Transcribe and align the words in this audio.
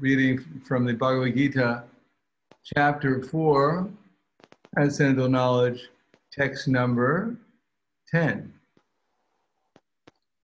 reading 0.00 0.42
from 0.64 0.86
the 0.86 0.94
Bhagavad 0.94 1.36
Gita, 1.36 1.84
chapter 2.74 3.22
4, 3.22 3.86
Transcendental 4.74 5.28
Knowledge, 5.28 5.90
text 6.32 6.68
number 6.68 7.36
10. 8.10 8.50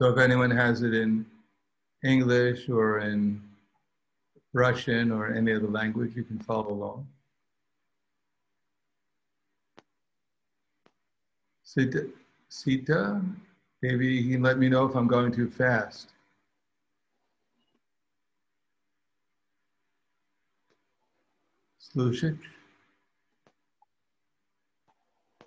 So 0.01 0.11
if 0.11 0.19
anyone 0.19 0.51
has 0.51 0.83
it 0.83 0.93
in 0.93 1.25
English 2.05 2.69
or 2.69 2.99
in 2.99 3.41
Russian 4.53 5.11
or 5.11 5.33
any 5.33 5.55
other 5.55 5.69
language, 5.69 6.13
you 6.15 6.23
can 6.23 6.39
follow 6.39 6.71
along. 6.71 7.07
Sita, 11.63 12.07
Sita, 12.51 13.23
maybe 13.81 14.07
you 14.07 14.35
can 14.35 14.43
let 14.43 14.59
me 14.59 14.69
know 14.69 14.85
if 14.85 14.95
I'm 14.95 15.09
going 15.09 15.33
too 15.33 15.49
fast. 15.49 16.13
Slushik? 21.96 22.38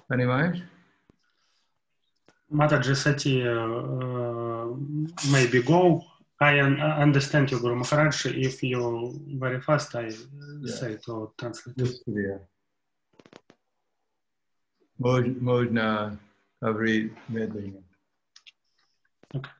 Понимаешь? 0.08 0.62
Mataji 2.50 2.94
Sati, 2.94 3.42
uh, 3.42 4.66
maybe 5.32 5.62
go. 5.62 6.04
I 6.40 6.60
un- 6.60 6.80
understand 6.80 7.50
you, 7.50 7.58
Guru 7.58 7.76
Maharaj. 7.76 8.26
If 8.26 8.62
you 8.62 9.14
very 9.38 9.60
fast, 9.60 9.94
I 9.94 10.08
Yeah. 10.10 10.74
say 10.78 10.96
to 11.06 11.32
translate. 11.38 11.76
Быстрее. 11.76 12.46
Мож- 14.98 15.40
Можно 15.40 16.18
говорить 16.60 17.12
медленно. 17.28 17.82
Okay. 19.34 19.50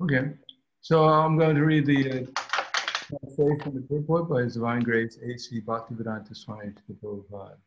Okay. 0.00 0.38
So 0.80 1.04
I'm 1.08 1.38
going 1.38 1.54
to 1.56 1.64
read 1.64 1.86
the 1.86 2.22
uh, 2.22 2.26
of 3.11 3.73
the 3.73 3.85
purport 3.87 4.29
by 4.29 4.41
His 4.41 4.55
Divine 4.55 4.81
Grace 4.81 5.17
A.C. 5.23 5.61
Bhaktivedanta 5.61 6.35
Swami 6.35 6.71
Prabhupada. 7.03 7.57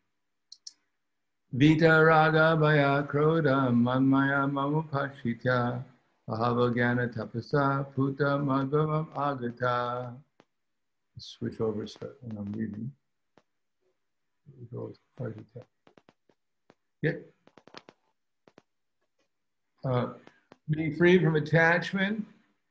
Vita 1.53 2.03
raga 2.03 2.57
bhaya 2.57 3.07
kroda 3.07 3.71
manmaya 3.71 4.49
mamupashita 4.51 5.83
ahava 6.29 6.73
jnana 6.73 7.13
tapasa 7.13 7.85
puta 7.95 8.37
madhavam 8.37 9.07
agata. 9.15 10.13
Switch 11.17 11.59
over 11.59 11.85
start 11.85 12.17
when 12.21 12.37
I'm 12.37 12.51
reading. 12.53 12.91
To. 14.71 14.93
Yeah. 17.01 17.11
Uh, 19.85 20.07
being 20.69 20.95
free 20.95 21.21
from 21.21 21.35
attachment, 21.35 22.25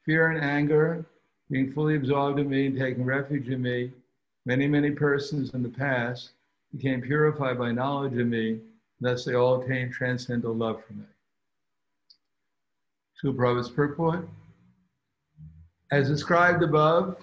fear, 0.04 0.30
and 0.30 0.42
anger, 0.42 1.06
being 1.50 1.72
fully 1.72 1.96
absorbed 1.96 2.38
in 2.38 2.48
me 2.48 2.66
and 2.66 2.78
taking 2.78 3.04
refuge 3.04 3.48
in 3.48 3.62
me, 3.62 3.90
many, 4.44 4.66
many 4.66 4.90
persons 4.90 5.54
in 5.54 5.62
the 5.62 5.68
past 5.68 6.30
became 6.74 7.00
purified 7.00 7.58
by 7.58 7.72
knowledge 7.72 8.16
of 8.18 8.26
me, 8.26 8.60
thus 9.00 9.24
they 9.24 9.34
all 9.34 9.62
attained 9.62 9.92
transcendental 9.92 10.54
love 10.54 10.82
for 10.84 10.92
me. 10.92 11.04
Srila 13.22 13.36
Prabhupada's 13.36 13.70
purport. 13.70 14.28
As 15.90 16.08
described 16.08 16.62
above, 16.62 17.16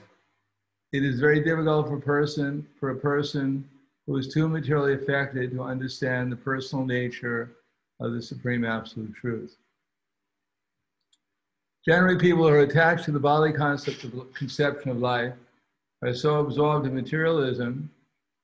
it 0.91 1.03
is 1.03 1.19
very 1.19 1.43
difficult 1.43 1.87
for 1.87 1.97
a 1.97 2.01
person 2.01 2.65
for 2.79 2.91
a 2.91 2.95
person 2.95 3.67
who 4.07 4.17
is 4.17 4.33
too 4.33 4.47
materially 4.47 4.93
affected 4.93 5.51
to 5.51 5.61
understand 5.61 6.31
the 6.31 6.35
personal 6.35 6.85
nature 6.85 7.51
of 7.99 8.13
the 8.13 8.21
supreme 8.21 8.65
absolute 8.65 9.13
truth. 9.13 9.57
Generally, 11.87 12.17
people 12.17 12.47
who 12.47 12.49
are 12.49 12.61
attached 12.61 13.05
to 13.05 13.11
the 13.11 13.19
bodily 13.19 13.53
concept 13.53 14.03
of 14.05 14.33
conception 14.33 14.89
of 14.89 14.97
life 14.97 15.33
are 16.01 16.15
so 16.15 16.39
absorbed 16.39 16.87
in 16.87 16.95
materialism 16.95 17.91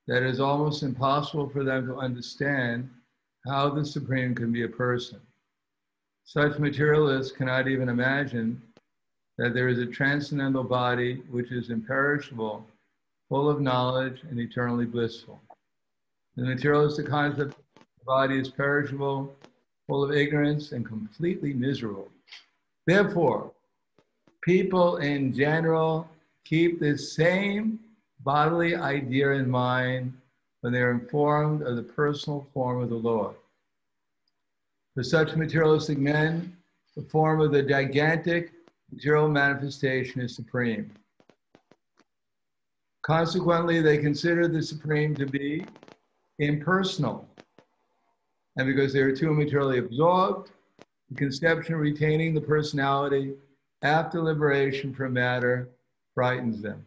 that 0.06 0.22
it 0.22 0.30
is 0.30 0.38
almost 0.38 0.84
impossible 0.84 1.48
for 1.48 1.64
them 1.64 1.86
to 1.86 1.96
understand 1.96 2.88
how 3.44 3.68
the 3.68 3.84
supreme 3.84 4.32
can 4.32 4.52
be 4.52 4.62
a 4.62 4.68
person. 4.68 5.20
Such 6.24 6.60
materialists 6.60 7.36
cannot 7.36 7.66
even 7.66 7.88
imagine 7.88 8.62
that 9.38 9.54
there 9.54 9.68
is 9.68 9.78
a 9.78 9.86
transcendental 9.86 10.62
body 10.62 11.16
which 11.28 11.50
is 11.50 11.70
imperishable, 11.70 12.64
full 13.28 13.50
of 13.50 13.60
knowledge, 13.60 14.22
and 14.30 14.38
eternally 14.38 14.86
blissful. 14.86 15.40
The 16.36 16.44
materialistic 16.44 17.06
concept 17.06 17.40
of 17.40 17.84
the 17.98 18.04
body 18.04 18.38
is 18.38 18.48
perishable, 18.48 19.34
full 19.88 20.04
of 20.04 20.12
ignorance, 20.12 20.70
and 20.70 20.86
completely 20.86 21.52
miserable. 21.52 22.08
Therefore, 22.86 23.52
people 24.42 24.96
in 24.96 25.32
general 25.32 26.08
keep 26.44 26.80
the 26.80 26.98
same 26.98 27.78
bodily 28.20 28.74
idea 28.74 29.30
in 29.32 29.48
mind 29.48 30.12
when 30.60 30.72
they 30.72 30.80
are 30.80 30.90
informed 30.90 31.62
of 31.62 31.76
the 31.76 31.82
personal 31.82 32.46
form 32.52 32.82
of 32.82 32.88
the 32.88 32.96
Lord. 32.96 33.34
For 34.94 35.02
such 35.02 35.36
materialistic 35.36 35.98
men, 35.98 36.56
the 36.96 37.02
form 37.02 37.40
of 37.40 37.52
the 37.52 37.62
gigantic 37.62 38.52
material 38.92 39.28
manifestation 39.28 40.20
is 40.20 40.36
supreme. 40.36 40.90
Consequently, 43.02 43.80
they 43.80 43.98
consider 43.98 44.46
the 44.46 44.62
supreme 44.62 45.14
to 45.16 45.26
be 45.26 45.64
impersonal. 46.38 47.26
And 48.56 48.66
because 48.66 48.92
they 48.92 49.00
are 49.00 49.16
too 49.16 49.32
materially 49.32 49.78
absorbed, 49.78 50.50
the 51.12 51.18
conception 51.18 51.74
of 51.74 51.80
retaining 51.80 52.32
the 52.34 52.40
personality 52.40 53.34
after 53.82 54.22
liberation 54.22 54.94
from 54.94 55.12
matter 55.12 55.68
frightens 56.14 56.62
them. 56.62 56.84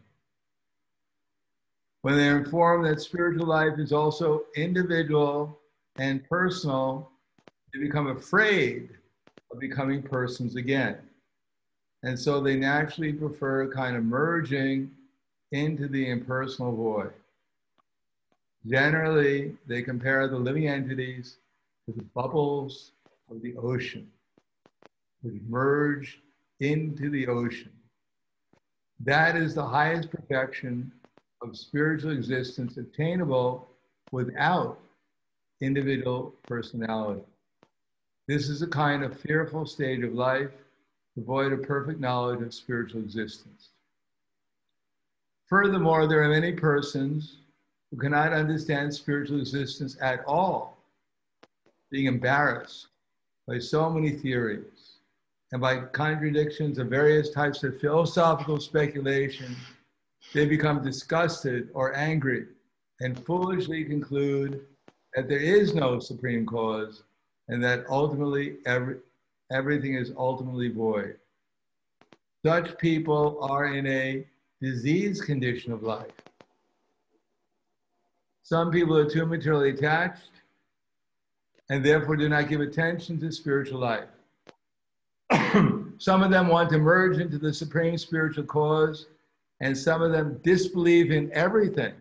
When 2.02 2.16
they 2.16 2.28
are 2.28 2.38
informed 2.38 2.86
that 2.86 3.00
spiritual 3.00 3.46
life 3.46 3.78
is 3.78 3.92
also 3.92 4.44
individual 4.56 5.58
and 5.96 6.28
personal, 6.28 7.10
they 7.72 7.80
become 7.80 8.08
afraid 8.08 8.90
of 9.52 9.60
becoming 9.60 10.02
persons 10.02 10.56
again. 10.56 10.98
And 12.02 12.18
so 12.18 12.40
they 12.40 12.56
naturally 12.56 13.12
prefer 13.12 13.72
kind 13.72 13.96
of 13.96 14.04
merging 14.04 14.90
into 15.52 15.88
the 15.88 16.10
impersonal 16.10 16.74
void. 16.74 17.12
Generally, 18.66 19.56
they 19.66 19.82
compare 19.82 20.28
the 20.28 20.36
living 20.36 20.68
entities 20.68 21.36
to 21.86 21.92
the 21.92 22.02
bubbles 22.02 22.92
of 23.30 23.42
the 23.42 23.56
ocean, 23.56 24.08
which 25.26 25.42
merge 25.48 26.20
into 26.60 27.10
the 27.10 27.26
ocean. 27.26 27.72
That 29.00 29.36
is 29.36 29.54
the 29.54 29.66
highest 29.66 30.10
perfection 30.10 30.92
of 31.42 31.56
spiritual 31.56 32.12
existence 32.12 32.76
attainable 32.76 33.68
without 34.12 34.78
individual 35.60 36.32
personality. 36.46 37.22
This 38.28 38.48
is 38.48 38.62
a 38.62 38.68
kind 38.68 39.02
of 39.02 39.18
fearful 39.18 39.66
stage 39.66 40.02
of 40.04 40.14
life, 40.14 40.50
devoid 41.16 41.52
of 41.52 41.62
perfect 41.62 42.00
knowledge 42.00 42.42
of 42.42 42.54
spiritual 42.54 43.00
existence. 43.00 43.70
Furthermore, 45.46 46.06
there 46.06 46.22
are 46.22 46.28
many 46.28 46.52
persons 46.52 47.38
who 47.90 47.96
cannot 47.96 48.32
understand 48.32 48.94
spiritual 48.94 49.40
existence 49.40 49.96
at 50.00 50.24
all, 50.24 50.78
being 51.90 52.06
embarrassed 52.06 52.88
by 53.46 53.58
so 53.58 53.90
many 53.90 54.10
theories 54.10 54.75
and 55.52 55.60
by 55.60 55.78
contradictions 55.78 56.78
of 56.78 56.88
various 56.88 57.30
types 57.30 57.62
of 57.62 57.80
philosophical 57.80 58.60
speculation. 58.60 59.54
They 60.34 60.46
become 60.46 60.82
disgusted 60.82 61.68
or 61.72 61.94
angry 61.96 62.46
and 63.00 63.24
foolishly 63.24 63.84
conclude 63.84 64.66
that 65.14 65.28
there 65.28 65.38
is 65.38 65.74
no 65.74 66.00
supreme 66.00 66.44
cause 66.44 67.04
and 67.48 67.62
that 67.62 67.84
ultimately 67.88 68.56
every, 68.66 68.96
everything 69.52 69.94
is 69.94 70.12
ultimately 70.16 70.68
void. 70.68 71.16
Such 72.44 72.76
people 72.78 73.38
are 73.40 73.66
in 73.66 73.86
a 73.86 74.26
disease 74.60 75.20
condition 75.20 75.72
of 75.72 75.82
life. 75.82 76.10
Some 78.42 78.70
people 78.70 78.96
are 78.96 79.08
too 79.08 79.26
materially 79.26 79.70
attached 79.70 80.30
and 81.70 81.84
therefore 81.84 82.16
do 82.16 82.28
not 82.28 82.48
give 82.48 82.60
attention 82.60 83.18
to 83.20 83.32
spiritual 83.32 83.80
life. 83.80 84.08
some 85.98 86.22
of 86.22 86.30
them 86.30 86.48
want 86.48 86.70
to 86.70 86.78
merge 86.78 87.18
into 87.18 87.38
the 87.38 87.52
supreme 87.52 87.98
spiritual 87.98 88.44
cause, 88.44 89.06
and 89.60 89.76
some 89.76 90.02
of 90.02 90.12
them 90.12 90.40
disbelieve 90.42 91.10
in 91.10 91.32
everything, 91.32 91.94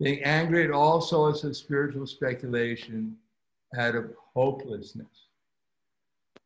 being 0.00 0.22
angry 0.22 0.64
at 0.64 0.70
all 0.70 1.00
sorts 1.00 1.44
of 1.44 1.56
spiritual 1.56 2.06
speculation 2.06 3.16
out 3.76 3.94
of 3.94 4.12
hopelessness. 4.34 5.26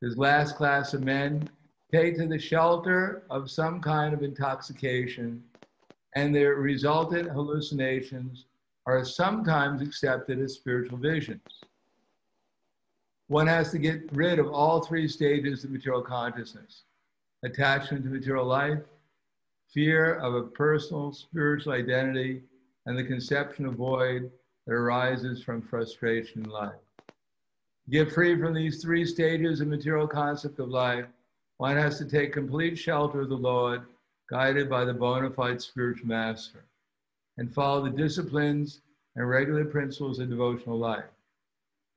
This 0.01 0.17
last 0.17 0.57
class 0.57 0.95
of 0.95 1.03
men 1.03 1.49
take 1.93 2.17
to 2.17 2.27
the 2.27 2.39
shelter 2.39 3.23
of 3.31 3.51
some 3.51 3.81
kind 3.81 4.15
of 4.15 4.23
intoxication, 4.23 5.43
and 6.17 6.35
their 6.35 6.55
resultant 6.57 7.31
hallucinations 7.31 8.47
are 8.87 9.05
sometimes 9.05 9.83
accepted 9.83 10.41
as 10.41 10.55
spiritual 10.55 10.99
visions. 10.99 11.41
One 13.33 13.47
has 13.47 13.71
to 13.71 13.79
get 13.79 14.13
rid 14.13 14.39
of 14.39 14.53
all 14.53 14.83
three 14.83 15.09
stages 15.09 15.65
of 15.65 15.71
material 15.71 16.03
consciousness 16.03 16.83
attachment 17.43 18.05
to 18.05 18.11
material 18.11 18.45
life, 18.45 18.81
fear 19.73 20.17
of 20.17 20.35
a 20.35 20.43
personal 20.43 21.15
spiritual 21.15 21.73
identity, 21.73 22.43
and 22.85 22.99
the 22.99 23.05
conception 23.05 23.65
of 23.65 23.77
void 23.77 24.31
that 24.67 24.75
arises 24.75 25.43
from 25.43 25.63
frustration 25.63 26.45
in 26.45 26.51
life. 26.51 26.75
Get 27.89 28.13
free 28.13 28.39
from 28.39 28.53
these 28.53 28.83
three 28.83 29.07
stages 29.07 29.63
of 29.63 29.69
material 29.69 30.07
concept 30.07 30.59
of 30.59 30.69
life, 30.69 31.07
one 31.57 31.79
has 31.79 31.97
to 32.01 32.05
take 32.05 32.35
complete 32.35 32.77
shelter 32.77 33.23
of 33.23 33.31
the 33.31 33.35
Lord, 33.35 33.81
guided 34.29 34.69
by 34.69 34.85
the 34.85 34.93
bona 34.93 35.31
fide 35.31 35.63
spiritual 35.63 36.09
master, 36.09 36.67
and 37.39 37.55
follow 37.55 37.83
the 37.83 37.97
disciplines 37.97 38.83
and 39.17 39.27
regular 39.27 39.65
principles 39.65 40.19
of 40.19 40.29
devotional 40.29 40.79
life. 40.79 41.07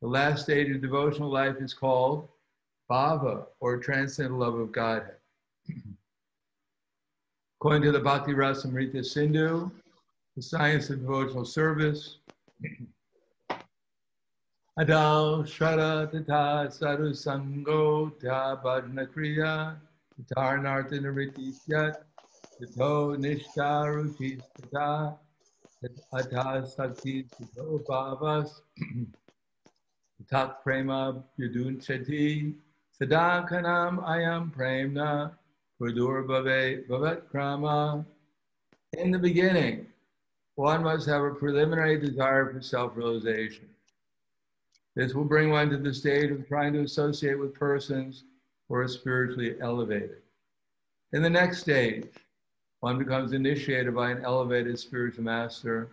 The 0.05 0.11
last 0.11 0.43
stage 0.43 0.69
of 0.69 0.83
devotional 0.83 1.31
life 1.31 1.55
is 1.59 1.73
called 1.73 2.29
bhava, 2.91 3.47
or 3.59 3.77
transcendental 3.77 4.37
love 4.37 4.53
of 4.53 4.71
Godhead. 4.71 5.15
According 7.59 7.81
to 7.81 7.91
the 7.91 8.01
Bhakti 8.01 8.33
Rasamrita 8.33 9.03
Sindhu, 9.03 9.71
the 10.35 10.43
science 10.43 10.91
of 10.91 10.99
devotional 10.99 11.43
service, 11.43 12.19
Adal 14.77 15.43
Shara 15.43 16.11
Tata 16.11 16.71
Sadhu 16.71 17.09
Sango 17.09 18.11
Ta 18.21 18.61
Bhajna 18.63 19.07
Kriya 19.07 19.75
Tarnartha 20.37 20.99
Nariti 20.99 21.51
Syat 21.51 22.03
Tato 22.59 23.15
Tata 24.71 25.15
Ata 26.13 26.67
Sakti 26.67 27.23
Tato 27.23 27.79
Bhavas 27.89 28.61
Tat 30.29 30.63
Prema 30.63 31.23
Yudun 31.39 31.77
Chati 31.77 32.53
Sadakanam 32.99 34.03
Ayam 34.03 34.51
Premna 34.53 35.31
Pradur 35.79 36.25
Bhave 36.25 36.87
Bhavat 36.87 37.23
Krama 37.31 38.05
In 38.93 39.11
the 39.11 39.19
beginning, 39.19 39.87
one 40.55 40.83
must 40.83 41.07
have 41.07 41.21
a 41.21 41.31
preliminary 41.31 41.99
desire 41.99 42.51
for 42.51 42.61
self-realization. 42.61 43.67
This 44.95 45.13
will 45.13 45.25
bring 45.25 45.49
one 45.49 45.69
to 45.69 45.77
the 45.77 45.93
state 45.93 46.31
of 46.31 46.47
trying 46.47 46.73
to 46.73 46.81
associate 46.81 47.37
with 47.37 47.53
persons 47.53 48.23
who 48.67 48.75
are 48.75 48.87
spiritually 48.87 49.55
elevated. 49.59 50.21
In 51.11 51.21
the 51.21 51.29
next 51.29 51.59
stage, 51.59 52.07
one 52.79 52.97
becomes 52.97 53.33
initiated 53.33 53.93
by 53.93 54.11
an 54.11 54.23
elevated 54.23 54.79
spiritual 54.79 55.25
master, 55.25 55.89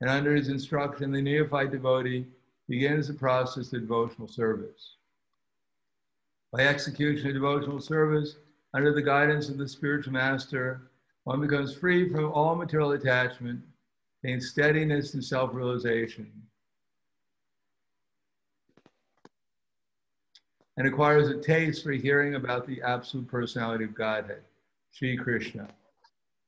and 0.00 0.10
under 0.10 0.34
his 0.34 0.48
instruction, 0.48 1.12
the 1.12 1.22
neophyte 1.22 1.70
devotee 1.70 2.26
begins 2.72 3.06
the 3.06 3.12
process 3.12 3.70
of 3.74 3.82
devotional 3.82 4.26
service. 4.26 4.96
By 6.52 6.60
execution 6.60 7.26
of 7.26 7.34
devotional 7.34 7.82
service, 7.82 8.36
under 8.72 8.94
the 8.94 9.02
guidance 9.02 9.50
of 9.50 9.58
the 9.58 9.68
spiritual 9.68 10.14
master, 10.14 10.80
one 11.24 11.42
becomes 11.42 11.74
free 11.74 12.10
from 12.10 12.32
all 12.32 12.54
material 12.54 12.92
attachment, 12.92 13.60
gains 14.24 14.48
steadiness 14.48 15.12
and 15.12 15.22
self 15.22 15.50
realization, 15.52 16.32
and 20.78 20.86
acquires 20.86 21.28
a 21.28 21.42
taste 21.42 21.84
for 21.84 21.92
hearing 21.92 22.36
about 22.36 22.66
the 22.66 22.80
absolute 22.80 23.28
personality 23.28 23.84
of 23.84 23.94
Godhead, 23.94 24.44
Sri 24.92 25.18
Krishna. 25.18 25.68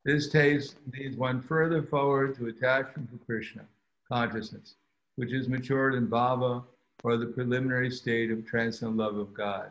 This 0.07 0.31
taste 0.31 0.77
leads 0.95 1.19
one 1.19 1.43
further 1.43 1.83
forward 1.83 2.35
to 2.37 2.47
attachment 2.47 3.11
for 3.11 3.23
Krishna, 3.27 3.67
consciousness, 4.11 4.77
which 5.17 5.33
is 5.33 5.49
matured 5.49 5.95
in 5.95 6.09
bhava, 6.09 6.65
or 7.03 7.17
the 7.17 7.27
preliminary 7.27 7.91
state 7.91 8.31
of 8.31 8.47
transcendent 8.47 8.99
love 8.99 9.17
of 9.17 9.35
God. 9.35 9.71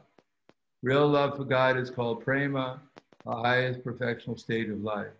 Real 0.84 1.08
love 1.08 1.38
for 1.38 1.46
God 1.46 1.78
is 1.78 1.90
called 1.90 2.24
prema, 2.24 2.80
the 3.26 3.32
highest 3.32 3.84
perfectional 3.84 4.40
state 4.40 4.70
of 4.70 4.82
life. 4.82 5.14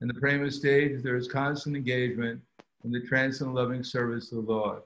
In 0.00 0.08
the 0.08 0.14
prema 0.14 0.50
stage, 0.50 1.02
there 1.02 1.16
is 1.16 1.28
constant 1.28 1.76
engagement 1.76 2.40
in 2.84 2.92
the 2.92 3.00
transcendent 3.00 3.56
loving 3.56 3.82
service 3.82 4.30
of 4.32 4.46
the 4.46 4.52
Lord. 4.52 4.82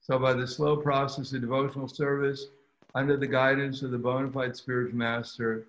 So 0.00 0.18
by 0.18 0.32
the 0.32 0.46
slow 0.46 0.76
process 0.76 1.32
of 1.32 1.40
devotional 1.40 1.88
service, 1.88 2.46
under 2.94 3.16
the 3.16 3.26
guidance 3.26 3.82
of 3.82 3.90
the 3.90 3.98
bona 3.98 4.30
fide 4.30 4.56
spiritual 4.56 4.98
master, 4.98 5.66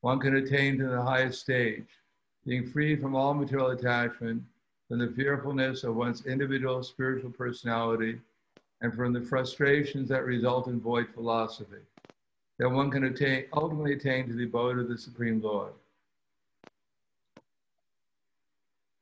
one 0.00 0.18
can 0.18 0.36
attain 0.36 0.78
to 0.78 0.88
the 0.88 1.02
highest 1.02 1.40
stage, 1.40 1.86
being 2.44 2.66
free 2.66 2.96
from 2.96 3.14
all 3.14 3.34
material 3.34 3.70
attachment, 3.70 4.42
from 4.88 4.98
the 4.98 5.08
fearfulness 5.08 5.84
of 5.84 5.96
one's 5.96 6.26
individual 6.26 6.82
spiritual 6.82 7.30
personality, 7.30 8.20
and 8.82 8.94
from 8.94 9.12
the 9.12 9.20
frustrations 9.20 10.08
that 10.08 10.24
result 10.24 10.68
in 10.68 10.80
void 10.80 11.08
philosophy, 11.14 11.82
that 12.58 12.68
one 12.68 12.90
can 12.90 13.04
attain, 13.04 13.44
ultimately 13.52 13.94
attain 13.94 14.28
to 14.28 14.34
the 14.34 14.44
abode 14.44 14.78
of 14.78 14.88
the 14.88 14.98
Supreme 14.98 15.40
Lord. 15.40 15.72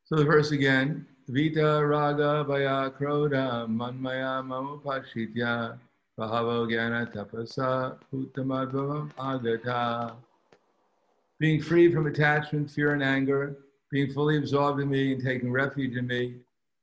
So 0.04 0.16
the 0.16 0.24
verse 0.24 0.52
again, 0.52 1.06
Vita 1.28 1.84
Raga 1.84 2.44
Vaya 2.44 2.90
Kroda 2.90 3.66
Manmaya 3.66 4.44
Mamupashitya 4.44 5.78
Bahava 6.18 6.68
Jnana 6.68 7.12
Tapasa 7.12 7.96
Uttamadvavam 8.12 9.10
Agata. 9.18 10.12
Being 11.38 11.60
free 11.60 11.92
from 11.92 12.06
attachment, 12.06 12.70
fear, 12.70 12.92
and 12.92 13.02
anger, 13.02 13.56
being 13.94 14.12
fully 14.12 14.38
absorbed 14.38 14.80
in 14.80 14.90
me 14.90 15.12
and 15.12 15.22
taking 15.22 15.52
refuge 15.52 15.96
in 15.96 16.04
me, 16.04 16.34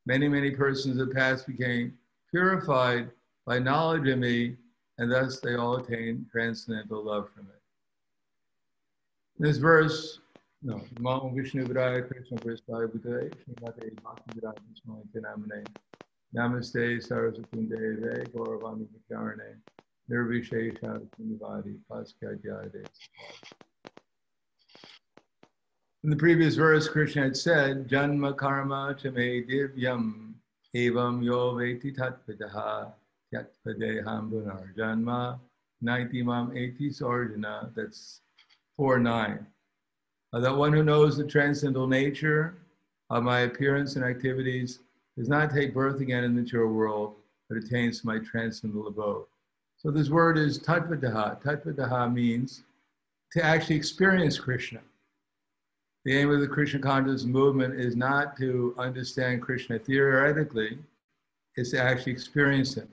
many, 0.05 0.29
many 0.29 0.49
persons 0.49 0.97
of 0.97 1.09
the 1.09 1.13
past 1.13 1.45
became 1.45 1.93
purified 2.29 3.11
by 3.45 3.59
knowledge 3.59 4.07
in 4.07 4.21
me, 4.21 4.55
and 4.97 5.11
thus 5.11 5.41
they 5.41 5.55
all 5.55 5.75
attained 5.75 6.25
transcendental 6.31 7.03
love 7.03 7.27
from 7.35 7.47
it. 7.47 7.61
This 9.37 9.57
verse, 9.57 10.21
no, 10.63 10.81
Vishnu 11.35 11.67
Krishna 11.67 12.37
Srimate 12.37 13.33
Bhakti. 13.59 13.91
Namaste 16.33 17.01
Deve 17.67 18.31
Nirvishesha 20.09 21.07
Paskadyade. 21.91 22.87
In 26.03 26.09
the 26.09 26.15
previous 26.15 26.55
verse, 26.55 26.89
Krishna 26.89 27.21
had 27.21 27.37
said, 27.37 27.87
Janma 27.87 28.35
karma 28.35 28.95
chame 28.99 29.47
divyam 29.47 30.33
evam 30.75 31.23
yo 31.23 31.53
veti 31.53 31.95
tatpadaha 31.95 32.91
tyatpadeham 33.31 34.31
bunar 34.31 34.75
janma 34.75 35.39
naitimam 35.83 36.57
eti 36.57 36.89
sarjana. 36.89 37.71
That's 37.75 38.21
4 38.77 38.97
9. 38.97 39.45
Uh, 40.33 40.39
that 40.39 40.57
one 40.57 40.73
who 40.73 40.81
knows 40.81 41.17
the 41.17 41.23
transcendental 41.23 41.85
nature 41.85 42.55
of 43.11 43.21
my 43.21 43.41
appearance 43.41 43.95
and 43.95 44.03
activities 44.03 44.79
does 45.15 45.29
not 45.29 45.51
take 45.51 45.71
birth 45.71 46.01
again 46.01 46.23
in 46.23 46.33
the 46.33 46.41
material 46.41 46.73
world, 46.73 47.13
but 47.47 47.59
attains 47.59 48.03
my 48.03 48.17
transcendental 48.17 48.87
abode. 48.87 49.25
So 49.77 49.91
this 49.91 50.09
word 50.09 50.39
is 50.39 50.57
tatvadaha. 50.57 51.43
Tatvadaha 51.43 52.11
means 52.11 52.63
to 53.33 53.45
actually 53.45 53.75
experience 53.75 54.39
Krishna. 54.39 54.79
The 56.05 56.17
aim 56.17 56.31
of 56.31 56.41
the 56.41 56.47
Krishna 56.47 56.79
consciousness 56.79 57.25
movement 57.25 57.79
is 57.79 57.95
not 57.95 58.35
to 58.37 58.73
understand 58.77 59.41
Krishna 59.41 59.77
theoretically, 59.77 60.77
it's 61.55 61.71
to 61.71 61.81
actually 61.81 62.13
experience 62.13 62.75
him. 62.75 62.87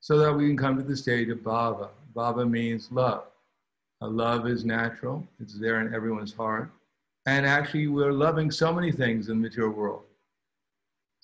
So 0.00 0.18
that 0.18 0.32
we 0.32 0.46
can 0.46 0.56
come 0.56 0.76
to 0.76 0.82
the 0.82 0.96
state 0.96 1.30
of 1.30 1.38
bhava. 1.38 1.88
Bhava 2.14 2.48
means 2.48 2.92
love. 2.92 3.24
A 4.02 4.06
love 4.06 4.46
is 4.46 4.64
natural, 4.64 5.26
it's 5.40 5.58
there 5.58 5.80
in 5.80 5.92
everyone's 5.92 6.34
heart. 6.34 6.70
And 7.26 7.44
actually, 7.44 7.88
we're 7.88 8.12
loving 8.12 8.50
so 8.50 8.72
many 8.72 8.92
things 8.92 9.28
in 9.28 9.40
the 9.40 9.48
material 9.48 9.72
world 9.72 10.02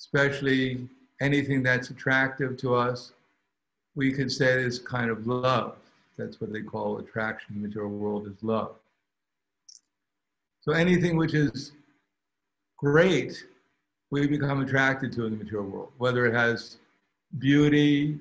especially 0.02 0.88
anything 1.20 1.62
that's 1.62 1.90
attractive 1.90 2.56
to 2.56 2.74
us, 2.74 3.12
we 3.94 4.12
could 4.12 4.32
say 4.32 4.60
is 4.60 4.78
kind 4.78 5.10
of 5.10 5.26
love. 5.26 5.76
That's 6.18 6.40
what 6.40 6.52
they 6.52 6.62
call 6.62 6.98
attraction 6.98 7.54
in 7.54 7.62
the 7.62 7.68
material 7.68 7.92
world 7.92 8.26
is 8.26 8.42
love. 8.42 8.74
So 10.62 10.72
anything 10.72 11.16
which 11.16 11.34
is 11.34 11.72
great, 12.78 13.44
we 14.10 14.26
become 14.26 14.62
attracted 14.62 15.12
to 15.12 15.26
in 15.26 15.36
the 15.36 15.44
material 15.44 15.68
world, 15.68 15.92
whether 15.98 16.26
it 16.26 16.34
has 16.34 16.78
beauty, 17.38 18.18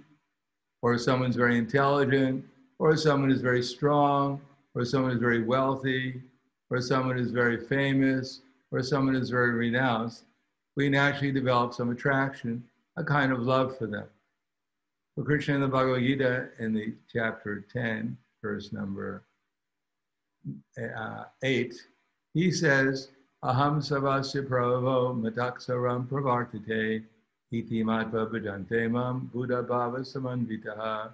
or 0.82 0.98
someone's 0.98 1.36
very 1.36 1.58
intelligent, 1.58 2.44
or 2.80 2.98
someone 2.98 3.32
is 3.32 3.42
very 3.42 3.64
strong, 3.64 4.42
or 4.76 4.84
someone 4.84 5.12
is 5.12 5.20
very 5.20 5.44
wealthy, 5.44 6.22
or 6.70 6.82
someone 6.82 7.18
is 7.18 7.32
very 7.32 7.58
famous, 7.58 8.42
or 8.72 8.82
someone 8.82 9.16
is 9.16 9.30
very 9.30 9.52
renowned 9.52 10.14
we 10.76 10.90
naturally 10.90 11.32
develop 11.32 11.74
some 11.74 11.90
attraction, 11.92 12.64
a 12.98 13.04
kind 13.04 13.32
of 13.32 13.40
love 13.40 13.78
for 13.78 13.88
them. 13.88 14.08
So 15.16 15.24
Krishna 15.24 15.56
in 15.56 15.62
the 15.62 15.68
Bhagavad 15.68 16.02
Gita 16.02 16.50
in 16.60 16.74
the 16.74 16.94
chapter 17.12 17.66
10, 17.72 18.18
verse 18.42 18.72
number 18.72 19.24
uh, 20.98 21.24
8, 21.44 21.76
he 22.34 22.52
says, 22.52 23.10
Aham 23.44 23.82
savasya 23.82 24.48
pravo 24.48 25.14
mataksaram 25.14 26.08
pravartate 26.08 27.04
iti 27.52 27.84
matva 27.84 28.28
bhajante 28.28 28.90
mam 28.90 29.30
buddha 29.34 29.64
bhava 29.64 30.00
samanvitaha. 30.00 31.14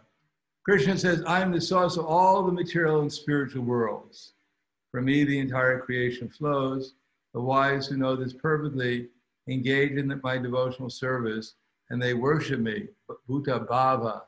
Krishna 0.63 0.97
says, 0.97 1.23
I 1.25 1.41
am 1.41 1.51
the 1.51 1.61
source 1.61 1.97
of 1.97 2.05
all 2.05 2.43
the 2.43 2.51
material 2.51 3.01
and 3.01 3.11
spiritual 3.11 3.63
worlds. 3.63 4.33
From 4.91 5.05
me, 5.05 5.23
the 5.23 5.39
entire 5.39 5.79
creation 5.79 6.27
flows. 6.27 6.93
The 7.33 7.41
wise 7.41 7.87
who 7.87 7.97
know 7.97 8.15
this 8.15 8.33
perfectly 8.33 9.07
engage 9.47 9.93
in 9.93 10.19
my 10.23 10.37
devotional 10.37 10.89
service 10.89 11.55
and 11.89 12.01
they 12.01 12.13
worship 12.13 12.59
me. 12.59 12.87
Bhuta 13.29 13.65
Bhava 13.65 14.23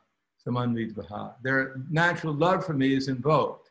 Samanvidvaha. 0.46 1.34
Their 1.42 1.82
natural 1.90 2.32
love 2.32 2.64
for 2.64 2.72
me 2.72 2.94
is 2.94 3.08
invoked. 3.08 3.70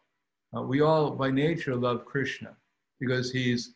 Uh, 0.55 0.61
we 0.61 0.81
all, 0.81 1.11
by 1.11 1.31
nature, 1.31 1.75
love 1.75 2.05
Krishna 2.05 2.55
because 2.99 3.31
he's 3.31 3.73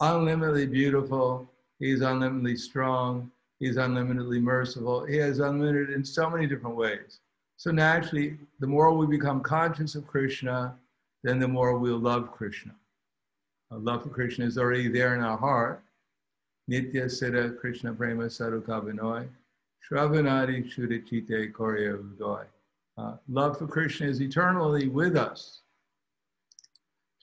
unlimitedly 0.00 0.66
beautiful, 0.66 1.48
he's 1.78 2.00
unlimitedly 2.00 2.56
strong, 2.56 3.30
he's 3.58 3.76
unlimitedly 3.76 4.40
merciful, 4.40 5.04
he 5.04 5.18
is 5.18 5.38
unlimited 5.38 5.90
in 5.90 6.04
so 6.04 6.28
many 6.28 6.46
different 6.46 6.76
ways. 6.76 7.20
So 7.56 7.70
naturally, 7.70 8.36
the 8.60 8.66
more 8.66 8.92
we 8.92 9.06
become 9.06 9.40
conscious 9.40 9.94
of 9.94 10.06
Krishna, 10.06 10.74
then 11.22 11.38
the 11.38 11.48
more 11.48 11.78
we'll 11.78 11.98
love 11.98 12.32
Krishna. 12.32 12.74
Our 13.70 13.78
love 13.78 14.02
for 14.02 14.10
Krishna 14.10 14.44
is 14.44 14.58
already 14.58 14.88
there 14.88 15.14
in 15.14 15.22
our 15.22 15.38
heart. 15.38 15.82
Nitya 16.70 17.06
Siddha 17.06 17.58
Krishna 17.58 17.92
Prema 17.92 18.24
Sarukavinoy. 18.24 19.28
Shravanadi 19.88 20.64
Shudachite 20.72 21.52
Korya 21.52 21.98
Udoy. 21.98 22.44
Uh, 22.96 23.16
love 23.28 23.58
for 23.58 23.66
Krishna 23.66 24.06
is 24.06 24.20
eternally 24.20 24.88
with 24.88 25.16
us. 25.16 25.60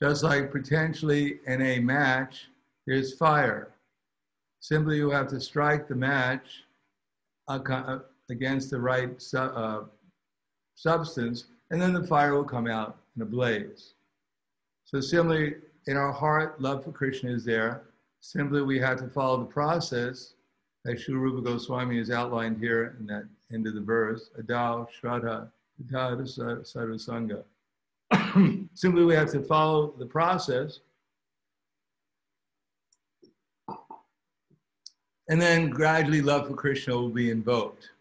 Just 0.01 0.24
like 0.24 0.51
potentially 0.51 1.39
in 1.46 1.62
a 1.62 1.79
match, 1.79 2.48
there's 2.88 3.13
fire. 3.13 3.75
Simply 4.60 4.98
you 4.98 5.12
have 5.12 5.27
to 5.27 5.39
strike 5.39 5.88
the 5.88 5.96
match 5.96 6.63
against 8.29 8.72
the 8.72 8.79
right 8.79 9.22
su 9.22 9.38
uh, 9.38 9.84
substance, 10.75 11.46
and 11.70 11.79
then 11.79 11.93
the 11.93 12.08
fire 12.08 12.34
will 12.34 12.43
come 12.43 12.67
out 12.67 12.98
in 13.15 13.22
a 13.22 13.25
blaze. 13.25 13.93
So 14.86 15.00
similarly, 15.00 15.55
in 15.86 15.98
our 15.98 16.12
heart, 16.12 16.60
love 16.60 16.84
for 16.84 16.91
Krishna 16.91 17.31
is 17.31 17.46
there. 17.46 17.84
Simply 18.22 18.62
we 18.62 18.79
have 18.79 18.98
to 19.00 19.08
follow 19.08 19.38
the 19.38 19.46
process 19.46 20.34
as 20.88 21.01
Sri 21.01 21.13
Rupa 21.13 21.41
Goswami 21.41 22.00
is 22.00 22.10
outlined 22.10 22.58
here 22.58 22.96
in 23.00 23.05
that 23.08 23.25
end 23.53 23.67
of 23.67 23.75
the 23.75 23.81
verse, 23.81 24.31
Adao 24.39 24.88
Shraddha 25.00 25.50
Sadhu 25.88 26.98
Sangha. 26.98 27.43
Simply 28.74 29.04
we 29.04 29.16
have 29.16 29.32
to 29.32 29.42
follow 29.42 29.94
the 29.98 30.06
process 30.06 30.80
and 35.32 35.42
then 35.42 35.70
gradually 35.70 36.22
love 36.22 36.48
for 36.48 36.54
Krishna 36.54 36.94
will 36.94 37.10
be 37.10 37.32
invoked. 37.32 37.92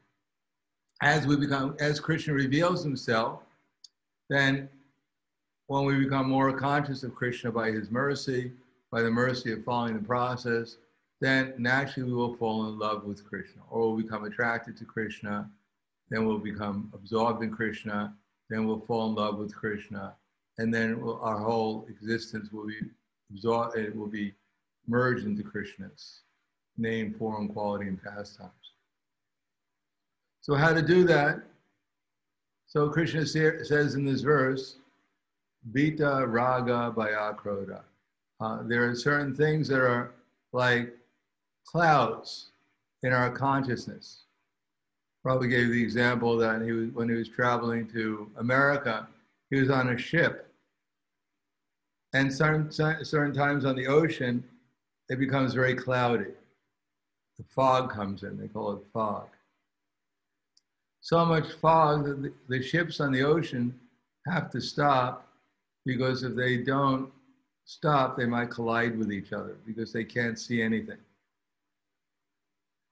As 1.01 1.29
we 1.29 1.37
become, 1.37 1.77
as 1.79 2.01
Krishna 2.01 2.35
reveals 2.35 2.83
himself, 2.83 3.43
then 4.29 4.69
when 5.69 5.85
we 5.85 5.97
become 6.03 6.29
more 6.29 6.53
conscious 6.53 7.05
of 7.05 7.15
Krishna 7.15 7.53
by 7.53 7.71
his 7.71 7.89
mercy, 7.89 8.53
by 8.91 9.03
the 9.03 9.11
mercy 9.11 9.53
of 9.53 9.65
following 9.65 9.95
the 9.95 10.03
process, 10.03 10.77
then 11.21 11.55
naturally 11.57 12.11
we 12.11 12.17
will 12.17 12.35
fall 12.35 12.67
in 12.67 12.79
love 12.79 13.05
with 13.05 13.25
Krishna 13.25 13.63
or 13.71 13.81
we'll 13.81 14.03
become 14.03 14.25
attracted 14.25 14.77
to 14.79 14.85
Krishna, 14.85 15.49
then 16.09 16.27
we'll 16.27 16.39
become 16.39 16.91
absorbed 16.93 17.45
in 17.45 17.53
Krishna, 17.53 18.13
then 18.49 18.67
we'll 18.67 18.81
fall 18.81 19.09
in 19.09 19.15
love 19.15 19.39
with 19.39 19.55
Krishna, 19.55 20.17
and 20.61 20.73
then 20.73 21.01
we'll, 21.01 21.19
our 21.23 21.39
whole 21.39 21.87
existence 21.89 22.53
will 22.53 22.67
be 22.67 22.81
absorbed, 23.31 23.79
it 23.79 23.97
will 23.97 24.07
be 24.07 24.35
merged 24.87 25.25
into 25.25 25.43
Krishna's 25.43 26.21
name, 26.77 27.15
form, 27.15 27.49
quality, 27.49 27.89
and 27.89 28.03
pastimes. 28.03 28.53
So 30.43 30.55
how 30.55 30.75
to 30.75 30.83
do 30.83 31.05
that? 31.05 31.41
So 32.67 32.91
Krishna 32.91 33.25
says 33.27 33.95
in 33.95 34.05
this 34.05 34.21
verse, 34.21 34.77
Vita 35.73 36.27
Raga 36.27 36.93
Bhayakroda. 36.95 37.81
Uh, 38.41 38.63
there 38.65 38.89
are 38.89 38.95
certain 38.95 39.35
things 39.35 39.67
that 39.69 39.81
are 39.81 40.13
like 40.53 40.95
clouds 41.67 42.51
in 43.03 43.15
our 43.15 43.31
consciousness. 43.31 44.25
Prabhupada 45.25 45.51
gave 45.51 45.71
the 45.71 45.83
example 45.83 46.37
that 46.37 46.63
he 46.63 46.73
was 46.73 46.91
when 46.91 47.09
he 47.09 47.15
was 47.15 47.29
traveling 47.29 47.87
to 47.89 48.31
America, 48.37 49.07
he 49.51 49.59
was 49.59 49.71
on 49.71 49.91
a 49.91 49.99
ship. 49.99 50.50
And 52.13 52.33
certain, 52.33 52.71
certain 52.73 53.33
times 53.33 53.65
on 53.65 53.77
the 53.77 53.87
ocean, 53.87 54.43
it 55.09 55.19
becomes 55.19 55.55
very 55.55 55.75
cloudy. 55.75 56.33
The 57.39 57.45
fog 57.45 57.91
comes 57.91 58.23
in, 58.23 58.39
they 58.39 58.49
call 58.49 58.73
it 58.73 58.83
fog. 58.93 59.29
So 61.01 61.25
much 61.25 61.53
fog 61.53 62.05
that 62.05 62.23
the, 62.23 62.33
the 62.49 62.63
ships 62.63 63.01
on 63.01 63.13
the 63.13 63.23
ocean 63.23 63.79
have 64.27 64.51
to 64.51 64.61
stop 64.61 65.27
because 65.87 66.23
if 66.23 66.35
they 66.35 66.59
don't 66.59 67.11
stop, 67.65 68.17
they 68.17 68.27
might 68.27 68.51
collide 68.51 68.99
with 68.99 69.13
each 69.13 69.33
other 69.33 69.57
because 69.67 69.93
they 69.93 70.05
can't 70.05 70.39
see 70.39 70.61
anything. 70.61 70.99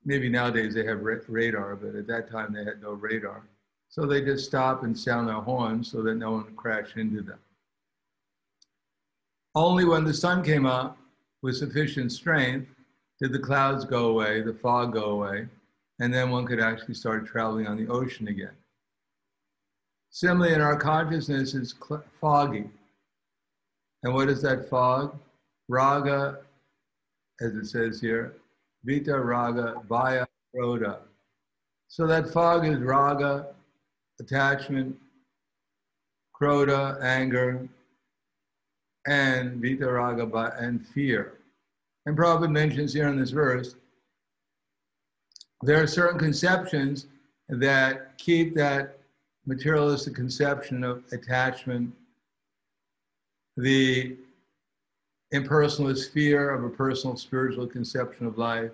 Maybe 0.04 0.28
nowadays 0.28 0.74
they 0.74 0.86
have 0.86 1.02
ra- 1.02 1.16
radar, 1.28 1.76
but 1.76 1.94
at 1.94 2.06
that 2.06 2.30
time 2.30 2.52
they 2.54 2.64
had 2.64 2.80
no 2.80 2.92
radar. 2.92 3.42
So 3.90 4.06
they 4.06 4.22
just 4.22 4.46
stop 4.46 4.84
and 4.84 4.98
sound 4.98 5.28
their 5.28 5.34
horns 5.34 5.90
so 5.90 6.02
that 6.02 6.14
no 6.14 6.32
one 6.32 6.44
would 6.44 6.56
crash 6.56 6.96
into 6.96 7.20
them. 7.20 7.38
Only 9.58 9.84
when 9.84 10.04
the 10.04 10.14
sun 10.14 10.44
came 10.44 10.66
up 10.66 10.96
with 11.42 11.56
sufficient 11.56 12.12
strength 12.12 12.68
did 13.20 13.32
the 13.32 13.40
clouds 13.40 13.84
go 13.84 14.10
away, 14.10 14.40
the 14.40 14.54
fog 14.54 14.92
go 14.92 15.06
away, 15.06 15.48
and 15.98 16.14
then 16.14 16.30
one 16.30 16.46
could 16.46 16.60
actually 16.60 16.94
start 16.94 17.26
traveling 17.26 17.66
on 17.66 17.76
the 17.76 17.88
ocean 17.88 18.28
again. 18.28 18.52
Similarly, 20.10 20.54
in 20.54 20.60
our 20.60 20.76
consciousness, 20.76 21.56
it's 21.56 21.74
cl- 21.74 22.04
foggy. 22.20 22.70
And 24.04 24.14
what 24.14 24.28
is 24.28 24.40
that 24.42 24.70
fog? 24.70 25.18
Raga, 25.68 26.38
as 27.40 27.56
it 27.56 27.66
says 27.66 28.00
here, 28.00 28.36
Vita 28.84 29.18
Raga 29.18 29.82
Vaya 29.88 30.24
Roda. 30.54 31.00
So 31.88 32.06
that 32.06 32.32
fog 32.32 32.64
is 32.64 32.78
Raga, 32.78 33.48
attachment, 34.20 34.96
Kroda, 36.40 37.02
anger, 37.02 37.68
and 39.08 39.60
Vita 39.62 39.90
Raga 39.90 40.54
and 40.60 40.86
fear. 40.86 41.38
And 42.06 42.16
Prabhupada 42.16 42.50
mentions 42.50 42.92
here 42.92 43.08
in 43.08 43.18
this 43.18 43.30
verse, 43.30 43.74
there 45.62 45.82
are 45.82 45.86
certain 45.86 46.18
conceptions 46.18 47.06
that 47.48 48.16
keep 48.18 48.54
that 48.54 48.98
materialistic 49.46 50.14
conception 50.14 50.84
of 50.84 51.02
attachment, 51.12 51.92
the 53.56 54.14
impersonalist 55.34 56.12
fear 56.12 56.50
of 56.50 56.64
a 56.64 56.68
personal 56.68 57.16
spiritual 57.16 57.66
conception 57.66 58.26
of 58.26 58.36
life, 58.36 58.70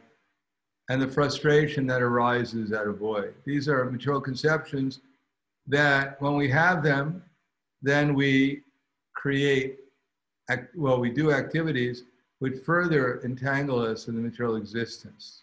and 0.90 1.00
the 1.00 1.08
frustration 1.08 1.86
that 1.86 2.02
arises 2.02 2.72
out 2.72 2.88
of 2.88 2.98
void. 2.98 3.34
These 3.44 3.68
are 3.68 3.84
material 3.84 4.20
conceptions 4.20 5.00
that 5.68 6.20
when 6.20 6.34
we 6.34 6.50
have 6.50 6.82
them, 6.82 7.22
then 7.80 8.14
we 8.14 8.62
create, 9.14 9.78
well, 10.74 11.00
we 11.00 11.10
do 11.10 11.32
activities 11.32 12.04
which 12.38 12.62
further 12.64 13.20
entangle 13.24 13.80
us 13.80 14.08
in 14.08 14.14
the 14.14 14.20
material 14.20 14.56
existence. 14.56 15.42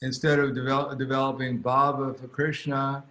Instead 0.00 0.38
of 0.38 0.54
develop, 0.54 0.98
developing 0.98 1.62
bhava 1.62 2.18
for 2.18 2.28
Krishna, 2.28 3.04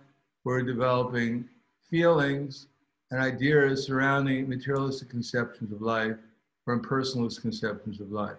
we're 0.44 0.64
developing 0.64 1.48
feelings 1.90 2.68
and 3.12 3.22
ideas 3.22 3.86
surrounding 3.86 4.48
materialistic 4.50 5.10
conceptions 5.10 5.72
of 5.72 5.82
life 5.82 6.18
or 6.66 6.80
impersonalist 6.80 7.42
conceptions 7.42 8.00
of 8.00 8.12
life. 8.12 8.38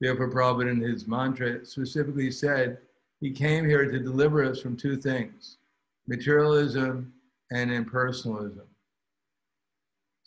Therefore, 0.00 0.30
Prabhupada 0.30 0.70
in 0.70 0.80
his 0.80 1.06
mantra 1.06 1.64
specifically 1.64 2.30
said 2.30 2.78
he 3.20 3.30
came 3.30 3.64
here 3.64 3.90
to 3.90 3.98
deliver 3.98 4.44
us 4.44 4.60
from 4.60 4.76
two 4.76 4.96
things 4.96 5.56
materialism 6.06 7.12
and 7.50 7.70
impersonalism. 7.70 8.66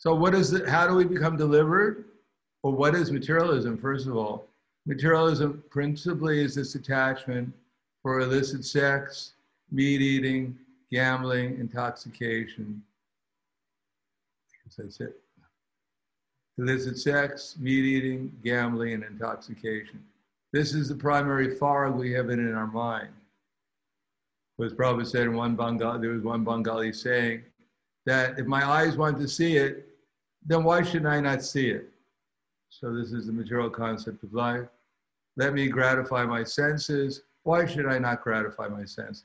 So, 0.00 0.14
what 0.14 0.34
is 0.34 0.54
it? 0.54 0.66
How 0.66 0.86
do 0.86 0.94
we 0.94 1.04
become 1.04 1.36
delivered? 1.36 2.06
Well, 2.62 2.72
what 2.72 2.94
is 2.94 3.12
materialism, 3.12 3.76
first 3.76 4.06
of 4.06 4.16
all? 4.16 4.46
Materialism 4.86 5.62
principally 5.68 6.42
is 6.42 6.54
this 6.54 6.74
attachment 6.74 7.52
for 8.02 8.20
illicit 8.20 8.64
sex, 8.64 9.34
meat 9.70 10.00
eating, 10.00 10.58
gambling, 10.90 11.60
intoxication, 11.60 12.82
that's 14.78 15.00
it. 15.00 15.20
Illicit 16.56 16.98
sex, 16.98 17.56
meat 17.60 17.84
eating, 17.84 18.32
gambling, 18.42 18.94
and 18.94 19.04
intoxication. 19.04 20.02
This 20.54 20.72
is 20.72 20.88
the 20.88 20.94
primary 20.94 21.56
fog 21.56 21.94
we 21.94 22.10
have 22.12 22.30
in 22.30 22.54
our 22.54 22.66
mind. 22.66 23.10
Was 24.56 24.72
Prabhupada 24.72 25.06
said 25.06 25.22
in 25.22 25.34
one 25.34 25.56
Bengali, 25.56 26.00
there 26.00 26.10
was 26.10 26.22
one 26.22 26.42
Bengali 26.42 26.92
saying 26.92 27.42
that 28.06 28.38
if 28.38 28.46
my 28.46 28.64
eyes 28.64 28.96
want 28.96 29.18
to 29.18 29.28
see 29.28 29.56
it, 29.56 29.89
then 30.50 30.64
why 30.64 30.82
should 30.82 31.06
I 31.06 31.20
not 31.20 31.44
see 31.44 31.70
it? 31.70 31.88
So 32.70 32.92
this 32.92 33.12
is 33.12 33.26
the 33.26 33.32
material 33.32 33.70
concept 33.70 34.24
of 34.24 34.34
life. 34.34 34.66
Let 35.36 35.54
me 35.54 35.68
gratify 35.68 36.24
my 36.26 36.42
senses. 36.42 37.22
Why 37.44 37.66
should 37.66 37.86
I 37.86 38.00
not 38.00 38.20
gratify 38.20 38.66
my 38.66 38.84
senses? 38.84 39.24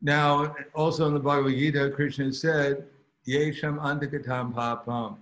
Now, 0.00 0.56
also 0.74 1.06
in 1.08 1.12
the 1.14 1.20
Bhagavad 1.20 1.52
Gita, 1.52 1.90
Krishna 1.94 2.32
said, 2.32 2.86
Yesham 3.28 3.78
antakatam 3.78 4.54
papam. 4.54 5.16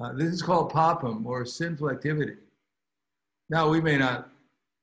Uh, 0.00 0.12
this 0.14 0.32
is 0.32 0.42
called 0.42 0.72
papam 0.72 1.24
or 1.24 1.46
sinful 1.46 1.90
activity. 1.90 2.34
Now, 3.48 3.68
we 3.68 3.80
may 3.80 3.96
not 3.96 4.28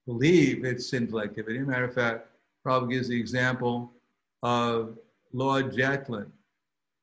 believe 0.06 0.64
it's 0.64 0.90
sinful 0.90 1.22
activity. 1.22 1.60
Matter 1.60 1.84
of 1.84 1.94
fact, 1.94 2.28
Prabhupada 2.66 2.92
gives 2.92 3.08
the 3.10 3.20
example 3.20 3.92
of 4.44 4.98
Lord 5.34 5.74
Zetland. 5.74 6.32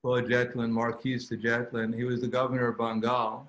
Lord 0.03 0.27
Zetland, 0.27 0.71
Marquis 0.71 1.19
de 1.19 1.37
Zetland, 1.37 1.95
he 1.95 2.05
was 2.05 2.21
the 2.21 2.29
governor 2.29 2.69
of 2.69 2.79
Bengal. 2.79 3.49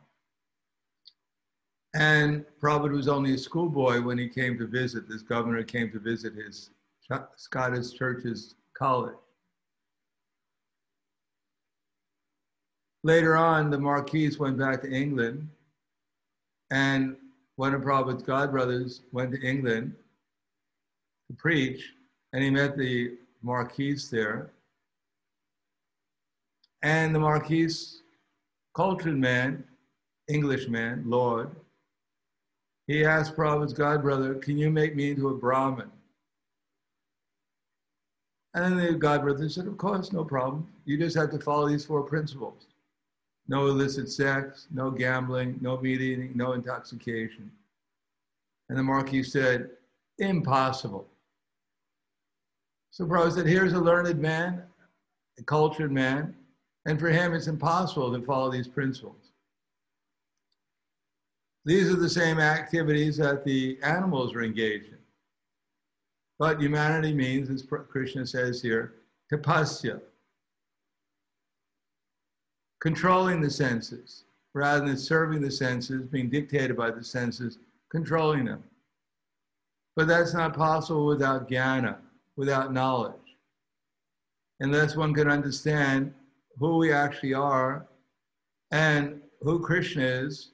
And 1.96 2.46
Prabhupada 2.62 2.92
was 2.92 3.08
only 3.08 3.34
a 3.34 3.38
schoolboy 3.38 4.02
when 4.02 4.18
he 4.18 4.28
came 4.28 4.58
to 4.60 4.68
visit. 4.68 5.10
This 5.10 5.22
governor 5.22 5.64
came 5.64 5.92
to 5.92 6.00
visit 6.00 6.34
his 6.36 6.70
Scottish 7.36 7.94
Church's 7.94 8.56
college. 8.74 9.16
Later 13.04 13.36
on, 13.36 13.70
the 13.70 13.80
Marquis 13.80 14.36
went 14.38 14.58
back 14.60 14.82
to 14.82 14.92
England, 14.92 15.48
and 16.70 17.16
one 17.56 17.74
of 17.74 17.82
Prabhupada's 17.82 18.24
godbrothers 18.24 19.02
went 19.12 19.32
to 19.32 19.42
England 19.42 19.96
to 21.28 21.36
preach, 21.38 21.94
and 22.34 22.44
he 22.44 22.50
met 22.50 22.78
the 22.78 23.18
Marquis 23.42 23.98
there. 24.12 24.52
And 26.82 27.14
the 27.14 27.20
marquise, 27.20 28.02
cultured 28.74 29.18
man, 29.18 29.64
Englishman, 30.28 31.04
Lord, 31.06 31.50
he 32.88 33.06
asked 33.06 33.36
Prabhupada's 33.36 33.74
godbrother, 33.74 34.36
Can 34.36 34.58
you 34.58 34.72
make 34.72 34.96
me 34.96 35.12
into 35.12 35.30
a 35.30 35.36
Brahmin? 35.36 35.92
And 38.56 38.80
then 38.80 38.94
the 38.94 38.98
godbrother 38.98 39.50
said, 39.50 39.68
Of 39.68 39.78
course, 39.78 40.12
no 40.12 40.24
problem. 40.24 40.68
You 40.86 40.98
just 40.98 41.16
have 41.16 41.30
to 41.32 41.40
follow 41.40 41.68
these 41.68 41.86
four 41.86 42.04
principles 42.04 42.66
no 43.50 43.66
illicit 43.66 44.10
sex, 44.10 44.68
no 44.72 44.92
gambling, 44.92 45.58
no 45.60 45.82
meat 45.82 46.02
eating, 46.02 46.32
no 46.36 46.54
intoxication. 46.54 47.52
And 48.70 48.78
the 48.78 48.84
Marquis 48.84 49.24
said, 49.24 49.72
Impossible. 50.20 51.08
So 52.92 53.06
Prabhupada 53.06 53.34
said, 53.34 53.46
Here's 53.48 53.74
a 53.74 53.80
learned 53.80 54.20
man, 54.20 54.64
a 55.38 55.44
cultured 55.44 55.92
man, 55.92 56.36
and 56.86 57.00
for 57.00 57.10
him 57.10 57.34
it's 57.34 57.48
impossible 57.48 58.12
to 58.14 58.26
follow 58.26 58.52
these 58.52 58.68
principles. 58.68 59.32
These 61.66 61.90
are 61.90 61.98
the 61.98 62.10
same 62.10 62.40
activities 62.40 63.18
that 63.18 63.44
the 63.44 63.78
animals 63.84 64.34
are 64.34 64.42
engaged 64.42 64.88
in. 64.88 64.98
But 66.40 66.62
humanity 66.62 67.14
means, 67.14 67.50
as 67.50 67.64
Krishna 67.90 68.26
says 68.26 68.62
here, 68.62 68.94
tapasya, 69.32 70.00
controlling 72.80 73.42
the 73.42 73.50
senses 73.50 74.24
rather 74.54 74.86
than 74.86 74.98
serving 74.98 75.42
the 75.42 75.52
senses, 75.52 76.08
being 76.08 76.30
dictated 76.30 76.76
by 76.76 76.90
the 76.90 77.04
senses, 77.04 77.60
controlling 77.92 78.46
them. 78.46 78.64
But 79.96 80.08
that's 80.08 80.34
not 80.34 80.56
possible 80.56 81.06
without 81.06 81.50
jnana, 81.50 81.98
without 82.40 82.72
knowledge. 82.72 83.36
Unless 84.62 84.96
one 84.96 85.14
can 85.14 85.30
understand 85.30 86.14
who 86.58 86.78
we 86.78 86.94
actually 86.94 87.34
are 87.34 87.86
and 88.72 89.20
who 89.42 89.60
Krishna 89.60 90.04
is, 90.04 90.52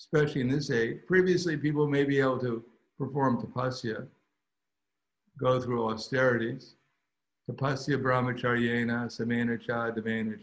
especially 0.00 0.40
in 0.40 0.48
this 0.48 0.70
age. 0.70 1.00
Previously, 1.06 1.58
people 1.58 1.86
may 1.86 2.04
be 2.04 2.18
able 2.18 2.38
to 2.38 2.64
perform 2.98 3.42
tapasya, 3.42 4.06
go 5.38 5.60
through 5.60 5.86
austerities. 5.90 6.76
Tapasya 7.50 8.00
brahmacharyena 8.02 9.06
samena 9.14 9.60
cha 9.60 9.90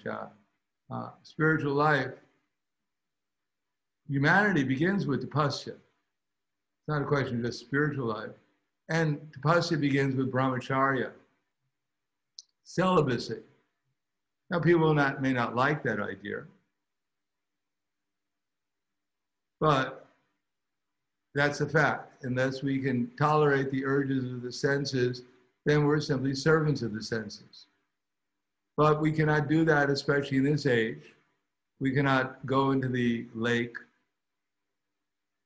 cha. 0.04 0.28
Uh, 0.92 1.10
spiritual 1.24 1.74
life, 1.74 2.14
humanity 4.08 4.64
begins 4.64 5.08
with 5.08 5.28
tapasya. 5.28 5.70
It's 5.70 6.88
not 6.88 7.02
a 7.02 7.06
question 7.06 7.40
of 7.40 7.46
just 7.46 7.60
spiritual 7.60 8.06
life. 8.06 8.38
And 8.90 9.20
tapasya 9.32 9.80
begins 9.80 10.16
with 10.16 10.32
brahmacharya, 10.32 11.12
celibacy. 12.64 13.40
Now, 14.50 14.60
people 14.60 14.94
not, 14.96 15.22
may 15.22 15.32
not 15.32 15.56
like 15.56 15.84
that 15.84 16.00
idea, 16.00 16.44
but 19.60 20.08
that's 21.36 21.62
a 21.62 21.70
fact. 21.70 22.24
Unless 22.24 22.64
we 22.64 22.80
can 22.80 23.12
tolerate 23.16 23.70
the 23.70 23.86
urges 23.86 24.26
of 24.26 24.42
the 24.42 24.52
senses, 24.52 25.22
then 25.66 25.86
we're 25.86 26.02
simply 26.02 26.34
servants 26.34 26.82
of 26.82 26.94
the 26.94 27.04
senses. 27.04 27.68
But 28.76 29.02
we 29.02 29.12
cannot 29.12 29.48
do 29.48 29.64
that, 29.66 29.92
especially 29.92 30.38
in 30.38 30.44
this 30.44 30.66
age. 30.66 31.14
We 31.80 31.92
cannot 31.92 32.44
go 32.48 32.72
into 32.72 32.88
the 32.88 33.28
lake 33.36 33.76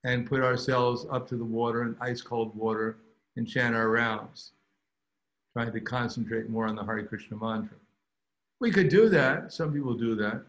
and 0.06 0.26
put 0.26 0.42
ourselves 0.42 1.06
up 1.12 1.28
to 1.30 1.36
the 1.36 1.44
water 1.44 1.82
in 1.82 1.98
ice 2.00 2.22
cold 2.22 2.56
water 2.56 2.98
and 3.36 3.48
chant 3.48 3.76
our 3.76 3.89
rounds, 3.89 4.52
trying 5.54 5.72
to 5.72 5.80
concentrate 5.80 6.50
more 6.50 6.67
on 6.67 6.76
the 6.76 6.84
Hare 6.84 7.04
Krishna 7.04 7.38
mantra. 7.38 7.78
We 8.60 8.72
could 8.72 8.89
do 8.89 9.10
that. 9.10 9.52
Some 9.52 9.74
people 9.74 9.93
do 9.93 10.15
that. 10.15 10.41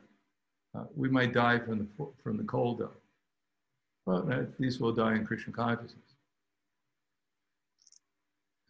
Uh, 0.74 0.84
we 0.96 1.08
might 1.08 1.32
die 1.32 1.58
from 1.58 1.78
the, 1.78 2.06
from 2.22 2.36
the 2.36 2.44
cold, 2.44 2.78
though. 2.78 2.90
Well, 4.06 4.30
at 4.30 4.48
least 4.60 4.80
we'll 4.80 4.92
die 4.92 5.14
in 5.14 5.24
Krishna 5.24 5.52
consciousness. 5.52 5.98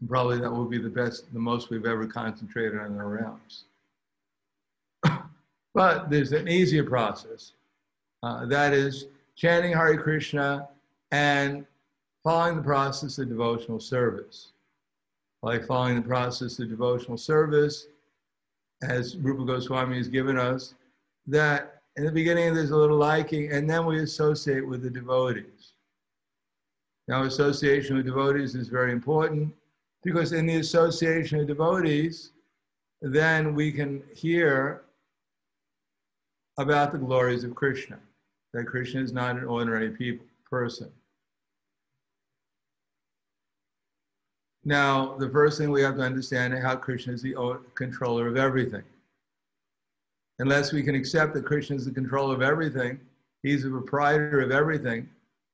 And 0.00 0.08
probably 0.08 0.38
that 0.40 0.50
will 0.50 0.66
be 0.66 0.78
the 0.78 0.88
best, 0.88 1.32
the 1.32 1.38
most 1.38 1.70
we've 1.70 1.86
ever 1.86 2.06
concentrated 2.06 2.78
on 2.78 2.96
our 2.98 3.08
realms. 3.08 3.64
but 5.74 6.10
there's 6.10 6.32
an 6.32 6.48
easier 6.48 6.84
process. 6.84 7.52
Uh, 8.22 8.46
that 8.46 8.72
is 8.72 9.06
chanting 9.34 9.72
Hare 9.72 9.96
Krishna 9.96 10.68
and 11.10 11.66
following 12.24 12.56
the 12.56 12.62
process 12.62 13.18
of 13.18 13.28
devotional 13.28 13.78
service. 13.78 14.52
By 15.42 15.58
following 15.58 15.96
the 15.96 16.08
process 16.08 16.58
of 16.58 16.70
devotional 16.70 17.18
service, 17.18 17.86
as 18.82 19.16
Rupa 19.18 19.44
Goswami 19.44 19.98
has 19.98 20.08
given 20.08 20.38
us, 20.38 20.74
that 21.26 21.82
in 21.96 22.04
the 22.04 22.10
beginning 22.10 22.54
there's 22.54 22.70
a 22.70 22.76
little 22.76 22.96
liking, 22.96 23.52
and 23.52 23.68
then 23.68 23.84
we 23.84 24.00
associate 24.00 24.66
with 24.66 24.82
the 24.82 24.90
devotees. 24.90 25.74
Now, 27.06 27.24
association 27.24 27.96
with 27.96 28.06
devotees 28.06 28.54
is 28.54 28.68
very 28.68 28.90
important 28.90 29.54
because 30.02 30.32
in 30.32 30.46
the 30.46 30.56
association 30.56 31.40
of 31.40 31.46
devotees, 31.46 32.32
then 33.02 33.54
we 33.54 33.70
can 33.70 34.02
hear 34.14 34.82
about 36.58 36.92
the 36.92 36.98
glories 36.98 37.44
of 37.44 37.54
Krishna, 37.54 37.98
that 38.54 38.64
Krishna 38.64 39.02
is 39.02 39.12
not 39.12 39.36
an 39.36 39.44
ordinary 39.44 39.90
people, 39.90 40.24
person. 40.48 40.90
Now, 44.64 45.14
the 45.18 45.28
first 45.28 45.58
thing 45.58 45.70
we 45.70 45.82
have 45.82 45.96
to 45.96 46.02
understand 46.02 46.54
is 46.54 46.62
how 46.62 46.76
Krishna 46.76 47.12
is 47.12 47.22
the 47.22 47.60
controller 47.74 48.26
of 48.26 48.36
everything. 48.36 48.82
Unless 50.38 50.72
we 50.72 50.82
can 50.82 50.94
accept 50.94 51.34
that 51.34 51.44
Krishna 51.44 51.76
is 51.76 51.84
the 51.84 51.90
controller 51.90 52.34
of 52.34 52.42
everything, 52.42 52.98
he's 53.42 53.62
the 53.62 53.70
proprietor 53.70 54.40
of 54.40 54.50
everything, 54.50 55.08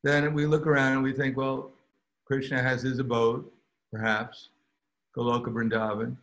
then 0.05 0.33
we 0.33 0.47
look 0.47 0.67
around 0.67 0.93
and 0.93 1.03
we 1.03 1.13
think, 1.13 1.37
well, 1.37 1.71
Krishna 2.25 2.63
has 2.63 2.83
his 2.83 3.01
abode, 3.01 3.45
perhaps, 3.93 4.51
Goloka 5.17 5.49
Vrindavan, 5.49 6.17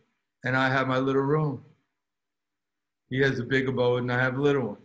and 0.44 0.56
I 0.56 0.70
have 0.70 0.88
my 0.88 0.98
little 0.98 1.22
room. 1.22 1.62
He 3.10 3.20
has 3.20 3.38
a 3.38 3.44
big 3.44 3.68
abode 3.68 4.02
and 4.02 4.12
I 4.12 4.18
have 4.18 4.38
a 4.38 4.42
little 4.42 4.68
one. 4.68 4.76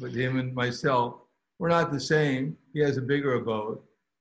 But 0.00 0.12
him 0.12 0.38
and 0.38 0.54
myself, 0.54 1.16
we're 1.58 1.68
not 1.68 1.92
the 1.92 2.00
same. 2.00 2.56
He 2.72 2.80
has 2.80 2.96
a 2.96 3.02
bigger 3.02 3.34
abode, 3.34 3.80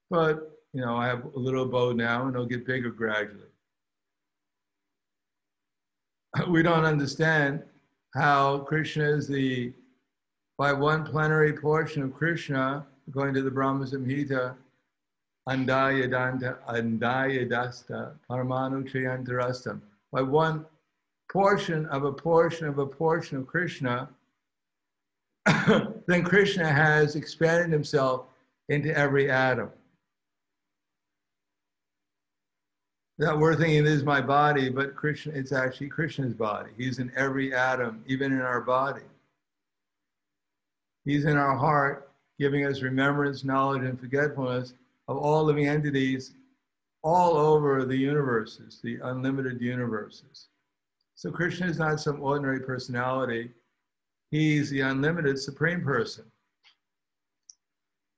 but 0.10 0.55
you 0.76 0.82
know, 0.82 0.98
I 0.98 1.08
have 1.08 1.24
a 1.24 1.40
little 1.40 1.64
abode 1.64 1.96
now 1.96 2.24
and 2.24 2.36
it'll 2.36 2.46
get 2.46 2.68
bigger 2.68 2.90
gradually. 2.90 3.48
We 6.50 6.62
don't 6.64 6.84
understand 6.84 7.64
how 8.14 8.60
Krishna 8.60 9.06
is 9.06 9.26
the, 9.26 9.72
by 10.58 10.74
one 10.74 11.06
plenary 11.06 11.54
portion 11.54 12.04
of 12.04 12.14
Krishna, 12.14 12.86
according 13.08 13.36
to 13.36 13.42
the 13.42 13.52
Brahma 13.52 13.86
Samhita, 13.86 14.56
Andaya 15.48 16.10
Danta, 16.10 16.58
Andaya 16.68 17.50
Dasta, 17.50 18.12
Paramanu 18.30 18.84
Chayantarastam. 18.92 19.80
By 20.12 20.24
one 20.24 20.66
portion 21.32 21.86
of 21.86 22.04
a 22.04 22.12
portion 22.12 22.68
of 22.68 22.80
a 22.80 22.86
portion 22.86 23.38
of 23.38 23.48
Krishna, 23.48 24.10
then 26.06 26.24
Krishna 26.26 26.70
has 26.70 27.16
expanded 27.16 27.72
himself 27.72 28.26
into 28.68 28.94
every 28.98 29.32
atom. 29.32 29.72
That 33.18 33.38
we're 33.38 33.56
thinking 33.56 33.86
is 33.86 34.04
my 34.04 34.20
body, 34.22 34.70
but 34.70 34.96
Krishna, 34.96 35.34
it's 35.34 35.54
actually 35.54 35.88
Krishna's 35.88 36.34
body. 36.34 36.72
He's 36.78 37.00
in 37.00 37.12
every 37.16 37.54
atom, 37.54 38.04
even 38.08 38.34
in 38.34 38.42
our 38.42 38.62
body. 38.62 39.04
He's 41.06 41.26
in 41.26 41.38
our 41.38 41.56
heart, 41.56 42.12
giving 42.40 42.66
us 42.66 42.82
remembrance, 42.82 43.44
knowledge, 43.44 43.84
and 43.84 44.00
forgetfulness 44.00 44.74
of 45.08 45.18
all 45.18 45.44
living 45.44 45.68
entities 45.68 46.34
all 47.04 47.38
over 47.38 47.86
the 47.86 47.96
universes, 47.96 48.80
the 48.84 48.98
unlimited 49.04 49.62
universes. 49.62 50.48
So 51.14 51.32
Krishna 51.32 51.68
is 51.68 51.80
not 51.80 52.02
some 52.02 52.22
ordinary 52.22 52.60
personality. 52.60 53.52
He's 54.32 54.70
the 54.72 54.82
unlimited 54.82 55.40
supreme 55.40 55.82
person. 55.82 56.26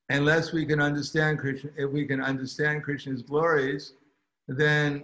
Unless 0.10 0.53
we 0.53 0.65
can 0.65 0.79
understand 0.79 1.38
Krishna, 1.38 1.69
if 1.77 1.91
we 1.91 2.05
can 2.05 2.21
understand 2.21 2.83
Krishna's 2.83 3.21
glories, 3.21 3.93
then 4.47 5.03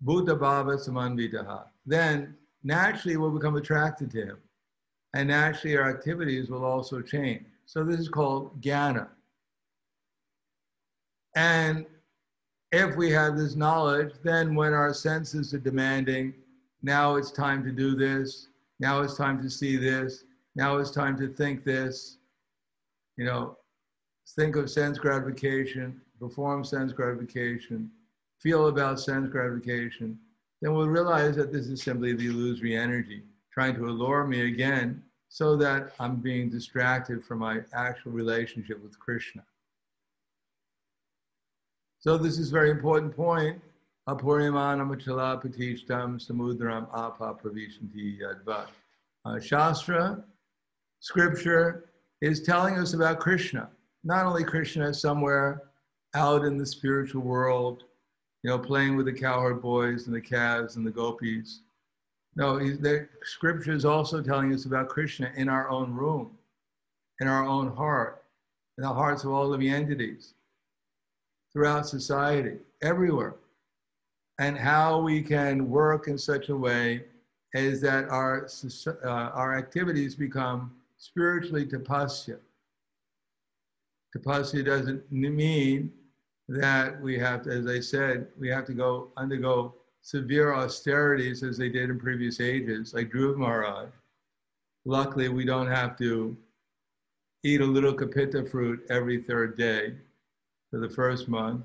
Buddha 0.00 0.34
Bhava 0.34 0.76
Samanvitaha. 0.76 1.64
Then 1.86 2.36
naturally 2.62 3.16
we'll 3.16 3.30
become 3.30 3.56
attracted 3.56 4.10
to 4.12 4.26
him. 4.26 4.38
And 5.14 5.28
naturally 5.28 5.76
our 5.76 5.90
activities 5.90 6.50
will 6.50 6.64
also 6.64 7.00
change. 7.00 7.44
So 7.66 7.84
this 7.84 8.00
is 8.00 8.08
called 8.08 8.60
jnana. 8.60 9.08
And 11.36 11.86
if 12.72 12.96
we 12.96 13.10
have 13.10 13.36
this 13.36 13.54
knowledge, 13.54 14.14
then 14.22 14.54
when 14.54 14.72
our 14.72 14.94
senses 14.94 15.54
are 15.54 15.58
demanding, 15.58 16.34
now 16.82 17.16
it's 17.16 17.30
time 17.30 17.62
to 17.64 17.70
do 17.70 17.94
this, 17.94 18.48
now 18.80 19.00
it's 19.00 19.16
time 19.16 19.40
to 19.42 19.48
see 19.48 19.76
this, 19.76 20.24
now 20.54 20.78
it's 20.78 20.90
time 20.90 21.16
to 21.18 21.28
think 21.28 21.64
this, 21.64 22.18
you 23.16 23.24
know, 23.24 23.56
think 24.36 24.56
of 24.56 24.70
sense 24.70 24.98
gratification, 24.98 26.00
perform 26.18 26.64
sense 26.64 26.92
gratification, 26.92 27.90
feel 28.42 28.68
about 28.68 29.00
sense 29.00 29.28
gratification, 29.30 30.18
then 30.60 30.74
we'll 30.74 30.88
realize 30.88 31.36
that 31.36 31.52
this 31.52 31.66
is 31.66 31.82
simply 31.82 32.12
the 32.12 32.26
illusory 32.26 32.76
energy 32.76 33.22
trying 33.52 33.74
to 33.74 33.86
allure 33.86 34.24
me 34.24 34.48
again 34.48 35.02
so 35.28 35.56
that 35.56 35.92
I'm 36.00 36.16
being 36.16 36.50
distracted 36.50 37.24
from 37.24 37.38
my 37.38 37.60
actual 37.72 38.12
relationship 38.12 38.82
with 38.82 38.98
Krishna. 38.98 39.42
So 41.98 42.18
this 42.18 42.38
is 42.38 42.48
a 42.48 42.52
very 42.52 42.70
important 42.70 43.14
point. 43.14 43.60
Apurimanam 44.08 44.94
achala 44.96 45.42
patishtam 45.42 46.18
samudram 46.18 46.88
apa 46.92 47.38
pravishanti. 47.42 48.18
Uh, 49.24 49.38
Shastra, 49.38 50.24
scripture, 50.98 51.84
is 52.20 52.42
telling 52.42 52.78
us 52.78 52.94
about 52.94 53.20
Krishna. 53.20 53.70
Not 54.04 54.26
only 54.26 54.42
Krishna 54.42 54.92
somewhere 54.92 55.62
out 56.14 56.44
in 56.44 56.58
the 56.58 56.66
spiritual 56.66 57.22
world, 57.22 57.84
you 58.42 58.50
know, 58.50 58.58
playing 58.58 58.96
with 58.96 59.06
the 59.06 59.12
cowherd 59.12 59.62
boys 59.62 60.06
and 60.06 60.14
the 60.14 60.20
calves 60.20 60.76
and 60.76 60.86
the 60.86 60.90
gopis. 60.90 61.60
No, 62.34 62.58
the 62.58 63.08
scripture 63.22 63.72
is 63.72 63.84
also 63.84 64.22
telling 64.22 64.52
us 64.52 64.64
about 64.64 64.88
Krishna 64.88 65.30
in 65.36 65.48
our 65.48 65.68
own 65.68 65.92
room, 65.92 66.30
in 67.20 67.28
our 67.28 67.44
own 67.44 67.74
heart, 67.74 68.24
in 68.78 68.82
the 68.82 68.92
hearts 68.92 69.24
of 69.24 69.30
all 69.30 69.48
living 69.48 69.68
entities 69.68 70.34
throughout 71.52 71.86
society, 71.86 72.56
everywhere, 72.82 73.34
and 74.38 74.56
how 74.56 74.98
we 74.98 75.22
can 75.22 75.68
work 75.68 76.08
in 76.08 76.16
such 76.16 76.48
a 76.48 76.56
way 76.56 77.04
as 77.54 77.80
that 77.82 78.08
our, 78.08 78.48
uh, 79.04 79.08
our 79.08 79.58
activities 79.58 80.14
become 80.14 80.72
spiritually 80.96 81.66
tapasya. 81.66 82.38
Tapasya 84.16 84.64
doesn't 84.64 85.12
mean 85.12 85.92
that 86.52 87.00
we 87.00 87.18
have 87.18 87.42
to, 87.42 87.50
as 87.50 87.66
I 87.66 87.80
said, 87.80 88.28
we 88.38 88.48
have 88.48 88.64
to 88.66 88.74
go 88.74 89.08
undergo 89.16 89.74
severe 90.02 90.52
austerities 90.52 91.42
as 91.42 91.56
they 91.56 91.68
did 91.68 91.88
in 91.88 91.98
previous 91.98 92.40
ages, 92.40 92.92
like 92.92 93.10
Dhruva 93.10 93.36
Maharaj. 93.36 93.88
Luckily, 94.84 95.28
we 95.28 95.44
don't 95.44 95.68
have 95.68 95.96
to 95.98 96.36
eat 97.44 97.60
a 97.60 97.64
little 97.66 97.94
kapita 97.94 98.48
fruit 98.50 98.84
every 98.90 99.22
third 99.22 99.56
day 99.56 99.94
for 100.70 100.78
the 100.78 100.90
first 100.90 101.28
month. 101.28 101.64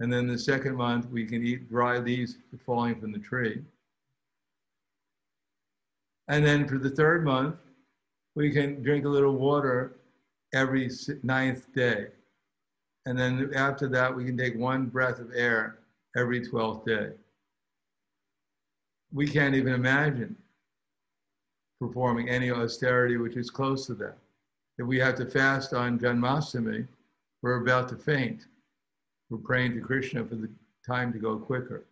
And 0.00 0.12
then 0.12 0.26
the 0.26 0.38
second 0.38 0.76
month, 0.76 1.08
we 1.10 1.26
can 1.26 1.44
eat 1.44 1.68
dry 1.68 1.98
leaves 1.98 2.36
falling 2.64 2.98
from 3.00 3.12
the 3.12 3.18
tree. 3.18 3.62
And 6.28 6.44
then 6.44 6.66
for 6.66 6.78
the 6.78 6.90
third 6.90 7.24
month, 7.24 7.56
we 8.34 8.50
can 8.50 8.82
drink 8.82 9.04
a 9.04 9.08
little 9.08 9.34
water 9.34 9.96
every 10.54 10.90
ninth 11.22 11.72
day. 11.74 12.06
And 13.06 13.18
then 13.18 13.50
after 13.54 13.88
that, 13.88 14.14
we 14.14 14.24
can 14.24 14.36
take 14.36 14.56
one 14.56 14.86
breath 14.86 15.18
of 15.18 15.30
air 15.34 15.78
every 16.16 16.40
12th 16.40 16.86
day. 16.86 17.10
We 19.12 19.26
can't 19.26 19.54
even 19.54 19.74
imagine 19.74 20.36
performing 21.80 22.28
any 22.28 22.50
austerity 22.50 23.16
which 23.16 23.36
is 23.36 23.50
close 23.50 23.86
to 23.86 23.94
that. 23.94 24.16
If 24.78 24.86
we 24.86 24.98
have 24.98 25.16
to 25.16 25.26
fast 25.26 25.74
on 25.74 25.98
Janmashtami, 25.98 26.86
we're 27.42 27.60
about 27.62 27.88
to 27.88 27.96
faint. 27.96 28.46
We're 29.30 29.38
praying 29.38 29.74
to 29.74 29.80
Krishna 29.80 30.24
for 30.24 30.36
the 30.36 30.48
time 30.86 31.12
to 31.12 31.18
go 31.18 31.36
quicker. 31.38 31.84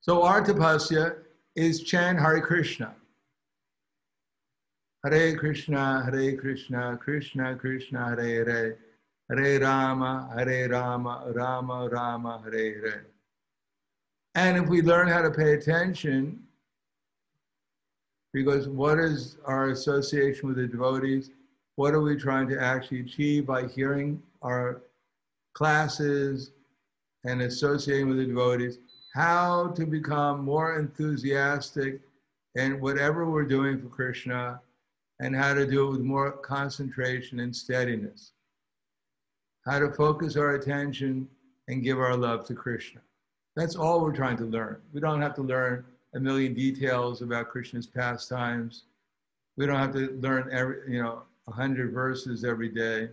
So 0.00 0.22
our 0.22 0.44
tapasya 0.44 1.16
is 1.56 1.82
chant 1.82 2.18
Hare 2.18 2.40
Krishna. 2.40 2.94
Hare 5.04 5.36
Krishna, 5.36 6.02
Hare 6.04 6.36
Krishna, 6.36 6.98
Krishna 7.00 7.54
Krishna, 7.54 8.16
Hare 8.16 8.44
Hare, 8.44 8.78
Hare 9.30 9.60
Rama, 9.60 10.28
Hare 10.36 10.68
Rama, 10.68 11.32
Rama 11.32 11.88
Rama, 11.88 12.42
Hare 12.44 12.80
Hare. 12.80 13.06
And 14.34 14.56
if 14.56 14.68
we 14.68 14.82
learn 14.82 15.06
how 15.06 15.22
to 15.22 15.30
pay 15.30 15.54
attention, 15.54 16.40
because 18.32 18.68
what 18.68 18.98
is 18.98 19.36
our 19.44 19.70
association 19.70 20.48
with 20.48 20.56
the 20.56 20.66
devotees? 20.66 21.30
What 21.76 21.94
are 21.94 22.02
we 22.02 22.16
trying 22.16 22.48
to 22.48 22.60
actually 22.60 23.00
achieve 23.00 23.46
by 23.46 23.68
hearing 23.68 24.20
our 24.42 24.82
classes 25.54 26.50
and 27.24 27.42
associating 27.42 28.08
with 28.08 28.18
the 28.18 28.26
devotees? 28.26 28.78
How 29.14 29.68
to 29.76 29.86
become 29.86 30.44
more 30.44 30.78
enthusiastic 30.78 32.00
in 32.56 32.80
whatever 32.80 33.30
we're 33.30 33.44
doing 33.44 33.80
for 33.80 33.88
Krishna 33.88 34.60
and 35.20 35.34
how 35.34 35.54
to 35.54 35.66
do 35.66 35.88
it 35.88 35.90
with 35.90 36.00
more 36.00 36.32
concentration 36.32 37.40
and 37.40 37.54
steadiness. 37.54 38.32
How 39.64 39.78
to 39.78 39.90
focus 39.90 40.36
our 40.36 40.54
attention 40.54 41.28
and 41.68 41.82
give 41.82 41.98
our 41.98 42.16
love 42.16 42.46
to 42.46 42.54
Krishna. 42.54 43.00
That's 43.56 43.76
all 43.76 44.00
we're 44.00 44.12
trying 44.12 44.36
to 44.38 44.44
learn. 44.44 44.80
We 44.92 45.00
don't 45.00 45.20
have 45.20 45.34
to 45.34 45.42
learn 45.42 45.84
a 46.14 46.20
million 46.20 46.54
details 46.54 47.22
about 47.22 47.48
Krishna's 47.48 47.86
pastimes. 47.86 48.84
We 49.56 49.66
don't 49.66 49.76
have 49.76 49.92
to 49.94 50.12
learn 50.20 50.48
every, 50.52 50.92
you 50.92 51.02
know, 51.02 51.22
a 51.48 51.50
hundred 51.50 51.92
verses 51.92 52.44
every 52.44 52.68
day. 52.68 53.10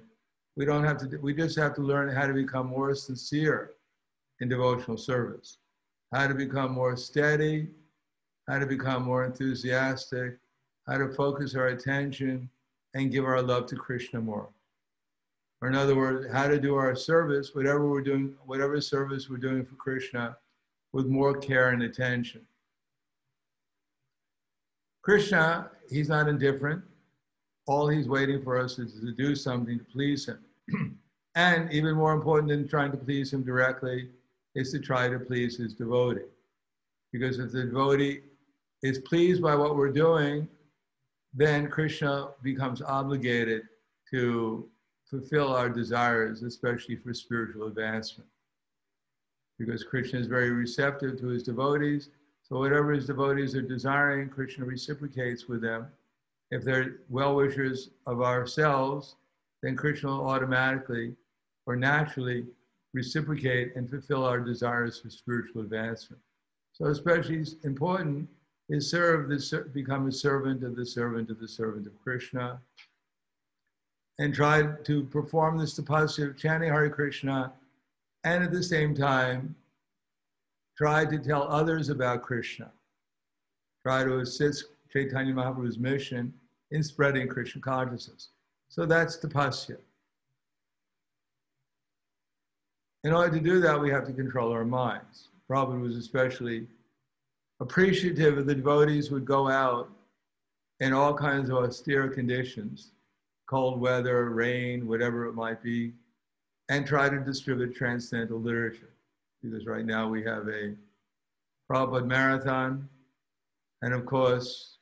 We 0.55 0.65
don't 0.65 0.83
have 0.83 0.97
to, 0.99 1.17
we 1.17 1.33
just 1.33 1.57
have 1.57 1.73
to 1.75 1.81
learn 1.81 2.09
how 2.09 2.27
to 2.27 2.33
become 2.33 2.67
more 2.67 2.93
sincere 2.95 3.71
in 4.39 4.47
devotional 4.47 4.97
service, 4.97 5.57
how 6.13 6.27
to 6.27 6.33
become 6.33 6.71
more 6.71 6.95
steady, 6.95 7.67
how 8.47 8.59
to 8.59 8.65
become 8.65 9.03
more 9.03 9.25
enthusiastic, 9.25 10.37
how 10.87 10.97
to 10.97 11.09
focus 11.09 11.55
our 11.55 11.67
attention 11.67 12.49
and 12.93 13.11
give 13.11 13.25
our 13.25 13.41
love 13.41 13.65
to 13.67 13.75
Krishna 13.75 14.21
more. 14.21 14.49
Or 15.61 15.67
in 15.67 15.75
other 15.75 15.95
words, 15.95 16.31
how 16.31 16.47
to 16.47 16.59
do 16.59 16.75
our 16.75 16.95
service, 16.95 17.55
whatever 17.55 17.89
we're 17.89 18.01
doing, 18.01 18.35
whatever 18.45 18.79
service 18.81 19.29
we're 19.29 19.37
doing 19.37 19.65
for 19.65 19.75
Krishna, 19.75 20.37
with 20.93 21.07
more 21.07 21.35
care 21.37 21.69
and 21.69 21.83
attention. 21.83 22.41
Krishna, 25.01 25.69
he's 25.89 26.09
not 26.09 26.27
indifferent. 26.27 26.83
All 27.67 27.87
he's 27.87 28.07
waiting 28.07 28.41
for 28.43 28.59
us 28.59 28.79
is 28.79 28.99
to 29.01 29.11
do 29.11 29.35
something 29.35 29.79
to 29.79 29.85
please 29.85 30.27
him. 30.27 30.39
and 31.35 31.71
even 31.71 31.95
more 31.95 32.13
important 32.13 32.49
than 32.49 32.67
trying 32.67 32.91
to 32.91 32.97
please 32.97 33.33
him 33.33 33.43
directly 33.43 34.09
is 34.55 34.71
to 34.71 34.79
try 34.79 35.07
to 35.07 35.19
please 35.19 35.57
his 35.57 35.73
devotee. 35.73 36.21
Because 37.11 37.39
if 37.39 37.51
the 37.51 37.65
devotee 37.65 38.21
is 38.83 38.99
pleased 38.99 39.41
by 39.41 39.55
what 39.55 39.75
we're 39.75 39.91
doing, 39.91 40.47
then 41.35 41.69
Krishna 41.69 42.29
becomes 42.41 42.81
obligated 42.81 43.63
to 44.11 44.69
fulfill 45.05 45.53
our 45.53 45.69
desires, 45.69 46.43
especially 46.43 46.95
for 46.95 47.13
spiritual 47.13 47.67
advancement. 47.67 48.29
Because 49.59 49.83
Krishna 49.83 50.19
is 50.19 50.27
very 50.27 50.49
receptive 50.51 51.19
to 51.19 51.27
his 51.27 51.43
devotees. 51.43 52.09
So, 52.43 52.57
whatever 52.59 52.91
his 52.91 53.05
devotees 53.05 53.55
are 53.55 53.61
desiring, 53.61 54.29
Krishna 54.29 54.65
reciprocates 54.65 55.47
with 55.47 55.61
them. 55.61 55.87
If 56.51 56.63
they're 56.63 56.97
well 57.09 57.35
wishers 57.35 57.89
of 58.05 58.21
ourselves, 58.21 59.15
then 59.61 59.75
Krishna 59.75 60.09
will 60.09 60.29
automatically 60.29 61.15
or 61.65 61.75
naturally 61.75 62.45
reciprocate 62.93 63.75
and 63.75 63.89
fulfill 63.89 64.23
our 64.23 64.39
desires 64.39 64.99
for 64.99 65.09
spiritual 65.09 65.61
advancement. 65.61 66.21
So, 66.73 66.85
especially 66.85 67.45
important 67.63 68.29
is 68.69 68.89
serve 68.89 69.29
the, 69.29 69.69
become 69.73 70.07
a 70.07 70.11
servant 70.11 70.63
of 70.63 70.75
the 70.75 70.85
servant 70.85 71.29
of 71.29 71.39
the 71.39 71.47
servant 71.47 71.85
of 71.85 72.01
Krishna, 72.01 72.59
and 74.19 74.33
try 74.33 74.63
to 74.83 75.03
perform 75.03 75.57
this 75.57 75.77
tapasya 75.77 76.29
of 76.29 76.37
chanting 76.37 76.71
Hare 76.71 76.89
Krishna, 76.89 77.51
and 78.23 78.43
at 78.43 78.51
the 78.51 78.63
same 78.63 78.95
time, 78.95 79.55
try 80.77 81.05
to 81.05 81.19
tell 81.19 81.43
others 81.43 81.89
about 81.89 82.23
Krishna. 82.23 82.71
Try 83.83 84.03
to 84.03 84.19
assist 84.19 84.65
Chaitanya 84.91 85.33
Mahaprabhu's 85.33 85.77
mission 85.77 86.33
in 86.71 86.81
spreading 86.81 87.27
Krishna 87.27 87.61
consciousness. 87.61 88.29
So 88.69 88.85
that's 88.85 89.17
tapasya. 89.17 89.77
In 93.03 93.13
order 93.13 93.37
to 93.37 93.43
do 93.43 93.59
that, 93.59 93.79
we 93.79 93.91
have 93.91 94.07
to 94.07 94.13
control 94.13 94.51
our 94.51 94.65
minds. 94.65 95.27
Prabhupada 95.47 95.79
was 95.79 95.95
especially 95.95 96.65
appreciative 97.59 98.37
of 98.37 98.45
the 98.45 98.55
devotees 98.55 99.11
would 99.11 99.25
go 99.25 99.49
out 99.49 99.89
in 100.79 100.93
all 100.93 101.13
kinds 101.13 101.49
of 101.49 101.57
austere 101.57 102.09
conditions, 102.09 102.91
cold 103.47 103.79
weather, 103.79 104.29
rain, 104.29 104.87
whatever 104.87 105.25
it 105.25 105.33
might 105.33 105.63
be, 105.63 105.93
and 106.69 106.85
try 106.85 107.07
to 107.07 107.19
distribute 107.19 107.75
transcendental 107.75 108.39
literature. 108.39 108.89
Because 109.41 109.65
right 109.65 109.85
now 109.85 110.09
we 110.09 110.23
have 110.23 110.47
a 110.47 110.75
Prabhupada 111.71 112.05
marathon, 112.05 112.89
and 113.81 113.93
of 113.93 114.05
course, 114.05 114.77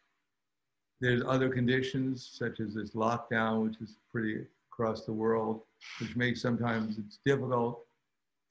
there's 1.00 1.22
other 1.28 1.50
conditions 1.50 2.30
such 2.34 2.60
as 2.60 2.74
this 2.74 2.92
lockdown, 2.92 3.64
which 3.64 3.76
is 3.82 3.98
pretty 4.12 4.46
across 4.72 5.06
the 5.06 5.12
world, 5.12 5.62
which 6.00 6.16
makes 6.16 6.42
sometimes 6.42 6.98
it's 6.98 7.20
difficult, 7.26 7.86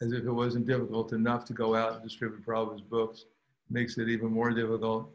as 0.01 0.13
if 0.13 0.25
it 0.25 0.31
wasn't 0.31 0.67
difficult 0.67 1.13
enough 1.13 1.45
to 1.47 1.53
go 1.53 1.75
out 1.75 1.95
and 1.95 2.03
distribute 2.03 2.45
Prabhupada's 2.45 2.83
books, 2.83 3.25
makes 3.73 3.99
it 3.99 4.09
even 4.09 4.31
more 4.31 4.51
difficult. 4.51 5.11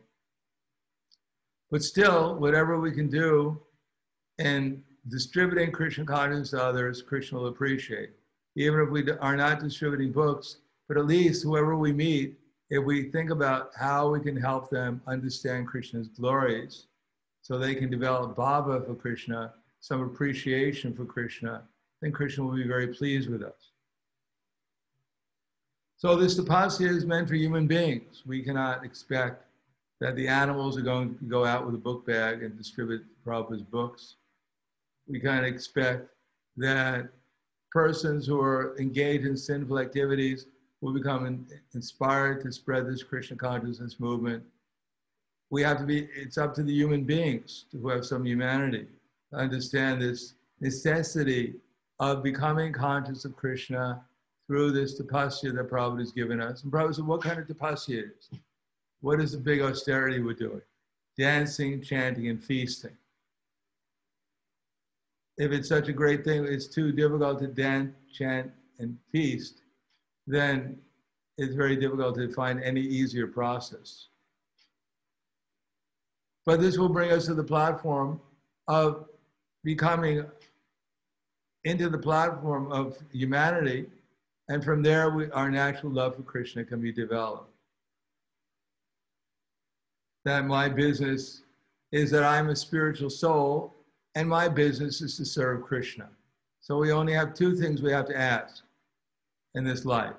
But 1.69 1.83
still, 1.83 2.35
whatever 2.35 2.79
we 2.79 2.91
can 2.91 3.09
do 3.09 3.61
in 4.39 4.83
distributing 5.09 5.71
Krishna 5.71 6.05
consciousness 6.05 6.51
to 6.51 6.63
others, 6.63 7.01
Krishna 7.01 7.39
will 7.39 7.47
appreciate. 7.47 8.11
Even 8.55 8.81
if 8.81 8.89
we 8.89 9.09
are 9.11 9.35
not 9.35 9.59
distributing 9.59 10.11
books, 10.11 10.57
but 10.87 10.97
at 10.97 11.05
least 11.05 11.43
whoever 11.43 11.75
we 11.75 11.93
meet, 11.93 12.37
if 12.69 12.83
we 12.83 13.09
think 13.11 13.29
about 13.29 13.71
how 13.77 14.09
we 14.09 14.19
can 14.19 14.35
help 14.35 14.69
them 14.69 15.01
understand 15.07 15.67
Krishna's 15.67 16.07
glories 16.07 16.87
so 17.41 17.57
they 17.57 17.75
can 17.75 17.89
develop 17.89 18.35
bhava 18.35 18.85
for 18.85 18.95
Krishna, 18.95 19.53
some 19.79 20.01
appreciation 20.01 20.93
for 20.93 21.05
Krishna, 21.05 21.63
then 22.01 22.11
Krishna 22.11 22.43
will 22.43 22.55
be 22.55 22.67
very 22.67 22.87
pleased 22.87 23.29
with 23.29 23.43
us. 23.43 23.71
So 25.97 26.15
this 26.15 26.39
tapasya 26.39 26.87
is 26.87 27.05
meant 27.05 27.27
for 27.27 27.33
human 27.33 27.65
beings. 27.65 28.21
We 28.23 28.43
cannot 28.43 28.85
expect 28.85 29.43
that 29.99 30.15
the 30.15 30.27
animals 30.27 30.77
are 30.77 30.83
going 30.83 31.17
to 31.17 31.25
go 31.25 31.43
out 31.43 31.65
with 31.65 31.73
a 31.73 31.79
book 31.79 32.05
bag 32.05 32.43
and 32.43 32.55
distribute 32.55 33.03
Prabhupada's 33.25 33.63
books. 33.63 34.17
We 35.07 35.19
can't 35.19 35.43
expect 35.43 36.07
that 36.55 37.09
persons 37.71 38.27
who 38.27 38.39
are 38.39 38.77
engaged 38.77 39.25
in 39.25 39.35
sinful 39.35 39.79
activities 39.79 40.45
will 40.81 40.93
become 40.93 41.25
in, 41.25 41.47
inspired 41.73 42.43
to 42.43 42.51
spread 42.51 42.85
this 42.85 43.01
Krishna 43.01 43.35
consciousness 43.35 43.99
movement. 43.99 44.43
We 45.49 45.63
have 45.63 45.79
to 45.79 45.83
be, 45.83 46.09
it's 46.15 46.37
up 46.37 46.53
to 46.55 46.63
the 46.63 46.73
human 46.73 47.05
beings 47.05 47.65
who 47.71 47.89
have 47.89 48.05
some 48.05 48.23
humanity 48.23 48.85
to 49.31 49.39
understand 49.39 50.03
this 50.03 50.35
necessity 50.59 51.55
of 51.99 52.21
becoming 52.21 52.71
conscious 52.71 53.25
of 53.25 53.35
Krishna 53.35 54.03
through 54.47 54.71
this 54.71 54.99
tapasya 54.99 55.53
that 55.55 55.69
Prabhupada 55.69 55.99
has 55.99 56.11
given 56.11 56.41
us. 56.41 56.63
And 56.63 56.71
Prabhupada 56.71 56.95
said, 56.95 57.05
what 57.05 57.21
kind 57.21 57.39
of 57.39 57.47
tapasya 57.47 58.03
is? 58.05 58.39
What 59.01 59.19
is 59.19 59.33
the 59.33 59.37
big 59.37 59.61
austerity 59.61 60.21
we're 60.21 60.33
doing? 60.33 60.61
Dancing, 61.17 61.81
chanting, 61.81 62.29
and 62.29 62.43
feasting. 62.43 62.95
If 65.37 65.51
it's 65.51 65.69
such 65.69 65.87
a 65.87 65.93
great 65.93 66.23
thing, 66.23 66.45
it's 66.45 66.67
too 66.67 66.91
difficult 66.91 67.39
to 67.39 67.47
dance, 67.47 67.93
chant, 68.11 68.51
and 68.79 68.97
feast, 69.11 69.61
then 70.25 70.77
it's 71.37 71.53
very 71.53 71.75
difficult 71.75 72.15
to 72.15 72.31
find 72.33 72.63
any 72.63 72.81
easier 72.81 73.27
process. 73.27 74.07
But 76.45 76.59
this 76.61 76.77
will 76.77 76.89
bring 76.89 77.11
us 77.11 77.25
to 77.25 77.33
the 77.33 77.43
platform 77.43 78.19
of 78.67 79.05
becoming 79.63 80.25
into 81.65 81.89
the 81.89 81.97
platform 81.97 82.71
of 82.71 82.97
humanity, 83.11 83.85
and 84.49 84.63
from 84.63 84.81
there, 84.81 85.09
we, 85.09 85.29
our 85.31 85.49
natural 85.49 85.91
love 85.91 86.15
for 86.15 86.23
Krishna 86.23 86.63
can 86.63 86.81
be 86.81 86.91
developed 86.91 87.51
that 90.27 90.45
my 90.45 90.67
business 90.67 91.43
is 91.93 92.11
that 92.11 92.23
I'm 92.23 92.49
a 92.49 92.55
spiritual 92.55 93.09
soul 93.09 93.73
and 94.15 94.27
my 94.27 94.49
business 94.49 94.99
is 94.99 95.15
to 95.17 95.25
serve 95.25 95.63
Krishna. 95.63 96.09
So 96.59 96.77
we 96.77 96.91
only 96.91 97.13
have 97.13 97.33
two 97.33 97.55
things 97.55 97.81
we 97.81 97.93
have 97.93 98.07
to 98.07 98.17
ask 98.17 98.63
in 99.55 99.63
this 99.63 99.85
life. 99.85 100.15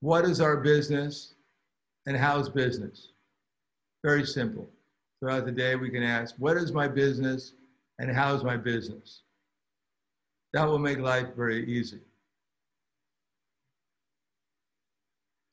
What 0.00 0.26
is 0.26 0.42
our 0.42 0.58
business 0.58 1.34
and 2.06 2.18
how's 2.18 2.50
business? 2.50 3.12
Very 4.04 4.26
simple. 4.26 4.68
Throughout 5.20 5.46
the 5.46 5.52
day, 5.52 5.74
we 5.74 5.88
can 5.88 6.02
ask, 6.02 6.34
what 6.36 6.58
is 6.58 6.72
my 6.72 6.86
business 6.86 7.54
and 7.98 8.14
how's 8.14 8.44
my 8.44 8.58
business? 8.58 9.22
That 10.52 10.68
will 10.68 10.78
make 10.78 10.98
life 10.98 11.28
very 11.34 11.64
easy. 11.66 12.00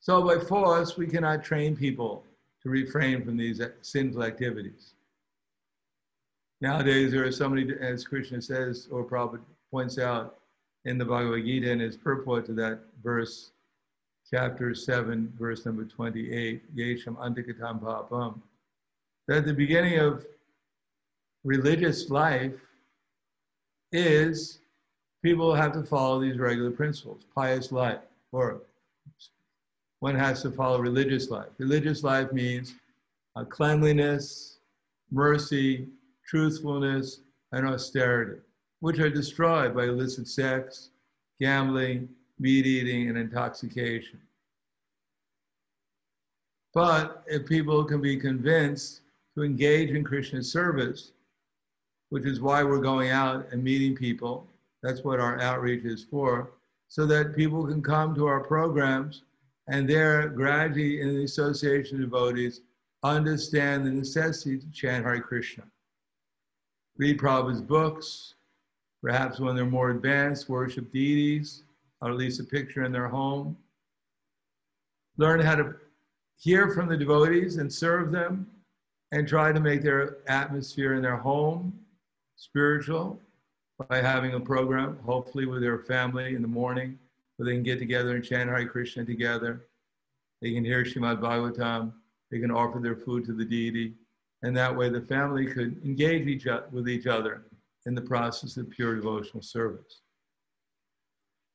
So 0.02 0.20
by 0.20 0.44
force, 0.44 0.96
we 0.96 1.06
cannot 1.06 1.44
train 1.44 1.76
people 1.76 2.24
to 2.64 2.68
refrain 2.68 3.24
from 3.24 3.36
these 3.36 3.62
sinful 3.82 4.24
activities. 4.24 4.94
Nowadays, 6.60 7.12
there 7.12 7.24
are 7.24 7.30
so 7.30 7.48
many, 7.48 7.72
as 7.80 8.04
Krishna 8.04 8.42
says, 8.42 8.88
or 8.90 9.04
Prabhupada 9.04 9.42
points 9.70 9.98
out 9.98 10.38
in 10.84 10.98
the 10.98 11.04
Bhagavad 11.04 11.44
Gita 11.44 11.70
in 11.70 11.78
his 11.78 11.96
purport 11.96 12.46
to 12.46 12.52
that 12.54 12.80
verse, 13.04 13.52
chapter 14.28 14.74
7, 14.74 15.32
verse 15.38 15.64
number 15.64 15.84
28, 15.84 16.76
Yesham 16.76 17.16
Antikatam 17.24 17.78
Papam, 17.78 18.40
that 19.28 19.38
at 19.38 19.46
the 19.46 19.54
beginning 19.54 20.00
of 20.00 20.26
religious 21.44 22.10
life 22.10 22.58
is 23.92 24.58
people 25.22 25.54
have 25.54 25.72
to 25.74 25.84
follow 25.84 26.20
these 26.20 26.38
regular 26.38 26.72
principles, 26.72 27.22
pious 27.36 27.70
life, 27.70 28.00
or 28.32 28.62
one 30.02 30.16
has 30.16 30.42
to 30.42 30.50
follow 30.50 30.80
religious 30.80 31.30
life. 31.30 31.46
Religious 31.58 32.02
life 32.02 32.32
means 32.32 32.74
uh, 33.36 33.44
cleanliness, 33.44 34.58
mercy, 35.12 35.86
truthfulness, 36.26 37.20
and 37.52 37.68
austerity, 37.68 38.40
which 38.80 38.98
are 38.98 39.08
destroyed 39.08 39.76
by 39.76 39.84
illicit 39.84 40.26
sex, 40.26 40.90
gambling, 41.40 42.08
meat 42.40 42.66
eating, 42.66 43.10
and 43.10 43.16
intoxication. 43.16 44.18
But 46.74 47.22
if 47.28 47.46
people 47.46 47.84
can 47.84 48.00
be 48.00 48.16
convinced 48.16 49.02
to 49.36 49.44
engage 49.44 49.90
in 49.90 50.02
Krishna's 50.02 50.50
service, 50.50 51.12
which 52.10 52.26
is 52.26 52.40
why 52.40 52.64
we're 52.64 52.80
going 52.80 53.10
out 53.10 53.46
and 53.52 53.62
meeting 53.62 53.94
people, 53.94 54.48
that's 54.82 55.04
what 55.04 55.20
our 55.20 55.40
outreach 55.40 55.84
is 55.84 56.02
for, 56.02 56.50
so 56.88 57.06
that 57.06 57.36
people 57.36 57.64
can 57.64 57.80
come 57.80 58.16
to 58.16 58.26
our 58.26 58.40
programs 58.40 59.22
and 59.68 59.88
there 59.88 60.28
gradually 60.28 61.00
in 61.00 61.16
the 61.16 61.24
association 61.24 61.96
of 61.96 62.10
devotees 62.10 62.60
understand 63.02 63.84
the 63.84 63.90
necessity 63.90 64.58
to 64.58 64.70
chant 64.70 65.04
Hare 65.04 65.20
Krishna. 65.20 65.64
Read 66.96 67.18
Prabhupada's 67.18 67.62
books, 67.62 68.34
perhaps 69.02 69.40
when 69.40 69.56
they're 69.56 69.64
more 69.64 69.90
advanced, 69.90 70.48
worship 70.48 70.92
deities, 70.92 71.64
or 72.00 72.10
at 72.10 72.16
least 72.16 72.40
a 72.40 72.44
picture 72.44 72.84
in 72.84 72.92
their 72.92 73.08
home. 73.08 73.56
Learn 75.16 75.40
how 75.40 75.54
to 75.54 75.74
hear 76.36 76.70
from 76.70 76.88
the 76.88 76.96
devotees 76.96 77.56
and 77.56 77.72
serve 77.72 78.12
them, 78.12 78.46
and 79.12 79.28
try 79.28 79.52
to 79.52 79.60
make 79.60 79.82
their 79.82 80.18
atmosphere 80.26 80.94
in 80.94 81.02
their 81.02 81.16
home 81.16 81.78
spiritual 82.36 83.20
by 83.88 84.00
having 84.00 84.34
a 84.34 84.40
program, 84.40 84.98
hopefully 85.04 85.44
with 85.44 85.60
their 85.60 85.78
family 85.78 86.34
in 86.34 86.42
the 86.42 86.48
morning 86.48 86.98
where 87.42 87.50
they 87.50 87.56
can 87.56 87.64
get 87.64 87.80
together 87.80 88.14
and 88.14 88.24
chant 88.24 88.48
Hare 88.48 88.68
Krishna 88.68 89.04
together. 89.04 89.66
They 90.40 90.52
can 90.52 90.64
hear 90.64 90.84
Shrimad 90.84 91.20
Bhagavatam. 91.20 91.92
They 92.30 92.38
can 92.38 92.52
offer 92.52 92.78
their 92.78 92.94
food 92.94 93.24
to 93.26 93.32
the 93.32 93.44
deity. 93.44 93.94
And 94.42 94.56
that 94.56 94.76
way 94.76 94.88
the 94.88 95.00
family 95.00 95.46
could 95.46 95.82
engage 95.84 96.28
each 96.28 96.46
other, 96.46 96.66
with 96.70 96.88
each 96.88 97.06
other 97.06 97.42
in 97.86 97.96
the 97.96 98.00
process 98.00 98.56
of 98.56 98.70
pure 98.70 98.94
devotional 98.94 99.42
service. 99.42 100.02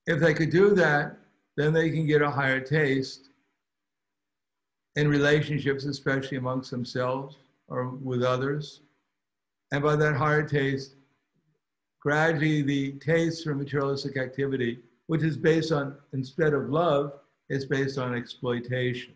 If 0.07 0.19
they 0.19 0.33
could 0.33 0.49
do 0.49 0.73
that, 0.75 1.17
then 1.55 1.71
they 1.71 1.89
can 1.89 2.05
get 2.05 2.21
a 2.21 2.29
higher 2.29 2.59
taste 2.59 3.29
in 4.97 5.07
relationships, 5.07 5.85
especially 5.85 6.37
amongst 6.37 6.69
themselves 6.69 7.37
or 7.69 7.89
with 7.89 8.23
others. 8.23 8.81
And 9.71 9.81
by 9.81 9.95
that 9.95 10.15
higher 10.15 10.43
taste, 10.43 10.95
gradually 12.01 12.61
the 12.61 12.91
taste 12.93 13.45
for 13.45 13.55
materialistic 13.55 14.17
activity 14.17 14.79
which 15.07 15.23
is 15.23 15.37
based 15.37 15.71
on, 15.71 15.95
instead 16.13 16.53
of 16.53 16.69
love, 16.69 17.13
is 17.49 17.65
based 17.65 17.97
on 17.97 18.13
exploitation. 18.13 19.13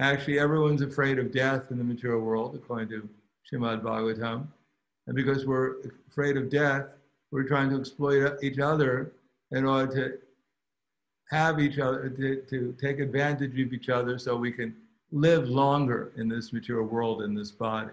Actually, 0.00 0.38
everyone's 0.38 0.82
afraid 0.82 1.18
of 1.18 1.32
death 1.32 1.70
in 1.70 1.78
the 1.78 1.84
material 1.84 2.20
world, 2.20 2.54
according 2.54 2.88
to 2.88 3.08
Shrimad 3.50 3.82
Bhagavatam. 3.82 4.46
And 5.06 5.14
because 5.14 5.46
we're 5.46 5.76
afraid 6.08 6.36
of 6.36 6.50
death, 6.50 6.86
we're 7.30 7.46
trying 7.46 7.70
to 7.70 7.78
exploit 7.78 8.38
each 8.42 8.58
other 8.58 9.12
in 9.50 9.64
order 9.64 9.92
to 9.94 10.18
have 11.30 11.60
each 11.60 11.78
other, 11.78 12.08
to, 12.08 12.42
to 12.42 12.76
take 12.80 13.00
advantage 13.00 13.52
of 13.52 13.72
each 13.72 13.88
other 13.88 14.18
so 14.18 14.36
we 14.36 14.52
can 14.52 14.74
live 15.12 15.48
longer 15.48 16.12
in 16.16 16.28
this 16.28 16.52
material 16.52 16.86
world, 16.86 17.22
in 17.22 17.34
this 17.34 17.50
body. 17.50 17.92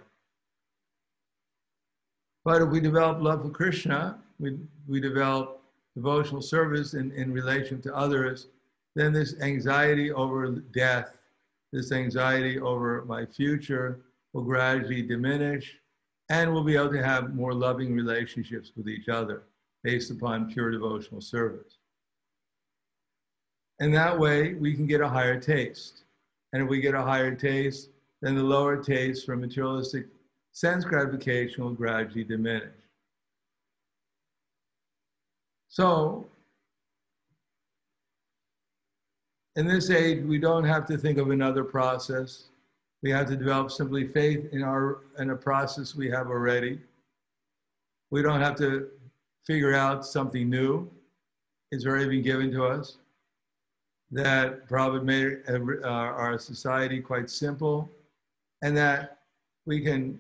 But 2.44 2.62
if 2.62 2.70
we 2.70 2.80
develop 2.80 3.22
love 3.22 3.44
for 3.44 3.50
Krishna, 3.50 4.18
we, 4.40 4.58
we 4.88 5.00
develop 5.00 5.62
devotional 5.96 6.42
service 6.42 6.94
in, 6.94 7.12
in 7.12 7.32
relation 7.32 7.82
to 7.82 7.96
others, 7.96 8.48
then 8.96 9.14
this 9.14 9.40
anxiety 9.42 10.12
over 10.12 10.50
death, 10.50 11.18
this 11.72 11.92
anxiety 11.92 12.60
over 12.60 13.06
my 13.06 13.26
future 13.26 14.00
will 14.34 14.44
gradually 14.44 15.02
diminish 15.02 15.78
and 16.30 16.52
we'll 16.52 16.64
be 16.64 16.76
able 16.76 16.92
to 16.92 17.04
have 17.04 17.36
more 17.36 17.54
loving 17.54 17.94
relationships 17.94 18.72
with 18.76 18.88
each 18.88 19.10
other 19.10 19.44
based 19.84 20.12
upon 20.12 20.52
pure 20.52 20.72
devotional 20.72 21.22
service. 21.22 21.78
And 23.80 23.94
that 23.94 24.18
way 24.18 24.54
we 24.54 24.74
can 24.74 24.86
get 24.86 25.02
a 25.02 25.10
higher 25.10 25.40
taste. 25.40 26.04
And 26.54 26.64
if 26.64 26.70
we 26.70 26.80
get 26.80 26.94
a 26.94 27.02
higher 27.02 27.36
taste, 27.36 27.90
then 28.22 28.36
the 28.36 28.44
lower 28.44 28.82
taste 28.82 29.26
for 29.26 29.36
materialistic 29.36 30.06
sense 30.52 30.84
gratification 30.84 31.64
will 31.64 31.74
gradually 31.74 32.24
diminish. 32.24 32.74
So, 35.70 36.26
in 39.56 39.68
this 39.68 39.90
age, 39.90 40.24
we 40.24 40.38
don't 40.38 40.66
have 40.66 40.86
to 40.88 40.98
think 40.98 41.18
of 41.18 41.30
another 41.30 41.64
process. 41.64 42.46
We 43.04 43.10
have 43.12 43.28
to 43.28 43.36
develop 43.36 43.72
simply 43.72 44.08
faith 44.08 44.50
in 44.52 44.64
our 44.64 45.00
in 45.18 45.32
a 45.32 45.36
process 45.36 45.96
we 45.96 46.10
have 46.10 46.28
already. 46.28 46.80
We 48.12 48.22
don't 48.22 48.42
have 48.42 48.56
to 48.58 48.90
figure 49.48 49.74
out 49.74 50.06
something 50.06 50.50
new. 50.50 50.90
It's 51.72 51.86
already 51.86 52.10
been 52.10 52.22
given 52.22 52.52
to 52.52 52.66
us. 52.66 52.98
That 54.12 54.68
Prabhupada 54.68 55.04
made 55.04 55.38
uh, 55.84 55.88
our 55.88 56.38
society 56.38 57.00
quite 57.00 57.30
simple, 57.30 57.90
and 58.62 58.76
that 58.76 59.20
we 59.66 59.80
can 59.80 60.20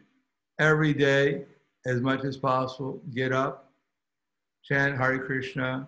every 0.61 0.93
day, 0.93 1.43
as 1.87 1.99
much 2.01 2.23
as 2.23 2.37
possible, 2.37 3.01
get 3.15 3.33
up, 3.33 3.71
chant 4.63 4.95
Hare 4.95 5.17
Krishna, 5.17 5.87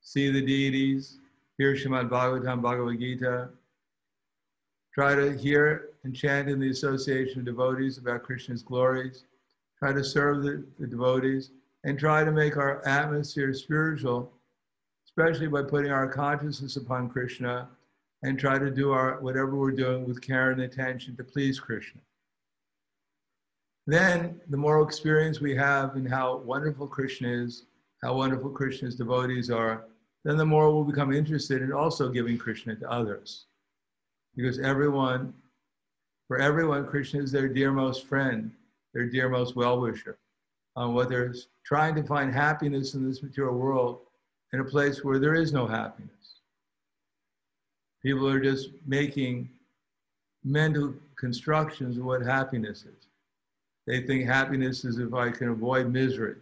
see 0.00 0.30
the 0.30 0.40
deities, 0.40 1.18
hear 1.58 1.74
Shrimad 1.74 2.08
Bhagavatam, 2.08 2.62
Bhagavad 2.62 3.00
Gita, 3.00 3.48
try 4.94 5.16
to 5.16 5.36
hear 5.36 5.88
and 6.04 6.14
chant 6.14 6.48
in 6.48 6.60
the 6.60 6.70
association 6.70 7.40
of 7.40 7.44
devotees 7.44 7.98
about 7.98 8.22
Krishna's 8.22 8.62
glories, 8.62 9.24
try 9.76 9.92
to 9.92 10.04
serve 10.04 10.44
the, 10.44 10.64
the 10.78 10.86
devotees, 10.86 11.50
and 11.82 11.98
try 11.98 12.22
to 12.22 12.30
make 12.30 12.56
our 12.56 12.86
atmosphere 12.86 13.52
spiritual, 13.52 14.30
especially 15.04 15.48
by 15.48 15.62
putting 15.62 15.90
our 15.90 16.06
consciousness 16.06 16.76
upon 16.76 17.08
Krishna 17.08 17.68
and 18.22 18.38
try 18.38 18.56
to 18.56 18.70
do 18.70 18.92
our 18.92 19.20
whatever 19.20 19.56
we're 19.56 19.72
doing 19.72 20.06
with 20.06 20.20
care 20.20 20.52
and 20.52 20.60
attention 20.60 21.16
to 21.16 21.24
please 21.24 21.58
Krishna. 21.58 22.00
Then 23.86 24.40
the 24.48 24.56
moral 24.56 24.86
experience 24.86 25.40
we 25.40 25.56
have 25.56 25.96
in 25.96 26.06
how 26.06 26.36
wonderful 26.38 26.86
Krishna 26.86 27.28
is, 27.28 27.64
how 28.02 28.14
wonderful 28.14 28.50
Krishna's 28.50 28.94
devotees 28.94 29.50
are, 29.50 29.84
then 30.24 30.36
the 30.36 30.46
more 30.46 30.72
we'll 30.72 30.84
become 30.84 31.12
interested 31.12 31.62
in 31.62 31.72
also 31.72 32.08
giving 32.08 32.38
Krishna 32.38 32.76
to 32.76 32.90
others. 32.90 33.46
Because 34.36 34.60
everyone, 34.60 35.34
for 36.28 36.38
everyone, 36.38 36.86
Krishna 36.86 37.20
is 37.20 37.32
their 37.32 37.48
dearmost 37.48 38.04
friend, 38.04 38.52
their 38.94 39.08
dearmost 39.08 39.56
well-wisher. 39.56 40.16
Um, 40.76 40.94
what 40.94 41.08
they're 41.08 41.34
trying 41.64 41.94
to 41.96 42.02
find 42.04 42.32
happiness 42.32 42.94
in 42.94 43.06
this 43.06 43.22
material 43.22 43.54
world 43.54 43.98
in 44.52 44.60
a 44.60 44.64
place 44.64 45.04
where 45.04 45.18
there 45.18 45.34
is 45.34 45.52
no 45.52 45.66
happiness. 45.66 46.40
People 48.02 48.28
are 48.28 48.40
just 48.40 48.70
making 48.86 49.50
mental 50.44 50.94
constructions 51.16 51.98
of 51.98 52.04
what 52.04 52.22
happiness 52.22 52.84
is. 52.84 53.08
They 53.86 54.00
think 54.00 54.26
happiness 54.26 54.84
is 54.84 54.98
if 54.98 55.12
I 55.12 55.30
can 55.30 55.48
avoid 55.48 55.90
misery. 55.90 56.36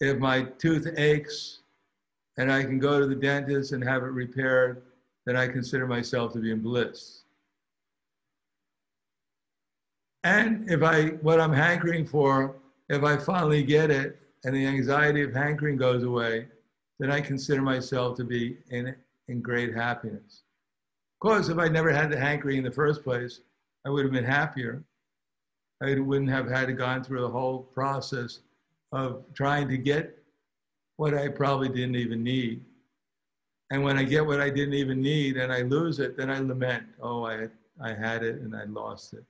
If 0.00 0.18
my 0.18 0.42
tooth 0.42 0.86
aches 0.96 1.60
and 2.36 2.52
I 2.52 2.62
can 2.62 2.78
go 2.78 3.00
to 3.00 3.06
the 3.06 3.16
dentist 3.16 3.72
and 3.72 3.82
have 3.82 4.02
it 4.04 4.06
repaired, 4.06 4.82
then 5.26 5.36
I 5.36 5.48
consider 5.48 5.86
myself 5.86 6.32
to 6.34 6.38
be 6.38 6.52
in 6.52 6.60
bliss. 6.60 7.22
And 10.24 10.70
if 10.70 10.82
I, 10.82 11.08
what 11.22 11.40
I'm 11.40 11.52
hankering 11.52 12.06
for, 12.06 12.56
if 12.88 13.02
I 13.02 13.16
finally 13.16 13.62
get 13.62 13.90
it 13.90 14.18
and 14.44 14.54
the 14.54 14.66
anxiety 14.66 15.22
of 15.22 15.34
hankering 15.34 15.76
goes 15.76 16.04
away, 16.04 16.46
then 16.98 17.10
I 17.10 17.20
consider 17.20 17.62
myself 17.62 18.16
to 18.16 18.24
be 18.24 18.58
in, 18.70 18.94
in 19.28 19.40
great 19.40 19.74
happiness. 19.74 20.42
Of 21.16 21.20
course, 21.20 21.48
if 21.48 21.58
I 21.58 21.68
never 21.68 21.90
had 21.90 22.10
the 22.10 22.18
hankering 22.18 22.58
in 22.58 22.64
the 22.64 22.70
first 22.70 23.02
place, 23.02 23.40
I 23.84 23.90
would 23.90 24.04
have 24.04 24.12
been 24.12 24.24
happier. 24.24 24.82
I 25.82 25.94
wouldn't 25.98 26.30
have 26.30 26.48
had 26.48 26.66
to 26.66 26.72
gone 26.72 27.04
through 27.04 27.20
the 27.20 27.28
whole 27.28 27.60
process 27.60 28.40
of 28.92 29.22
trying 29.34 29.68
to 29.68 29.78
get 29.78 30.18
what 30.96 31.14
I 31.14 31.28
probably 31.28 31.68
didn't 31.68 31.96
even 31.96 32.22
need. 32.24 32.64
And 33.70 33.84
when 33.84 33.98
I 33.98 34.02
get 34.02 34.26
what 34.26 34.40
I 34.40 34.50
didn't 34.50 34.74
even 34.74 35.00
need 35.00 35.36
and 35.36 35.52
I 35.52 35.62
lose 35.62 36.00
it, 36.00 36.16
then 36.16 36.30
I 36.30 36.40
lament, 36.40 36.84
oh, 37.00 37.24
I, 37.24 37.48
I 37.80 37.92
had 37.92 38.22
it 38.22 38.40
and 38.40 38.56
I 38.56 38.64
lost 38.64 39.12
it. 39.12 39.24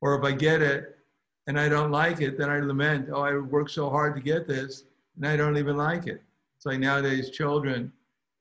Or 0.00 0.14
if 0.14 0.24
I 0.24 0.32
get 0.32 0.62
it 0.62 0.98
and 1.46 1.58
I 1.58 1.68
don't 1.68 1.90
like 1.90 2.20
it, 2.20 2.38
then 2.38 2.50
I 2.50 2.60
lament, 2.60 3.08
oh, 3.12 3.22
I 3.22 3.36
worked 3.36 3.72
so 3.72 3.90
hard 3.90 4.14
to 4.14 4.20
get 4.20 4.46
this 4.46 4.84
and 5.16 5.26
I 5.26 5.36
don't 5.36 5.56
even 5.56 5.76
like 5.76 6.06
it. 6.06 6.22
It's 6.56 6.66
like 6.66 6.78
nowadays 6.78 7.30
children, 7.30 7.92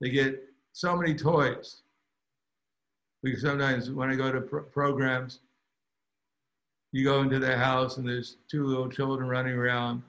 they 0.01 0.09
get 0.09 0.43
so 0.73 0.95
many 0.95 1.15
toys. 1.15 1.81
We 3.23 3.35
sometimes, 3.35 3.89
when 3.89 4.09
I 4.09 4.15
go 4.15 4.31
to 4.31 4.41
programs, 4.41 5.39
you 6.91 7.03
go 7.03 7.21
into 7.21 7.39
their 7.39 7.57
house 7.57 7.97
and 7.97 8.07
there's 8.07 8.37
two 8.49 8.65
little 8.65 8.89
children 8.89 9.29
running 9.29 9.53
around 9.53 10.01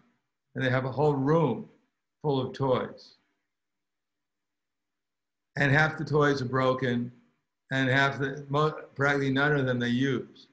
and 0.55 0.65
they 0.65 0.71
have 0.71 0.85
a 0.85 0.93
whole 0.93 1.15
room 1.15 1.69
full 2.23 2.41
of 2.41 2.53
toys. 2.53 3.17
And 5.57 5.71
half 5.71 5.99
the 5.99 6.05
toys 6.05 6.41
are 6.41 6.47
broken 6.47 7.13
and 7.71 7.89
half 7.89 8.19
the, 8.19 8.45
practically 8.95 9.31
none 9.31 9.53
of 9.53 9.67
them 9.67 9.79
they 9.79 9.89
use. 9.89 10.49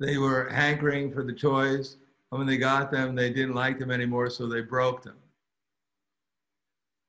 They 0.00 0.16
were 0.16 0.48
hankering 0.48 1.12
for 1.12 1.24
the 1.24 1.32
toys, 1.32 1.96
and 2.30 2.38
when 2.38 2.46
they 2.46 2.56
got 2.56 2.92
them, 2.92 3.16
they 3.16 3.30
didn't 3.30 3.56
like 3.56 3.80
them 3.80 3.90
anymore, 3.90 4.30
so 4.30 4.46
they 4.46 4.60
broke 4.60 5.02
them. 5.02 5.16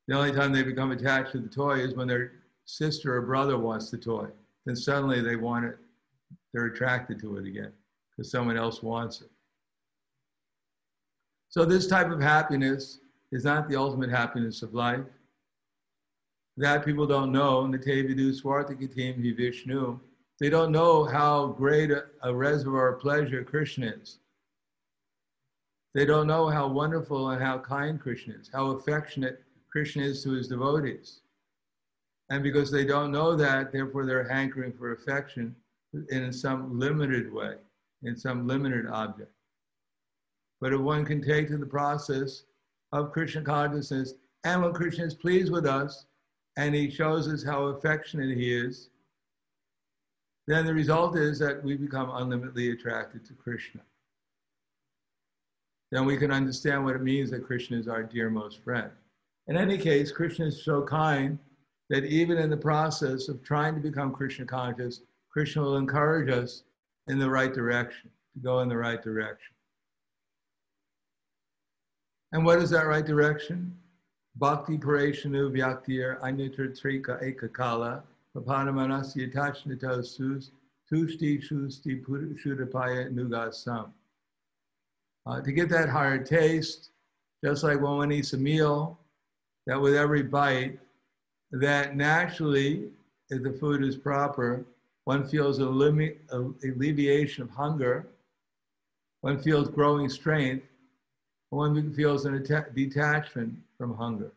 The 0.08 0.17
only 0.17 0.32
time 0.32 0.52
they 0.52 0.63
become 0.63 0.91
attached 0.91 1.34
to 1.34 1.39
the 1.39 1.47
toy 1.47 1.75
is 1.75 1.93
when 1.93 2.08
their 2.08 2.32
sister 2.65 3.15
or 3.15 3.21
brother 3.21 3.60
wants 3.60 3.91
the 3.91 3.97
toy. 3.97 4.28
Then 4.65 4.75
suddenly 4.75 5.21
they 5.21 5.36
want 5.36 5.65
it 5.65 5.78
they're 6.54 6.65
attracted 6.65 7.20
to 7.20 7.38
it 7.38 7.48
again 7.48 7.72
because 8.12 8.32
someone 8.32 8.58
else 8.58 8.82
wants 8.82 9.22
it. 9.22 9.30
So 11.50 11.65
this 11.65 11.88
type 11.88 12.12
of 12.12 12.22
happiness 12.22 13.00
is 13.32 13.44
not 13.44 13.70
the 13.70 13.76
ultimate 13.76 14.10
happiness 14.10 14.62
of 14.62 14.74
life. 14.74 15.06
That 16.58 16.86
people 16.86 17.08
don't 17.08 17.32
know. 17.32 17.65
Vishnu. 19.32 20.00
They 20.39 20.50
don't 20.50 20.72
know 20.72 21.06
how 21.06 21.48
great 21.48 21.92
a, 21.92 22.06
a 22.24 22.34
reservoir 22.34 22.94
of 22.94 23.02
pleasure 23.02 23.44
Krishna 23.44 23.94
is. 24.02 24.20
They 25.96 26.06
don't 26.06 26.28
know 26.28 26.48
how 26.50 26.68
wonderful 26.68 27.32
and 27.32 27.42
how 27.42 27.60
kind 27.60 28.00
Krishna 28.00 28.36
is, 28.36 28.50
how 28.54 28.72
affectionate 28.72 29.44
Krishna 29.72 30.04
is 30.04 30.24
to 30.24 30.32
his 30.32 30.48
devotees. 30.48 31.22
And 32.30 32.44
because 32.44 32.70
they 32.70 32.86
don't 32.86 33.12
know 33.12 33.36
that, 33.36 33.72
therefore 33.72 34.06
they're 34.06 34.28
hankering 34.28 34.72
for 34.72 34.94
affection 34.94 35.56
in 36.10 36.32
some 36.32 36.80
limited 36.80 37.32
way, 37.32 37.56
in 38.04 38.15
some 38.15 38.47
limited 38.47 38.88
object. 38.88 39.32
But 40.62 40.73
if 40.73 40.80
one 40.80 41.06
can 41.06 41.21
take 41.21 41.47
to 41.47 41.58
the 41.58 41.65
process 41.65 42.43
of 42.91 43.12
Krishna 43.12 43.41
consciousness, 43.41 44.13
and 44.43 44.62
when 44.62 44.73
Krishna 44.73 45.06
is 45.06 45.13
pleased 45.13 45.52
with 45.52 45.65
us, 45.65 46.06
and 46.58 46.75
he 46.75 46.89
shows 46.89 47.28
us 47.28 47.43
how 47.43 47.65
affectionate 47.67 48.36
he 48.38 48.54
is, 48.54 48.89
then 50.47 50.65
the 50.65 50.73
result 50.73 51.15
is 51.15 51.39
that 51.39 51.63
we 51.63 51.75
become 51.75 52.10
unlimitedly 52.10 52.71
attracted 52.71 53.25
to 53.25 53.34
Krishna. 53.34 53.82
Then 55.91 56.06
we 56.06 56.17
can 56.17 56.32
understand 56.32 56.84
what 56.84 56.95
it 56.95 57.02
means 57.02 57.32
that 57.32 57.46
Krishna 57.46 57.77
is 57.77 57.87
our 57.87 58.04
dearmost 58.04 58.63
friend. 58.63 58.92
In 59.48 59.58
any 59.58 59.77
case, 59.77 60.12
Krishna 60.12 60.48
is 60.48 60.63
so 60.63 60.83
kind 60.83 61.40
that 61.90 62.04
even 62.06 62.37
in 62.37 62.50
the 62.50 62.58
process 62.58 63.27
of 63.29 63.44
trying 63.44 63.75
to 63.75 63.81
become 63.81 64.12
Krishna 64.12 64.46
conscious, 64.46 65.02
Krishna 65.32 65.62
will 65.62 65.77
encourage 65.77 66.30
us 66.30 66.63
in 67.08 67.19
the 67.19 67.30
right 67.30 67.54
direction, 67.54 68.10
to 68.34 68.40
go 68.40 68.60
in 68.60 68.69
the 68.69 68.77
right 68.77 69.02
direction. 69.02 69.54
And 72.32 72.46
what 72.46 72.60
is 72.60 72.69
that 72.69 72.86
right 72.86 73.06
direction? 73.06 73.75
Bhakti 74.36 74.77
Parashanu 74.77 75.52
Vyaktir 75.52 76.19
Anitra 76.21 76.69
Trika 76.69 77.21
Ekakala 77.23 78.04
Papanamanasya 78.36 79.34
Tachnita 79.34 80.06
Sus 80.06 80.52
Tushti 80.92 81.44
Shusti 81.44 82.04
Shudapaya 82.04 83.12
Nugasam. 83.12 83.90
Uh, 85.25 85.42
to 85.42 85.52
get 85.52 85.69
that 85.69 85.90
higher 85.90 86.23
taste, 86.23 86.90
just 87.44 87.63
like 87.63 87.82
when 87.82 87.98
one 87.98 88.12
eats 88.12 88.34
a 88.34 88.38
meal, 88.38 88.98
that 89.67 89.80
with 89.80 89.96
every 89.96 90.23
bite, 90.23 90.80
that 91.52 91.96
naturally, 91.96 92.90
if 93.30 93.44
the 93.44 93.52
food 93.52 93.84
is 93.84 93.96
proper, 93.96 94.65
one 95.10 95.27
feels 95.27 95.57
an 95.57 95.65
alleviation 96.63 97.41
of 97.41 97.49
hunger. 97.49 98.05
One 99.21 99.41
feels 99.41 99.67
growing 99.67 100.07
strength. 100.07 100.67
one 101.49 101.91
feels 101.95 102.25
an 102.25 102.45
detachment 102.75 103.55
from 103.75 103.97
hunger. 103.97 104.31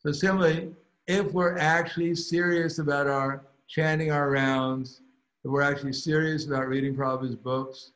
So 0.00 0.10
similarly, 0.10 0.74
if 1.06 1.32
we're 1.32 1.56
actually 1.58 2.16
serious 2.16 2.80
about 2.80 3.06
our 3.06 3.44
chanting 3.68 4.10
our 4.10 4.30
rounds, 4.32 5.00
if 5.44 5.52
we're 5.52 5.62
actually 5.62 5.92
serious 5.92 6.46
about 6.46 6.66
reading 6.66 6.96
Prabhupada's 6.96 7.36
books, 7.36 7.92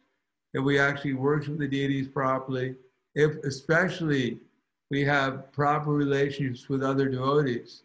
if 0.55 0.63
we 0.63 0.79
actually 0.79 1.15
worship 1.15 1.59
the 1.59 1.67
deities 1.67 2.07
properly, 2.07 2.77
if 3.17 3.33
especially 3.43 4.39
we 4.89 5.03
have 5.03 5.51
proper 5.51 5.91
relationships 5.91 6.69
with 6.69 6.85
other 6.85 7.09
devotees, 7.09 7.83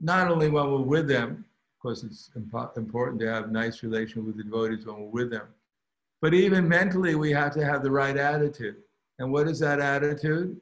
not 0.00 0.30
only 0.30 0.48
when 0.48 0.72
we're 0.72 0.78
with 0.78 1.08
them, 1.08 1.44
course 1.84 2.02
it's 2.02 2.30
impo- 2.36 2.76
important 2.78 3.20
to 3.20 3.30
have 3.30 3.52
nice 3.52 3.82
relation 3.82 4.24
with 4.24 4.38
the 4.38 4.42
devotees 4.42 4.86
when 4.86 4.98
we're 4.98 5.24
with 5.24 5.30
them, 5.30 5.46
but 6.22 6.32
even 6.32 6.66
mentally 6.66 7.14
we 7.14 7.30
have 7.30 7.52
to 7.52 7.64
have 7.64 7.82
the 7.82 7.90
right 7.90 8.16
attitude. 8.16 8.76
And 9.18 9.30
what 9.30 9.46
is 9.46 9.58
that 9.58 9.80
attitude? 9.80 10.58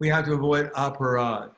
We 0.00 0.08
have 0.08 0.24
to 0.24 0.32
avoid 0.32 0.72
aparad. 0.72 1.50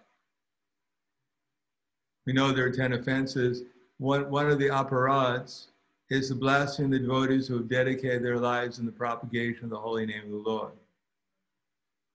We 2.27 2.33
know 2.33 2.51
there 2.51 2.67
are 2.67 2.71
10 2.71 2.95
offenses. 2.95 3.63
One, 3.99 4.29
one 4.29 4.51
of 4.51 4.59
the 4.59 4.71
aparads 4.71 5.69
is 6.11 6.29
to 6.29 6.35
blaspheme 6.35 6.91
the 6.91 6.99
devotees 6.99 7.47
who 7.47 7.59
have 7.59 7.69
dedicated 7.69 8.25
their 8.25 8.39
lives 8.39 8.81
in 8.81 8.87
the 8.87 8.93
propagation 8.93 9.65
of 9.65 9.71
the 9.71 9.79
holy 9.79 10.05
name 10.05 10.25
of 10.25 10.31
the 10.31 10.51
Lord. 10.51 10.73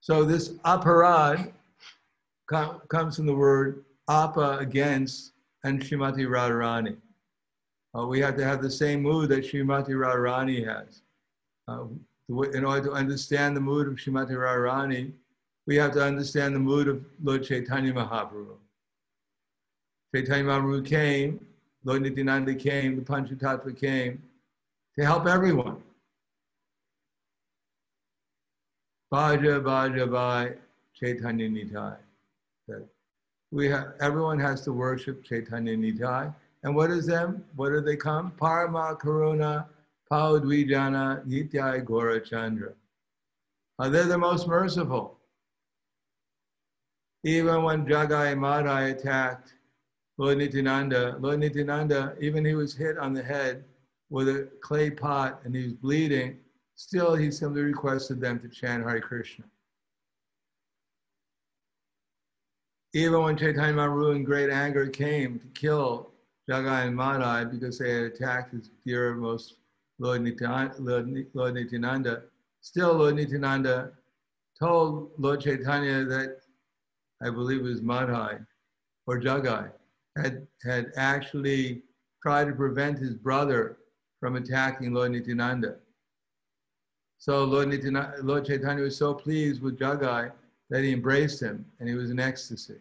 So 0.02 0.26
this 0.26 0.50
aparad 0.66 1.54
com- 2.48 2.82
comes 2.90 3.16
from 3.16 3.28
the 3.28 3.36
word 3.36 3.86
apa 4.10 4.58
against 4.60 5.32
and 5.64 5.82
Shrimati 5.82 6.28
Radharani. 6.28 6.98
Uh, 7.98 8.06
we 8.08 8.20
have 8.22 8.38
to 8.38 8.46
have 8.46 8.62
the 8.62 8.72
same 8.72 9.02
mood 9.02 9.30
that 9.30 9.44
Shrimati 9.44 9.90
Radharani 9.90 10.66
has. 10.66 11.02
Uh, 11.68 11.86
in 12.54 12.64
order 12.64 12.88
to 12.88 12.92
understand 12.94 13.56
the 13.56 13.62
mood 13.62 13.88
of 13.88 13.96
Shrimati 13.96 14.32
Radharani, 14.32 15.12
we 15.68 15.76
have 15.76 15.92
to 15.94 16.04
understand 16.04 16.56
the 16.56 16.60
mood 16.60 16.88
of 16.88 17.04
Lord 17.22 17.44
Chaitanya 17.44 17.94
Mahaprabhu. 17.94 18.56
Chaitanya 20.16 20.44
Mahaprabhu 20.46 20.86
came, 20.86 21.46
Lord 21.84 22.02
Nityananda 22.02 22.56
came, 22.56 22.96
the 22.96 23.02
Panchatattva 23.02 23.78
came 23.80 24.22
to 24.98 25.06
help 25.06 25.28
everyone. 25.28 25.78
Bhaja, 29.12 29.62
Bhaja, 29.62 30.10
Bhai, 30.10 30.54
Chaitanya 30.94 31.50
Nitai. 31.50 31.98
We 33.52 33.68
have, 33.70 33.94
everyone 34.00 34.40
has 34.40 34.62
to 34.62 34.74
worship 34.74 35.24
Chaitanya 35.24 35.76
Nitai. 35.76 36.34
And 36.64 36.76
what 36.76 36.90
is 36.90 37.06
them? 37.06 37.44
What 37.56 37.70
do 37.70 37.82
they 37.82 37.98
come? 37.98 38.32
Parama 38.40 38.98
Karuna 38.98 39.66
Paudwijana 40.10 41.26
Nityai 41.26 41.84
Gora 41.84 42.20
Chandra. 42.22 42.74
Uh, 43.80 43.90
they're 43.90 44.06
the 44.06 44.18
most 44.18 44.48
merciful. 44.48 45.18
Even 47.24 47.64
when 47.64 47.86
Jagai 47.86 48.38
Madai 48.38 48.90
attacked 48.90 49.54
Lord 50.18 50.38
Nityananda, 50.38 51.18
Lord 51.20 51.40
Nityananda, 51.40 52.16
even 52.20 52.46
he 52.46 52.56
was 52.56 52.76
hit 52.76 52.98
on 52.98 53.14
the 53.14 53.24
head 53.24 53.64
with 54.10 54.30
a 54.30 54.48
clay 54.62 54.90
pot 54.90 55.42
and 55.44 55.56
he 55.56 55.64
was 55.64 55.74
bleeding, 55.74 56.38
still 56.76 57.16
he 57.16 57.32
simply 57.32 57.62
requested 57.62 58.20
them 58.20 58.40
to 58.40 58.48
chant 58.50 58.84
Hare 58.84 59.02
Krishna. 59.02 59.46
Even 62.94 63.22
when 63.22 63.38
Chaitanya 63.38 63.74
Mahaprabhu 63.74 64.16
in 64.18 64.24
great 64.24 64.50
anger 64.50 64.88
came 64.88 65.40
to 65.40 65.48
kill 65.48 66.12
Jagai 66.50 66.88
and 66.88 66.96
Madai 66.96 67.46
because 67.46 67.78
they 67.78 67.94
had 67.94 68.04
attacked 68.04 68.54
his 68.54 68.70
dear 68.86 69.14
most 69.14 69.56
Lord 70.00 70.22
Nityananda, 70.22 70.76
Lord, 70.80 71.26
Lord 71.34 71.54
Nityananda, 71.54 72.24
still 72.60 72.94
Lord 72.96 73.16
Nityananda 73.16 73.94
told 74.60 75.12
Lord 75.18 75.40
Chaitanya 75.42 76.04
that 76.06 76.42
I 77.22 77.30
believe 77.30 77.60
it 77.62 77.64
was 77.64 77.82
Madhai 77.82 78.46
or 79.08 79.22
Jagai, 79.22 79.72
had, 80.18 80.48
had 80.64 80.92
actually 80.98 81.84
tried 82.22 82.46
to 82.46 82.54
prevent 82.54 83.00
his 83.00 83.14
brother 83.14 83.78
from 84.20 84.36
attacking 84.36 84.94
Lord 84.94 85.12
Nityananda. 85.12 85.78
So 87.20 87.46
Lord, 87.46 87.70
Nityananda, 87.70 88.18
Lord 88.22 88.46
Chaitanya 88.46 88.84
was 88.84 88.98
so 88.98 89.14
pleased 89.14 89.62
with 89.62 89.80
Jagai 89.80 90.32
that 90.72 90.84
he 90.84 90.94
embraced 90.94 91.42
him 91.42 91.66
and 91.80 91.88
he 91.88 91.96
was 91.96 92.10
in 92.10 92.20
ecstasy. 92.20 92.80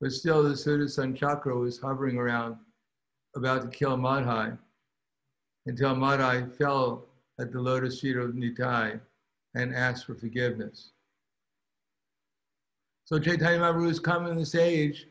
But 0.00 0.12
still, 0.12 0.42
the 0.42 0.50
Sudarshan 0.50 1.16
Chakra 1.16 1.56
was 1.56 1.78
hovering 1.78 2.16
around, 2.16 2.56
about 3.34 3.62
to 3.62 3.68
kill 3.76 3.96
Madhai, 3.96 4.56
until 5.66 5.94
Madhai 5.94 6.54
fell 6.56 7.06
at 7.40 7.50
the 7.50 7.60
lotus 7.60 8.00
feet 8.00 8.16
of 8.16 8.30
Nitai 8.30 9.00
and 9.54 9.74
asked 9.74 10.06
for 10.06 10.14
forgiveness. 10.14 10.90
So 13.04 13.18
Chaitanya 13.18 13.58
Mahaprabhu 13.58 13.90
is 13.90 13.98
coming 13.98 14.30
on 14.30 14.38
the 14.38 14.46
stage 14.46 15.06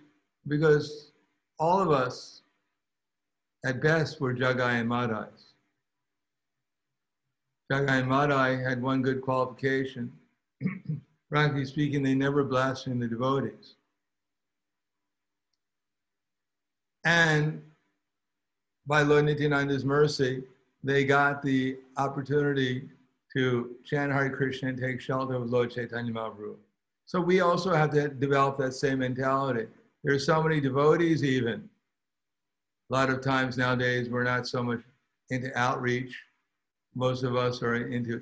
because 0.48 1.12
all 1.58 1.82
of 1.82 1.92
us, 1.92 2.44
at 3.66 3.82
best, 3.82 4.22
were 4.22 4.34
Jagai 4.34 4.80
and 4.80 4.90
Madhais. 4.90 5.54
Jagai 7.72 8.02
and 8.02 8.10
Madhai 8.10 8.64
had 8.64 8.82
one 8.82 9.02
good 9.02 9.22
qualification. 9.22 10.14
Frankly 11.30 11.66
speaking, 11.66 12.02
they 12.02 12.16
never 12.16 12.44
blasphemed 12.44 13.02
the 13.02 13.08
devotees. 13.08 13.76
And 17.06 17.62
by 18.88 19.04
Lord 19.04 19.26
Nityananda's 19.26 19.86
mercy, 19.86 20.44
they 20.84 21.06
got 21.06 21.42
the 21.44 21.78
opportunity 21.98 22.90
to 23.34 23.76
chant 23.86 24.12
Hare 24.12 24.30
Krishna 24.32 24.70
and 24.70 24.80
take 24.80 25.00
shelter 25.00 25.36
of 25.36 25.50
Lord 25.50 25.72
Chaitanya 25.72 26.12
Mahaprabhu. 26.12 26.56
So 27.06 27.22
we 27.22 27.42
also 27.42 27.74
have 27.74 27.92
to 27.92 28.10
develop 28.10 28.58
that 28.58 28.74
same 28.74 29.00
mentality. 29.00 29.68
There 30.04 30.16
are 30.16 30.20
so 30.20 30.42
many 30.42 30.60
devotees, 30.60 31.24
even. 31.24 31.70
A 32.90 32.94
lot 32.94 33.10
of 33.10 33.22
times 33.22 33.58
nowadays, 33.58 34.10
we're 34.10 34.24
not 34.24 34.48
so 34.48 34.64
much 34.64 34.80
into 35.30 35.56
outreach. 35.58 36.16
Most 36.96 37.24
of 37.24 37.36
us 37.36 37.62
are 37.62 37.76
into, 37.76 38.22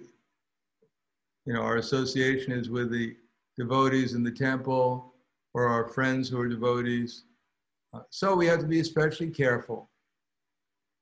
you 1.48 1.54
know, 1.54 1.62
our 1.62 1.78
association 1.78 2.52
is 2.52 2.70
with 2.70 2.92
the 2.92 3.16
devotees 3.58 4.14
in 4.14 4.24
the 4.24 4.32
temple 4.32 5.14
or 5.56 5.68
our 5.68 5.88
friends 5.88 6.30
who 6.30 6.40
are 6.40 6.48
devotees. 6.48 7.24
Uh, 7.94 8.02
so 8.12 8.36
we 8.36 8.46
have 8.46 8.60
to 8.60 8.68
be 8.68 8.82
especially 8.82 9.32
careful 9.32 9.90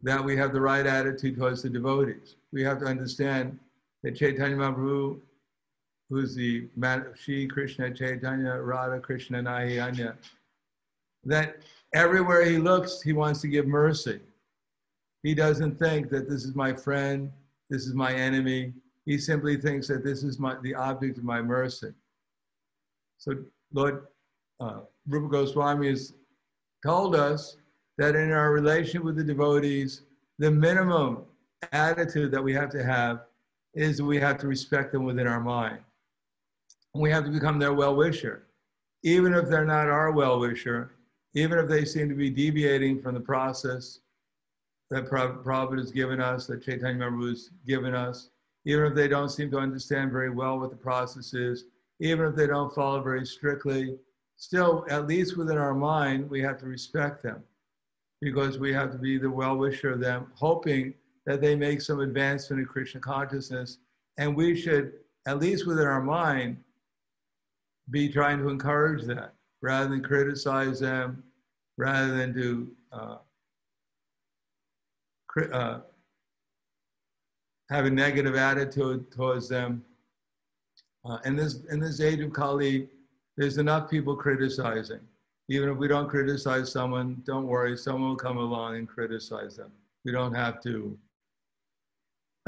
that 0.02 0.24
we 0.24 0.38
have 0.38 0.54
the 0.54 0.62
right 0.62 0.86
attitude 0.86 1.36
towards 1.36 1.64
the 1.64 1.70
devotees. 1.70 2.36
We 2.54 2.64
have 2.64 2.80
to 2.80 2.86
understand 2.86 3.60
that 4.04 4.16
Chaitanya 4.16 4.56
Mahaprabhu 4.56 5.20
who's 6.10 6.36
the 6.36 6.68
Shri 7.16 7.48
Krishna 7.48 7.92
Chaitanya 7.92 8.62
Radha 8.62 9.00
Krishna 9.00 9.42
Nahiyanya, 9.42 10.16
that 11.24 11.58
everywhere 11.94 12.46
he 12.46 12.58
looks, 12.58 13.02
he 13.02 13.14
wants 13.14 13.42
to 13.42 13.48
give 13.48 13.66
mercy. 13.66 14.20
He 15.24 15.34
doesn't 15.34 15.80
think 15.80 16.10
that 16.12 16.30
this 16.30 16.46
is 16.46 16.56
my 16.56 16.74
friend, 16.74 17.32
this 17.70 17.88
is 17.88 17.94
my 17.94 18.14
enemy. 18.14 18.74
He 19.06 19.18
simply 19.18 19.58
thinks 19.58 19.88
that 19.88 20.04
this 20.04 20.24
is 20.24 20.40
my, 20.40 20.56
the 20.62 20.74
object 20.74 21.18
of 21.18 21.24
my 21.24 21.42
mercy. 21.42 21.94
So 23.18 23.34
Lord 23.74 24.08
uh, 24.60 24.82
Rupa 25.08 25.30
Goswami 25.30 25.90
has 25.90 26.14
told 26.84 27.16
us 27.16 27.58
that 27.98 28.16
in 28.16 28.32
our 28.32 28.52
relation 28.52 29.04
with 29.04 29.16
the 29.16 29.24
devotees, 29.24 30.02
the 30.40 30.52
minimum 30.52 31.24
attitude 31.72 32.32
that 32.32 32.44
we 32.44 32.54
have 32.54 32.70
to 32.72 32.84
have 32.84 33.22
is 33.74 34.02
we 34.02 34.20
have 34.20 34.38
to 34.40 34.48
respect 34.48 34.92
them 34.92 35.04
within 35.04 35.28
our 35.28 35.40
mind 35.40 35.80
we 37.02 37.12
have 37.12 37.26
to 37.26 37.32
become 37.32 37.60
their 37.60 37.74
well 37.74 37.96
wisher. 37.96 38.48
Even 39.04 39.34
if 39.34 39.50
they're 39.50 39.66
not 39.66 39.88
our 39.88 40.12
well 40.12 40.40
wisher, 40.40 40.92
even 41.34 41.60
if 41.60 41.68
they 41.68 41.86
seem 41.86 42.10
to 42.10 42.16
be 42.16 42.30
deviating 42.30 43.02
from 43.02 43.14
the 43.14 43.20
process 43.20 44.00
that 44.90 45.06
Prabhupada 45.06 45.80
has 45.80 45.92
given 45.92 46.22
us, 46.22 46.48
that 46.48 46.64
Chaitanya 46.64 47.06
Mahaprabhu 47.06 47.30
has 47.30 47.50
given 47.68 47.94
us, 47.94 48.30
even 48.66 48.86
if 48.86 48.96
they 48.96 49.08
don't 49.08 49.30
seem 49.30 49.52
to 49.52 49.58
understand 49.58 50.12
very 50.12 50.30
well 50.30 50.60
what 50.60 50.72
the 50.72 50.76
process 50.76 51.34
is, 51.34 51.66
even 52.00 52.26
if 52.26 52.36
they 52.36 52.48
don't 52.48 52.74
follow 52.74 53.02
very 53.02 53.26
strictly, 53.26 53.98
still, 54.38 54.86
at 54.90 55.08
least 55.08 55.38
within 55.38 55.58
our 55.58 55.74
mind, 55.74 56.30
we 56.30 56.42
have 56.42 56.58
to 56.60 56.66
respect 56.66 57.24
them 57.24 57.44
because 58.22 58.58
we 58.58 58.74
have 58.74 58.92
to 58.92 58.98
be 58.98 59.18
the 59.18 59.30
well 59.30 59.56
wisher 59.56 59.92
of 59.92 60.00
them, 60.00 60.28
hoping 60.34 60.94
that 61.26 61.42
they 61.42 61.56
make 61.56 61.82
some 61.82 62.00
advancement 62.00 62.60
in 62.60 62.66
Krishna 62.66 63.00
consciousness. 63.00 63.78
And 64.18 64.36
we 64.36 64.56
should, 64.56 64.94
at 65.28 65.40
least 65.40 65.68
within 65.68 65.88
our 65.88 66.02
mind, 66.02 66.58
be 67.92 68.10
trying 68.10 68.40
to 68.40 68.50
encourage 68.50 69.04
that 69.06 69.34
rather 69.62 69.90
than 69.90 70.02
criticize 70.02 70.80
them, 70.80 71.24
rather 71.78 72.16
than 72.16 72.34
to 72.34 72.72
uh, 72.92 73.18
uh, 75.52 75.80
have 77.70 77.86
a 77.86 77.90
negative 77.90 78.36
attitude 78.36 79.12
towards 79.12 79.50
them. 79.50 79.84
Uh, 81.04 81.18
in 81.26 81.36
this 81.36 81.64
in 81.72 81.80
this 81.80 82.02
age 82.02 82.20
of 82.20 82.34
Kali, 82.34 82.88
there's 83.38 83.58
enough 83.58 83.90
people 83.90 84.16
criticizing. 84.16 85.02
Even 85.50 85.70
if 85.70 85.78
we 85.78 85.88
don't 85.88 86.10
criticize 86.10 86.72
someone, 86.72 87.22
don't 87.26 87.48
worry, 87.48 87.78
someone 87.78 88.10
will 88.10 88.16
come 88.16 88.38
along 88.38 88.78
and 88.78 88.88
criticize 88.88 89.56
them. 89.56 89.72
We 90.04 90.12
don't 90.12 90.34
have 90.34 90.62
to. 90.64 90.98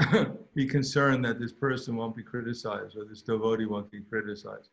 be 0.58 0.66
concerned 0.66 1.24
that 1.24 1.38
this 1.38 1.52
person 1.52 1.94
won't 1.94 2.16
be 2.16 2.22
criticized 2.22 2.96
or 2.96 3.04
this 3.04 3.22
devotee 3.22 3.64
won't 3.64 3.88
be 3.92 4.00
criticized. 4.00 4.70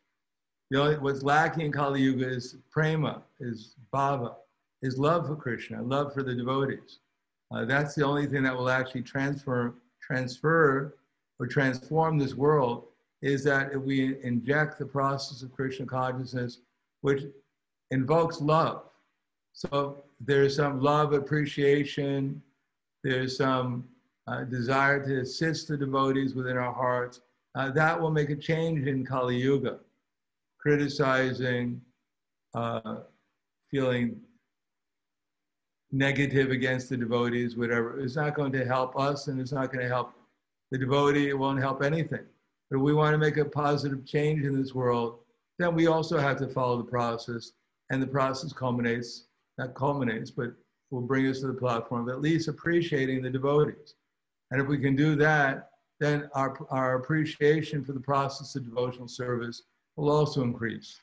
The 0.70 0.80
only, 0.80 0.98
what's 0.98 1.22
lacking 1.22 1.66
in 1.66 1.70
Kali 1.70 2.00
Yuga 2.00 2.28
is 2.28 2.56
prema, 2.72 3.22
is 3.38 3.76
bhava, 3.94 4.34
is 4.82 4.98
love 4.98 5.28
for 5.28 5.36
Krishna, 5.36 5.80
love 5.80 6.12
for 6.12 6.24
the 6.24 6.34
devotees. 6.34 6.98
Uh, 7.54 7.64
that's 7.64 7.94
the 7.94 8.04
only 8.04 8.26
thing 8.26 8.42
that 8.42 8.56
will 8.56 8.68
actually 8.68 9.02
transfer, 9.02 9.74
transfer 10.06 10.96
or 11.38 11.46
transform 11.46 12.18
this 12.18 12.34
world 12.34 12.84
is 13.22 13.42
that 13.44 13.72
if 13.72 13.82
we 13.82 14.22
inject 14.22 14.78
the 14.78 14.86
process 14.86 15.42
of 15.42 15.52
Krishna 15.52 15.86
consciousness, 15.86 16.58
which 17.00 17.24
invokes 17.90 18.40
love. 18.40 18.82
So 19.52 20.04
there's 20.20 20.56
some 20.56 20.80
love, 20.80 21.12
appreciation, 21.12 22.42
there's 23.02 23.36
some 23.36 23.88
uh, 24.26 24.44
desire 24.44 25.04
to 25.04 25.20
assist 25.20 25.68
the 25.68 25.76
devotees 25.76 26.34
within 26.34 26.56
our 26.56 26.72
hearts. 26.72 27.20
Uh, 27.54 27.70
that 27.70 27.98
will 28.00 28.10
make 28.10 28.30
a 28.30 28.36
change 28.36 28.86
in 28.86 29.04
Kali 29.04 29.36
Yuga. 29.36 29.78
Criticizing, 30.58 31.80
uh, 32.54 33.00
feeling 33.70 34.20
negative 35.92 36.50
against 36.50 36.88
the 36.88 36.96
devotees, 36.96 37.56
whatever, 37.56 38.00
it's 38.00 38.16
not 38.16 38.34
going 38.34 38.52
to 38.52 38.64
help 38.64 38.98
us 38.98 39.28
and 39.28 39.40
it's 39.40 39.52
not 39.52 39.72
going 39.72 39.82
to 39.82 39.88
help 39.88 40.12
the 40.70 40.78
devotee. 40.78 41.28
It 41.28 41.38
won't 41.38 41.60
help 41.60 41.82
anything. 41.82 42.24
But 42.70 42.76
if 42.78 42.82
we 42.82 42.94
want 42.94 43.14
to 43.14 43.18
make 43.18 43.36
a 43.36 43.44
positive 43.44 44.04
change 44.04 44.44
in 44.44 44.60
this 44.60 44.74
world, 44.74 45.20
then 45.58 45.74
we 45.74 45.86
also 45.86 46.18
have 46.18 46.38
to 46.38 46.48
follow 46.48 46.76
the 46.78 46.90
process. 46.90 47.52
And 47.90 48.02
the 48.02 48.06
process 48.06 48.52
culminates, 48.52 49.26
not 49.58 49.74
culminates, 49.74 50.30
but 50.30 50.52
will 50.90 51.02
bring 51.02 51.28
us 51.28 51.40
to 51.40 51.46
the 51.46 51.54
platform 51.54 52.08
of 52.08 52.14
at 52.14 52.20
least 52.20 52.48
appreciating 52.48 53.22
the 53.22 53.30
devotees. 53.30 53.94
And 54.50 54.60
if 54.60 54.66
we 54.66 54.78
can 54.78 54.96
do 54.96 55.14
that, 55.16 55.70
then 55.98 56.28
our, 56.34 56.56
our 56.70 56.96
appreciation 56.96 57.84
for 57.84 57.92
the 57.92 58.00
process 58.00 58.54
of 58.54 58.64
devotional 58.64 59.08
service 59.08 59.62
will 59.96 60.10
also 60.10 60.42
increase. 60.42 61.00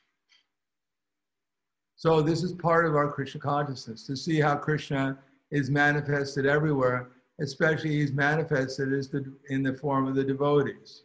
So 1.95 2.21
this 2.21 2.43
is 2.43 2.53
part 2.53 2.85
of 2.85 2.95
our 2.95 3.11
Krishna 3.11 3.39
consciousness, 3.39 4.05
to 4.07 4.15
see 4.15 4.39
how 4.39 4.55
Krishna 4.55 5.17
is 5.51 5.69
manifested 5.69 6.45
everywhere, 6.45 7.09
especially 7.39 7.91
he's 7.91 8.11
manifested 8.11 8.89
the, 8.89 9.33
in 9.49 9.63
the 9.63 9.73
form 9.75 10.07
of 10.07 10.15
the 10.15 10.23
devotees. 10.23 11.03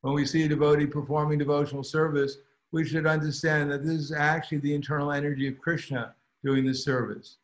When 0.00 0.14
we 0.14 0.26
see 0.26 0.42
a 0.42 0.48
devotee 0.48 0.86
performing 0.86 1.38
devotional 1.38 1.84
service, 1.84 2.38
we 2.72 2.84
should 2.84 3.06
understand 3.06 3.70
that 3.70 3.84
this 3.84 3.94
is 3.94 4.12
actually 4.12 4.58
the 4.58 4.74
internal 4.74 5.12
energy 5.12 5.46
of 5.46 5.58
Krishna 5.58 6.14
doing 6.42 6.66
the 6.66 6.74
service. 6.74 7.36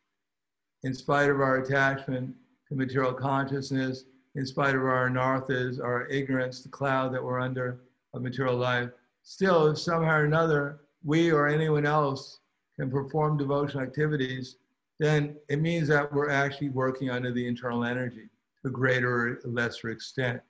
In 0.83 0.93
spite 0.93 1.29
of 1.29 1.39
our 1.39 1.57
attachment 1.57 2.35
to 2.67 2.75
material 2.75 3.13
consciousness, 3.13 4.05
in 4.35 4.45
spite 4.45 4.75
of 4.75 4.81
our 4.81 5.09
anarthas, 5.09 5.79
our 5.81 6.07
ignorance, 6.07 6.61
the 6.61 6.69
cloud 6.69 7.13
that 7.13 7.23
we're 7.23 7.39
under 7.39 7.81
of 8.13 8.21
material 8.21 8.55
life, 8.55 8.89
still, 9.23 9.75
somehow 9.75 10.17
or 10.17 10.25
another, 10.25 10.79
we 11.03 11.31
or 11.31 11.47
anyone 11.47 11.85
else 11.85 12.39
can 12.79 12.89
perform 12.89 13.37
devotional 13.37 13.83
activities, 13.83 14.57
then 14.99 15.35
it 15.47 15.59
means 15.59 15.87
that 15.87 16.11
we're 16.11 16.29
actually 16.29 16.69
working 16.69 17.09
under 17.09 17.31
the 17.31 17.47
internal 17.47 17.85
energy 17.85 18.29
to 18.61 18.67
a 18.67 18.71
greater 18.71 19.09
or 19.27 19.39
lesser 19.45 19.89
extent. 19.89 20.41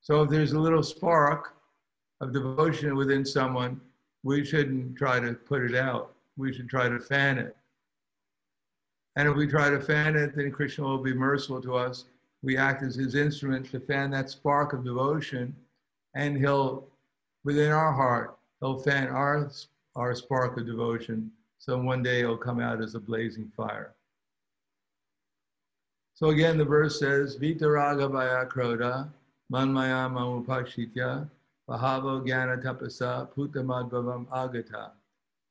So 0.00 0.22
if 0.22 0.30
there's 0.30 0.52
a 0.52 0.60
little 0.60 0.82
spark 0.82 1.54
of 2.20 2.32
devotion 2.32 2.96
within 2.96 3.24
someone, 3.24 3.80
we 4.22 4.44
shouldn't 4.44 4.96
try 4.96 5.20
to 5.20 5.34
put 5.34 5.62
it 5.62 5.74
out. 5.74 6.14
We 6.36 6.52
should 6.52 6.68
try 6.68 6.88
to 6.88 6.98
fan 6.98 7.38
it. 7.38 7.56
And 9.16 9.28
if 9.28 9.36
we 9.36 9.46
try 9.46 9.68
to 9.68 9.80
fan 9.80 10.16
it, 10.16 10.36
then 10.36 10.50
Krishna 10.50 10.84
will 10.84 11.02
be 11.02 11.12
merciful 11.12 11.60
to 11.62 11.74
us. 11.74 12.04
We 12.42 12.56
act 12.56 12.82
as 12.82 12.94
his 12.94 13.14
instrument 13.14 13.70
to 13.72 13.80
fan 13.80 14.10
that 14.12 14.30
spark 14.30 14.72
of 14.72 14.84
devotion, 14.84 15.54
and 16.14 16.36
he'll, 16.36 16.86
within 17.44 17.72
our 17.72 17.92
heart, 17.92 18.37
he'll 18.60 18.78
fan 18.78 19.08
our, 19.08 19.50
our 19.96 20.14
spark 20.14 20.56
of 20.56 20.66
devotion. 20.66 21.30
So 21.58 21.78
one 21.78 22.02
day 22.02 22.20
it'll 22.20 22.36
come 22.36 22.60
out 22.60 22.82
as 22.82 22.94
a 22.94 23.00
blazing 23.00 23.50
fire. 23.56 23.94
So 26.14 26.30
again, 26.30 26.58
the 26.58 26.64
verse 26.64 26.98
says, 26.98 27.36
Vitaraga 27.36 28.10
Vaya 28.10 28.46
Kroda, 28.46 29.08
Manmaya 29.52 30.10
Mamupashitya, 30.10 31.28
Bahavo 31.68 32.26
Gyana 32.26 32.62
Tapasa, 32.62 33.28
Putamadbhavam 33.34 34.26
Agata. 34.32 34.92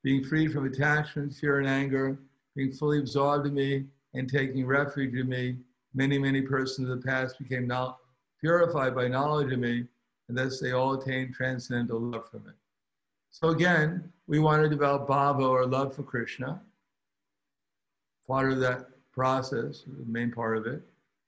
Being 0.03 0.24
freed 0.24 0.51
from 0.51 0.66
attachment, 0.66 1.34
fear, 1.34 1.60
and 1.60 1.68
anger, 1.68 2.18
being 2.55 2.72
fully 2.72 2.99
absorbed 2.99 3.47
in 3.47 3.53
me, 3.53 3.86
and 4.14 4.30
taking 4.30 4.66
refuge 4.66 5.16
in 5.16 5.30
me, 5.30 5.58
many, 5.93 6.18
many 6.18 6.41
persons 6.41 6.89
of 6.89 7.01
the 7.01 7.08
past 7.08 7.38
became 7.39 7.68
now 7.68 7.97
purified 8.39 8.95
by 8.95 9.08
knowledge 9.08 9.51
of 9.51 9.60
me, 9.60 9.86
and 10.28 10.38
thus 10.38 10.60
they 10.60 10.72
all 10.72 10.93
attained 10.93 11.34
transcendental 11.34 11.99
love 11.99 12.30
from 12.30 12.43
me. 12.45 12.51
So 13.40 13.50
again, 13.50 14.12
we 14.26 14.40
want 14.40 14.64
to 14.64 14.68
develop 14.68 15.08
bhava 15.08 15.48
or 15.48 15.64
love 15.68 15.96
for 15.96 16.02
Krishna. 16.02 16.60
Part 18.28 18.52
of 18.52 18.60
that 18.62 18.90
process, 19.14 19.84
the 19.86 20.12
main 20.12 20.32
part 20.32 20.58
of 20.58 20.66
it, 20.66 20.82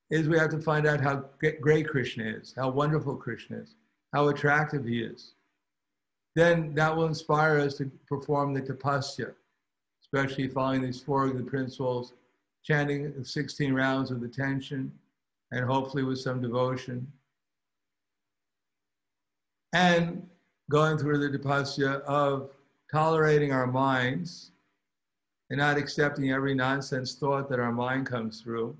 is 0.09 0.27
we 0.27 0.39
have 0.39 0.49
to 0.49 0.59
find 0.59 0.87
out 0.87 0.99
how 0.99 1.25
great 1.61 1.87
Krishna 1.87 2.23
is, 2.23 2.51
how 2.57 2.71
wonderful 2.71 3.15
Krishna 3.15 3.57
is, 3.57 3.75
how 4.11 4.29
attractive 4.29 4.85
he 4.85 5.03
is. 5.03 5.35
Then 6.35 6.73
that 6.73 6.97
will 6.97 7.05
inspire 7.05 7.59
us 7.59 7.75
to 7.75 7.91
perform 8.07 8.55
the 8.55 8.61
tapasya, 8.63 9.31
especially 10.01 10.47
following 10.47 10.81
these 10.81 10.99
four 10.99 11.27
of 11.27 11.37
the 11.37 11.43
principles, 11.43 12.13
chanting 12.63 13.23
16 13.23 13.71
rounds 13.71 14.09
of 14.09 14.23
attention, 14.23 14.91
and 15.51 15.63
hopefully 15.63 16.01
with 16.01 16.17
some 16.17 16.41
devotion. 16.41 17.05
And 19.73 20.27
going 20.69 20.97
through 20.97 21.17
the 21.17 21.37
tapasya 21.37 22.01
of 22.01 22.51
tolerating 22.91 23.51
our 23.51 23.67
minds 23.67 24.51
and 25.49 25.59
not 25.59 25.77
accepting 25.77 26.31
every 26.31 26.53
nonsense 26.53 27.15
thought 27.15 27.49
that 27.49 27.59
our 27.59 27.71
mind 27.71 28.05
comes 28.05 28.41
through 28.41 28.75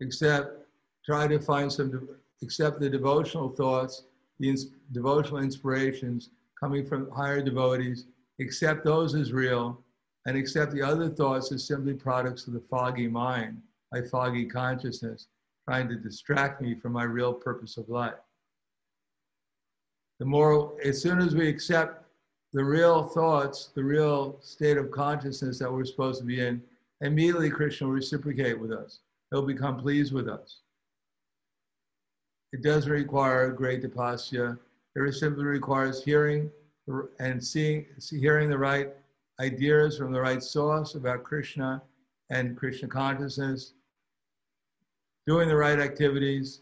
except 0.00 0.66
try 1.04 1.26
to 1.26 1.38
find 1.38 1.72
some, 1.72 2.08
accept 2.42 2.80
the 2.80 2.90
devotional 2.90 3.48
thoughts, 3.48 4.04
the 4.38 4.48
ins- 4.50 4.66
devotional 4.92 5.38
inspirations 5.38 6.30
coming 6.58 6.84
from 6.84 7.10
higher 7.10 7.42
devotees, 7.42 8.06
accept 8.40 8.84
those 8.84 9.14
as 9.14 9.32
real, 9.32 9.80
and 10.26 10.36
accept 10.36 10.72
the 10.72 10.82
other 10.82 11.08
thoughts 11.08 11.52
as 11.52 11.64
simply 11.64 11.94
products 11.94 12.46
of 12.46 12.52
the 12.52 12.62
foggy 12.68 13.08
mind, 13.08 13.60
my 13.92 14.02
foggy 14.02 14.44
consciousness, 14.44 15.28
trying 15.64 15.88
to 15.88 15.96
distract 15.96 16.60
me 16.60 16.74
from 16.74 16.92
my 16.92 17.04
real 17.04 17.32
purpose 17.32 17.76
of 17.76 17.88
life. 17.88 18.14
The 20.18 20.26
more, 20.26 20.74
as 20.82 21.00
soon 21.00 21.18
as 21.18 21.34
we 21.34 21.48
accept 21.48 22.04
the 22.52 22.64
real 22.64 23.04
thoughts, 23.04 23.70
the 23.74 23.84
real 23.84 24.38
state 24.40 24.76
of 24.78 24.90
consciousness 24.90 25.58
that 25.58 25.72
we're 25.72 25.84
supposed 25.84 26.20
to 26.20 26.26
be 26.26 26.40
in, 26.40 26.62
immediately 27.00 27.50
Krishna 27.50 27.86
will 27.86 27.94
reciprocate 27.94 28.58
with 28.58 28.72
us 28.72 29.00
he'll 29.30 29.42
become 29.42 29.76
pleased 29.76 30.12
with 30.12 30.28
us. 30.28 30.58
It 32.52 32.62
doesn't 32.62 32.90
require 32.90 33.50
great 33.50 33.82
tapasya. 33.82 34.58
It 34.94 35.12
simply 35.14 35.44
requires 35.44 36.02
hearing 36.02 36.50
and 37.18 37.42
seeing, 37.42 37.86
hearing 38.10 38.48
the 38.48 38.58
right 38.58 38.90
ideas 39.40 39.98
from 39.98 40.12
the 40.12 40.20
right 40.20 40.42
source 40.42 40.94
about 40.94 41.24
Krishna 41.24 41.82
and 42.30 42.56
Krishna 42.56 42.88
consciousness, 42.88 43.74
doing 45.26 45.48
the 45.48 45.56
right 45.56 45.78
activities. 45.78 46.60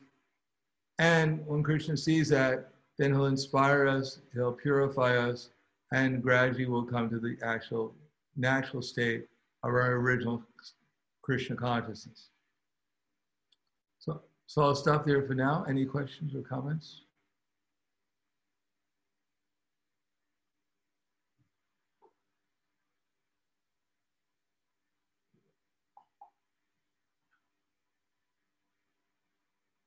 And 0.99 1.47
when 1.47 1.63
Krishna 1.63 1.97
sees 1.97 2.29
that, 2.31 2.71
then 2.99 3.13
he'll 3.13 3.27
inspire 3.27 3.87
us, 3.87 4.21
he'll 4.33 4.53
purify 4.53 5.17
us, 5.17 5.51
and 5.93 6.23
gradually 6.23 6.67
we'll 6.67 6.85
come 6.85 7.11
to 7.11 7.19
the 7.19 7.37
actual 7.43 7.95
natural 8.37 8.83
state 8.83 9.27
of 9.63 9.71
our 9.71 9.93
original 9.95 10.43
Krishna 11.23 11.57
consciousness. 11.57 12.29
So 13.99 14.23
so 14.47 14.63
I'll 14.63 14.75
stop 14.75 15.07
there 15.07 15.23
for 15.23 15.35
now. 15.35 15.65
Any 15.69 15.85
questions 15.85 16.35
or 16.35 16.43
comments? 16.43 17.01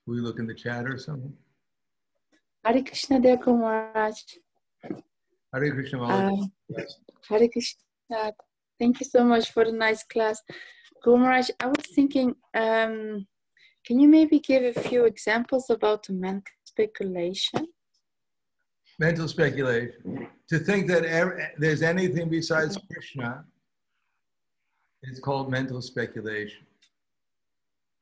we 0.08 0.22
look 0.22 0.40
in 0.40 0.48
the 0.48 0.54
chat 0.54 0.86
or 0.86 0.98
something? 0.98 1.34
Hare 2.68 2.84
Krishna, 2.84 3.18
dear 3.22 3.38
Guru 3.38 3.60
Maharaj. 3.60 4.22
Hare 5.54 5.72
Krishna, 5.72 6.04
um, 6.04 6.52
Hare 7.30 7.48
Krishna. 7.48 8.34
Thank 8.78 9.00
you 9.00 9.06
so 9.06 9.24
much 9.24 9.52
for 9.52 9.64
the 9.64 9.72
nice 9.72 10.04
class. 10.04 10.42
Guru 11.02 11.18
Maharaj, 11.18 11.50
I 11.62 11.68
was 11.68 11.86
thinking, 11.96 12.36
um, 12.54 13.26
can 13.86 14.02
you 14.02 14.10
maybe 14.10 14.40
give 14.40 14.64
a 14.64 14.82
few 14.82 15.06
examples 15.06 15.70
about 15.70 16.10
mental 16.10 16.52
speculation? 16.66 17.68
Mental 19.00 19.30
speculation. 19.30 20.28
To 20.50 20.60
think 20.60 20.88
that 20.90 21.04
there's 21.58 21.82
anything 21.82 22.28
besides 22.28 22.78
Krishna 22.92 23.46
is 25.04 25.22
called 25.22 25.50
mental 25.50 25.82
speculation. 25.82 26.66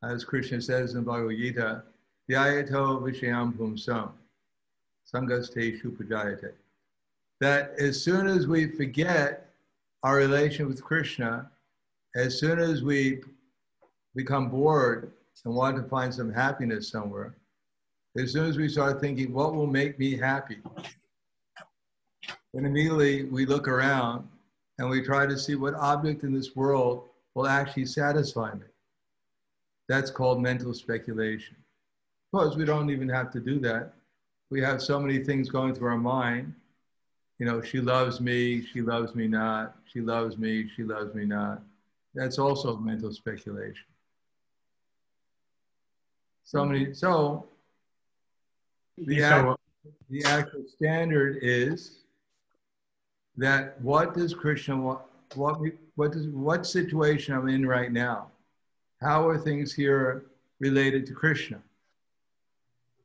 as 0.02 0.24
Krishna 0.24 0.60
says 0.60 0.96
in 0.96 1.04
Bhagavad 1.04 1.38
Gita, 1.38 1.84
Dhyayato 2.28 3.02
Vishayam 3.04 3.54
Pumsam, 3.54 4.10
Sangasteshu 5.14 5.96
Pujayate. 5.98 6.52
That 7.42 7.74
as 7.78 8.02
soon 8.02 8.28
as 8.28 8.48
we 8.48 8.68
forget 8.68 9.50
our 10.04 10.16
relation 10.16 10.68
with 10.68 10.84
Krishna, 10.84 11.50
as 12.16 12.40
soon 12.40 12.60
as 12.60 12.82
we 12.82 13.22
become 14.16 14.50
bored 14.50 15.12
and 15.44 15.54
want 15.54 15.76
to 15.76 15.84
find 15.84 16.14
some 16.14 16.32
happiness 16.32 16.90
somewhere, 16.90 17.36
as 18.18 18.32
soon 18.32 18.46
as 18.46 18.58
we 18.58 18.70
start 18.70 19.02
thinking, 19.02 19.34
what 19.34 19.54
will 19.54 19.68
make 19.68 20.00
me 20.00 20.16
happy? 20.18 20.60
Then 22.54 22.66
immediately 22.66 23.24
we 23.26 23.46
look 23.46 23.68
around 23.68 24.28
and 24.80 24.90
we 24.90 25.02
try 25.02 25.26
to 25.26 25.38
see 25.38 25.56
what 25.56 25.74
object 25.74 26.24
in 26.24 26.34
this 26.34 26.56
world 26.56 27.10
will 27.34 27.48
actually 27.48 27.86
satisfy 27.86 28.54
me. 28.54 28.66
That's 29.90 30.10
called 30.10 30.42
mental 30.42 30.74
speculation. 30.74 31.58
Of 32.34 32.40
course, 32.40 32.56
we 32.56 32.64
don't 32.64 32.90
even 32.90 33.10
have 33.10 33.32
to 33.34 33.42
do 33.42 33.60
that. 33.60 33.94
We 34.56 34.62
have 34.62 34.82
so 34.82 35.02
many 35.02 35.22
things 35.22 35.50
going 35.50 35.76
through 35.76 35.90
our 35.90 35.98
mind. 35.98 36.54
You 37.40 37.46
know, 37.46 37.62
she 37.62 37.82
loves 37.82 38.22
me, 38.22 38.66
she 38.66 38.82
loves 38.82 39.14
me 39.14 39.28
not, 39.28 39.76
she 39.92 40.00
loves 40.00 40.38
me, 40.38 40.70
she 40.74 40.84
loves 40.84 41.14
me 41.14 41.26
not. 41.26 41.62
That's 42.14 42.40
also 42.40 42.78
mental 42.78 43.12
speculation. 43.12 43.84
So 46.46 46.64
many, 46.64 46.94
so 46.94 47.48
the, 48.98 49.26
uh, 49.26 49.52
act, 49.52 49.60
the 50.10 50.24
actual 50.24 50.64
standard 50.74 51.40
is 51.42 52.06
that 53.36 53.82
what 53.82 54.14
does 54.14 54.34
Krishna 54.34 54.78
want, 54.78 55.02
what, 55.34 55.60
what, 55.96 56.14
does, 56.14 56.28
what 56.28 56.66
situation 56.66 57.36
I'm 57.36 57.50
in 57.50 57.66
right 57.66 57.92
now? 57.92 58.28
How 59.02 59.28
are 59.28 59.38
things 59.38 59.74
here 59.74 60.28
related 60.62 61.06
to 61.08 61.14
Krishna? 61.14 61.60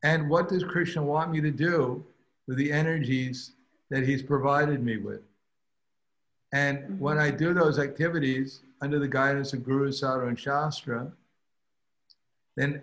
And 0.02 0.30
what 0.30 0.48
does 0.48 0.64
Krishna 0.64 1.02
want 1.02 1.30
me 1.30 1.40
to 1.40 1.50
do 1.50 2.04
with 2.46 2.56
the 2.56 2.72
energies 2.72 3.52
that 3.90 4.06
he's 4.06 4.22
provided 4.22 4.82
me 4.82 4.96
with? 4.96 5.22
And 6.52 6.78
mm-hmm. 6.78 6.98
when 6.98 7.18
I 7.18 7.30
do 7.30 7.54
those 7.54 7.78
activities 7.78 8.60
under 8.80 8.98
the 8.98 9.08
guidance 9.08 9.52
of 9.52 9.64
Guru, 9.64 9.92
Sadhu, 9.92 10.26
and 10.26 10.38
Shastra, 10.38 11.12
then 12.56 12.82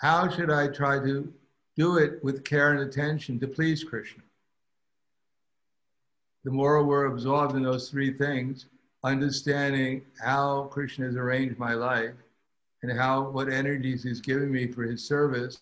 how 0.00 0.28
should 0.28 0.50
I 0.50 0.68
try 0.68 0.98
to 0.98 1.32
do 1.76 1.96
it 1.96 2.22
with 2.24 2.44
care 2.44 2.72
and 2.72 2.80
attention 2.80 3.38
to 3.40 3.46
please 3.46 3.84
Krishna? 3.84 4.22
The 6.44 6.50
more 6.50 6.82
we're 6.82 7.06
absorbed 7.06 7.54
in 7.54 7.62
those 7.62 7.88
three 7.88 8.12
things, 8.12 8.66
understanding 9.04 10.02
how 10.20 10.64
Krishna 10.64 11.06
has 11.06 11.16
arranged 11.16 11.58
my 11.58 11.74
life 11.74 12.14
and 12.82 12.98
how 12.98 13.28
what 13.30 13.48
energies 13.48 14.02
he's 14.02 14.20
giving 14.20 14.50
me 14.50 14.66
for 14.66 14.82
his 14.82 15.06
service. 15.06 15.58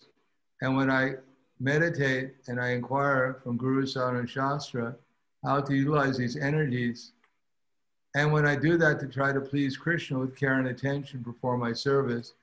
And 0.61 0.75
when 0.77 0.89
I 0.89 1.15
meditate 1.59 2.35
and 2.47 2.59
I 2.59 2.69
inquire 2.69 3.39
from 3.43 3.57
Guru 3.57 3.85
Sadhu 3.85 4.19
and 4.19 4.29
Shastra 4.29 4.95
how 5.43 5.61
to 5.61 5.75
utilize 5.75 6.17
these 6.17 6.37
energies, 6.37 7.13
and 8.15 8.31
when 8.31 8.45
I 8.45 8.55
do 8.55 8.77
that 8.77 8.99
to 8.99 9.07
try 9.07 9.31
to 9.31 9.41
please 9.41 9.77
Krishna 9.77 10.19
with 10.19 10.35
care 10.35 10.59
and 10.59 10.67
attention, 10.67 11.23
perform 11.23 11.61
my 11.61 11.73
service, 11.73 12.33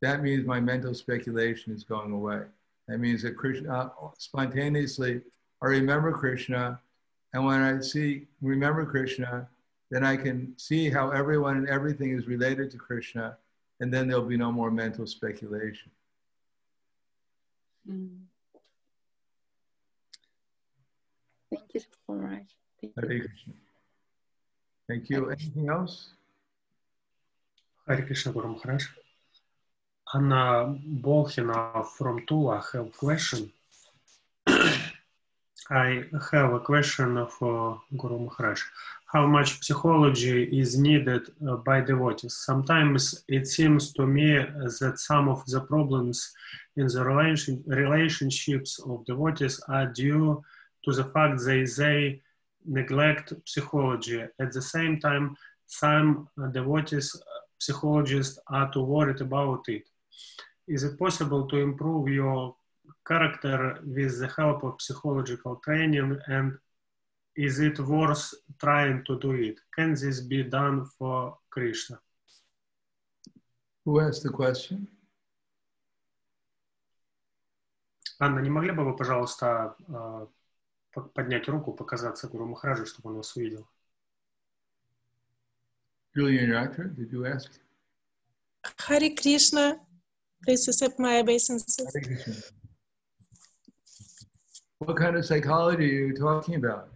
that 0.00 0.22
means 0.22 0.44
my 0.44 0.60
mental 0.60 0.94
speculation 0.94 1.72
is 1.72 1.84
going 1.84 2.12
away. 2.12 2.42
That 2.88 2.98
means 2.98 3.22
that 3.22 3.36
Krishna 3.36 3.72
uh, 3.72 4.08
spontaneously, 4.18 5.22
I 5.62 5.66
remember 5.66 6.12
Krishna, 6.12 6.80
and 7.32 7.46
when 7.46 7.60
I 7.60 7.80
see 7.80 8.26
remember 8.42 8.84
Krishna, 8.84 9.48
then 9.90 10.04
I 10.04 10.16
can 10.16 10.54
see 10.58 10.90
how 10.90 11.10
everyone 11.10 11.56
and 11.56 11.68
everything 11.68 12.18
is 12.18 12.26
related 12.26 12.70
to 12.72 12.78
Krishna, 12.78 13.36
and 13.80 13.94
then 13.94 14.08
there'll 14.08 14.24
be 14.24 14.36
no 14.36 14.50
more 14.50 14.70
mental 14.70 15.06
speculation. 15.06 15.90
Mm. 17.88 18.20
Thank 21.50 21.74
you 21.74 21.80
so 21.80 22.14
much. 22.14 22.48
Thank 22.80 22.94
Hare 22.96 23.12
you. 23.12 23.28
Krishna. 23.28 23.52
Thank 24.88 25.10
you. 25.10 25.30
Anything 25.30 25.68
else? 25.68 26.14
Hare 27.86 28.02
Krishna 28.02 28.32
Guru 28.32 28.48
Maharaj. 28.48 28.84
Anna 30.14 30.78
Bolhina 31.00 31.86
from 31.86 32.24
Tula 32.26 32.62
have 32.72 32.86
a 32.86 32.90
question. 32.90 33.52
I 35.72 36.04
have 36.30 36.52
a 36.52 36.60
question 36.60 37.26
for 37.28 37.80
Guru 37.96 38.18
Maharaj. 38.18 38.60
How 39.06 39.26
much 39.26 39.64
psychology 39.64 40.44
is 40.60 40.78
needed 40.78 41.22
uh, 41.48 41.56
by 41.56 41.80
devotees? 41.80 42.34
Sometimes 42.44 43.24
it 43.26 43.46
seems 43.46 43.94
to 43.94 44.06
me 44.06 44.34
that 44.34 44.94
some 44.98 45.30
of 45.30 45.46
the 45.46 45.62
problems 45.62 46.30
in 46.76 46.88
the 46.88 47.02
relation, 47.02 47.64
relationships 47.66 48.80
of 48.80 49.06
devotees 49.06 49.62
are 49.66 49.86
due 49.86 50.42
to 50.84 50.92
the 50.92 51.04
fact 51.04 51.38
that 51.38 51.74
they 51.78 52.20
neglect 52.66 53.32
psychology. 53.46 54.20
At 54.38 54.52
the 54.52 54.60
same 54.60 55.00
time, 55.00 55.34
some 55.66 56.28
uh, 56.38 56.48
devotees, 56.48 57.16
uh, 57.16 57.20
psychologists 57.58 58.38
are 58.48 58.70
too 58.70 58.84
worried 58.84 59.22
about 59.22 59.66
it. 59.68 59.84
Is 60.68 60.84
it 60.84 60.98
possible 60.98 61.48
to 61.48 61.56
improve 61.56 62.08
your 62.08 62.56
character 63.06 63.80
with 63.84 64.18
the 64.20 64.28
help 64.36 64.62
of 64.64 64.80
psychological 64.80 65.56
training 65.56 66.18
and 66.26 66.58
is 67.34 67.58
it 67.60 67.78
worth 67.78 68.34
trying 68.58 69.04
to 69.04 69.18
do 69.18 69.32
it? 69.32 69.58
Can 69.74 69.94
this 69.94 70.20
be 70.20 70.42
done 70.44 70.84
for 70.98 71.38
Krishna? 71.50 71.98
Who 73.84 74.00
asked 74.00 74.22
the 74.22 74.30
question? 74.30 74.88
Анна, 78.20 78.40
не 78.40 78.50
могли 78.50 78.70
бы 78.70 78.84
вы, 78.84 78.96
пожалуйста, 78.96 79.74
э, 79.88 80.26
по- 80.92 81.02
поднять 81.02 81.48
руку, 81.48 81.72
показаться 81.72 82.28
Гуру 82.28 82.46
Махараджу, 82.46 82.86
чтобы 82.86 83.10
он 83.10 83.16
вас 83.16 83.34
увидел? 83.36 83.66
Julian 86.14 86.50
Yatra, 86.50 86.94
did 86.94 87.10
you 87.10 87.24
ask? 87.24 87.50
Hare 88.86 89.10
Krishna, 89.16 89.80
please 90.44 90.68
accept 90.68 90.98
my 91.00 91.20
obeisances. 91.20 91.78
Hare 91.92 92.04
Krishna. 92.04 92.34
What 94.81 94.97
kind 94.97 95.15
of 95.15 95.25
psychology 95.25 96.01
are 96.01 96.07
you 96.07 96.13
talking 96.13 96.55
about? 96.55 96.89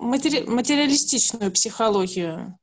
Матери- 0.00 0.46
материалистичную 0.46 1.50
психологию. 1.52 2.58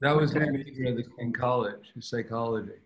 That 0.00 0.14
was 0.16 0.32
my 0.34 0.46
major 0.50 0.84
in 0.84 0.96
the- 0.96 1.10
in 1.18 1.32
college, 1.32 1.92
psychology. 2.00 2.80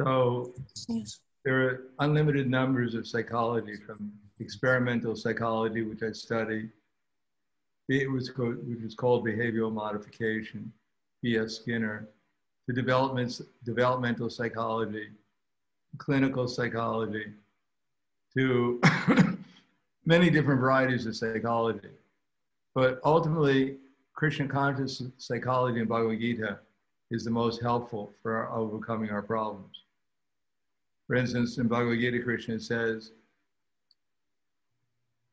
So 0.00 0.54
Yes. 0.88 1.20
there 1.44 1.66
are 1.68 1.80
unlimited 1.98 2.48
numbers 2.48 2.94
of 2.94 3.06
psychology 3.06 3.76
from 3.76 4.12
experimental 4.38 5.14
psychology, 5.14 5.82
which 5.82 6.02
I 6.02 6.12
study. 6.12 6.70
It 7.88 8.10
was 8.10 8.30
called, 8.30 8.66
which 8.66 8.82
is 8.82 8.94
called 8.94 9.24
behavioral 9.26 9.72
modification, 9.72 10.72
B.F. 11.21 11.49
Skinner, 11.49 12.07
to 12.67 12.73
developments, 12.73 13.41
developmental 13.63 14.29
psychology, 14.29 15.07
clinical 15.97 16.47
psychology, 16.47 17.25
to 18.35 18.81
many 20.05 20.29
different 20.29 20.59
varieties 20.59 21.05
of 21.05 21.15
psychology. 21.15 21.89
But 22.75 22.99
ultimately, 23.03 23.77
Krishna 24.13 24.47
conscious 24.47 25.01
psychology 25.17 25.79
in 25.79 25.87
Bhagavad 25.87 26.19
Gita 26.19 26.59
is 27.09 27.23
the 27.23 27.31
most 27.31 27.61
helpful 27.61 28.13
for 28.21 28.35
our 28.35 28.51
overcoming 28.57 29.09
our 29.09 29.21
problems. 29.21 29.83
For 31.07 31.15
instance, 31.15 31.57
in 31.57 31.67
Bhagavad 31.67 31.99
Gita, 31.99 32.19
Krishna 32.21 32.59
says, 32.59 33.11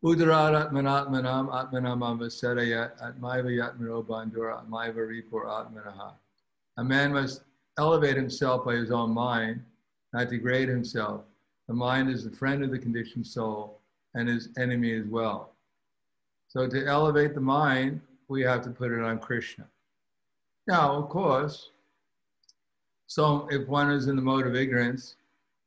Udarat 0.04 0.70
atmanatmanam 0.70 1.48
atmanam 1.48 2.02
avasadayat 2.04 2.98
atmaiva 3.00 3.48
yatmano 3.48 4.04
bandura 4.04 4.62
atmaiva 4.62 5.08
ripur 5.08 5.46
atmanaha. 5.46 6.12
A 6.76 6.84
man 6.84 7.14
must 7.14 7.40
elevate 7.78 8.14
himself 8.14 8.66
by 8.66 8.74
his 8.74 8.90
own 8.90 9.12
mind, 9.12 9.64
not 10.12 10.28
degrade 10.28 10.68
himself. 10.68 11.22
The 11.68 11.72
mind 11.72 12.10
is 12.10 12.22
the 12.22 12.36
friend 12.36 12.62
of 12.62 12.70
the 12.70 12.78
conditioned 12.78 13.26
soul 13.26 13.80
and 14.12 14.28
his 14.28 14.50
enemy 14.58 14.92
as 14.92 15.06
well. 15.06 15.54
So 16.48 16.68
to 16.68 16.86
elevate 16.86 17.34
the 17.34 17.40
mind, 17.40 18.02
we 18.28 18.42
have 18.42 18.62
to 18.64 18.70
put 18.70 18.92
it 18.92 19.00
on 19.00 19.18
Krishna. 19.18 19.64
Now, 20.66 20.96
of 20.96 21.08
course, 21.08 21.70
so 23.06 23.48
if 23.50 23.66
one 23.68 23.90
is 23.90 24.06
in 24.06 24.16
the 24.16 24.22
mode 24.22 24.46
of 24.46 24.54
ignorance, 24.54 25.16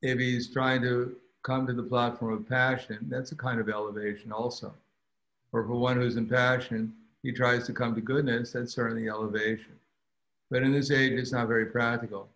if 0.04 0.20
he's 0.20 0.54
trying 0.54 0.84
to 0.84 1.16
come 1.48 1.66
to 1.66 1.72
the 1.72 1.82
platform 1.82 2.34
of 2.34 2.50
passion, 2.50 2.98
that's 3.08 3.32
a 3.32 3.36
kind 3.36 3.62
of 3.62 3.70
elevation 3.70 4.34
also. 4.34 4.74
Or 5.54 5.64
for 5.66 5.76
one 5.76 5.96
who's 5.96 6.18
in 6.18 6.28
passion, 6.28 6.92
he 7.24 7.32
tries 7.32 7.66
to 7.66 7.74
come 7.74 7.96
to 7.96 8.02
goodness, 8.02 8.52
that's 8.52 8.74
certainly 8.74 9.08
elevation. 9.08 9.80
But 10.52 10.64
in 10.64 10.74
this 10.74 10.92
age, 10.92 11.14
it's 11.14 11.32
not 11.32 11.48
very 11.48 11.68
practical. 11.68 12.28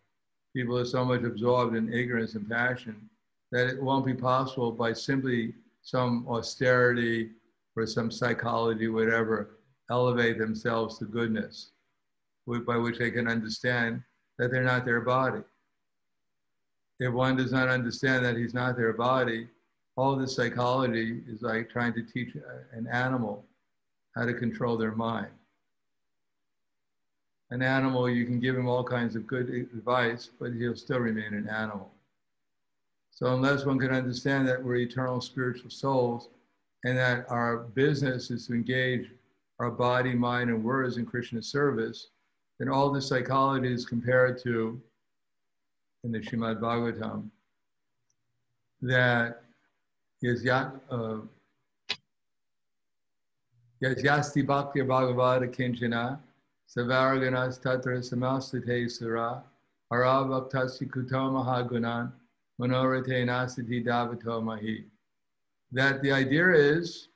People 0.55 0.77
are 0.77 0.85
so 0.85 1.03
much 1.03 1.23
absorbed 1.23 1.75
in 1.75 1.93
ignorance 1.93 2.35
and 2.35 2.49
passion 2.49 3.09
that 3.51 3.67
it 3.67 3.83
won't 3.83 4.05
be 4.05 4.13
possible 4.13 4.71
by 4.71 4.93
simply 4.93 5.55
some 5.81 6.25
austerity 6.29 7.31
or 7.75 7.85
some 7.85 8.11
psychology, 8.11 8.87
whatever, 8.87 9.57
elevate 9.89 10.37
themselves 10.37 10.97
to 10.99 11.05
goodness, 11.05 11.71
by 12.65 12.77
which 12.77 12.97
they 12.97 13.11
can 13.11 13.27
understand 13.27 14.01
that 14.37 14.51
they're 14.51 14.63
not 14.63 14.85
their 14.85 15.01
body. 15.01 15.43
If 17.01 17.11
one 17.11 17.35
does 17.35 17.51
not 17.51 17.67
understand 17.67 18.23
that 18.23 18.37
he's 18.37 18.53
not 18.53 18.77
their 18.77 18.93
body, 18.93 19.47
all 19.97 20.15
this 20.15 20.35
psychology 20.35 21.23
is 21.27 21.41
like 21.41 21.67
trying 21.67 21.93
to 21.93 22.03
teach 22.03 22.35
an 22.73 22.87
animal 22.91 23.43
how 24.15 24.25
to 24.25 24.35
control 24.35 24.77
their 24.77 24.91
mind. 24.91 25.31
An 27.49 27.63
animal, 27.63 28.07
you 28.07 28.25
can 28.25 28.39
give 28.39 28.55
him 28.55 28.67
all 28.67 28.83
kinds 28.83 29.15
of 29.15 29.25
good 29.25 29.49
advice, 29.49 30.29
but 30.39 30.53
he'll 30.53 30.75
still 30.75 30.99
remain 30.99 31.33
an 31.33 31.49
animal. 31.49 31.91
So, 33.09 33.33
unless 33.33 33.65
one 33.65 33.79
can 33.79 33.91
understand 33.91 34.47
that 34.47 34.63
we're 34.63 34.75
eternal 34.75 35.21
spiritual 35.21 35.71
souls 35.71 36.29
and 36.85 36.95
that 36.99 37.25
our 37.29 37.57
business 37.57 38.29
is 38.29 38.45
to 38.45 38.53
engage 38.53 39.09
our 39.57 39.71
body, 39.71 40.13
mind, 40.13 40.51
and 40.51 40.63
words 40.63 40.97
in 40.97 41.07
Krishna's 41.07 41.47
service, 41.47 42.09
then 42.59 42.69
all 42.69 42.91
the 42.91 43.01
psychology 43.01 43.73
is 43.73 43.87
compared 43.87 44.39
to, 44.43 44.79
in 46.03 46.11
the 46.11 46.19
Shrimad 46.19 46.59
Bhagavatam, 46.59 47.29
that 48.81 49.43
Yasyat, 50.23 50.79
uh, 50.89 51.17
Yasyasti 53.83 54.45
Bhakti 54.45 54.79
Bhagavata 54.79 55.47
Kinchana, 55.55 56.19
Savaraganas 56.67 57.59
Tatra 57.61 57.99
Samastate 57.99 58.89
Sura, 58.89 59.43
Harabhaktasi 59.91 60.89
Kutamahagunan, 60.89 62.11
Manorate 62.59 63.25
Nasati 63.25 63.85
Davato 63.85 64.41
Mahi. 64.43 64.85
That 65.71 66.01
the 66.01 66.11
idea 66.11 66.49
is 66.49 67.09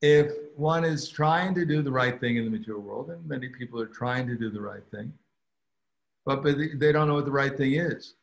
if 0.00 0.32
one 0.56 0.84
is 0.84 1.08
trying 1.08 1.54
to 1.54 1.64
do 1.64 1.82
the 1.82 1.90
right 1.90 2.18
thing 2.20 2.36
in 2.36 2.44
the 2.44 2.50
material 2.50 2.82
world, 2.82 3.10
and 3.10 3.26
many 3.26 3.48
people 3.48 3.80
are 3.80 3.86
trying 3.86 4.26
to 4.26 4.36
do 4.36 4.50
the 4.50 4.60
right 4.60 4.82
thing, 4.90 5.12
but, 6.24 6.42
but 6.42 6.56
they 6.74 6.92
don't 6.92 7.08
know 7.08 7.14
what 7.14 7.24
the 7.24 7.30
right 7.30 7.56
thing 7.56 7.74
is. 7.74 8.14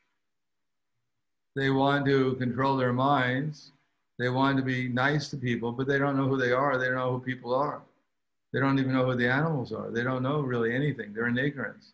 They 1.56 1.70
want 1.70 2.06
to 2.06 2.36
control 2.36 2.78
their 2.78 2.94
minds. 2.94 3.72
They 4.18 4.30
want 4.30 4.58
to 4.58 4.64
be 4.64 4.88
nice 4.88 5.30
to 5.30 5.38
people, 5.38 5.72
but 5.72 5.88
they 5.88 5.98
don't 5.98 6.16
know 6.16 6.28
who 6.28 6.38
they 6.38 6.52
are. 6.52 6.78
They 6.78 6.86
don't 6.86 6.96
know 6.96 7.12
who 7.14 7.20
people 7.20 7.54
are. 7.54 7.82
They 8.54 8.60
don't 8.60 8.80
even 8.80 8.94
know 8.94 9.06
who 9.06 9.16
the 9.16 9.30
animals 9.30 9.72
are. 9.72 9.90
They 9.90 10.04
don't 10.04 10.24
know 10.24 10.42
really 10.42 10.76
anything. 10.76 11.14
They're 11.14 11.28
in 11.28 11.38
ignorance. 11.38 11.94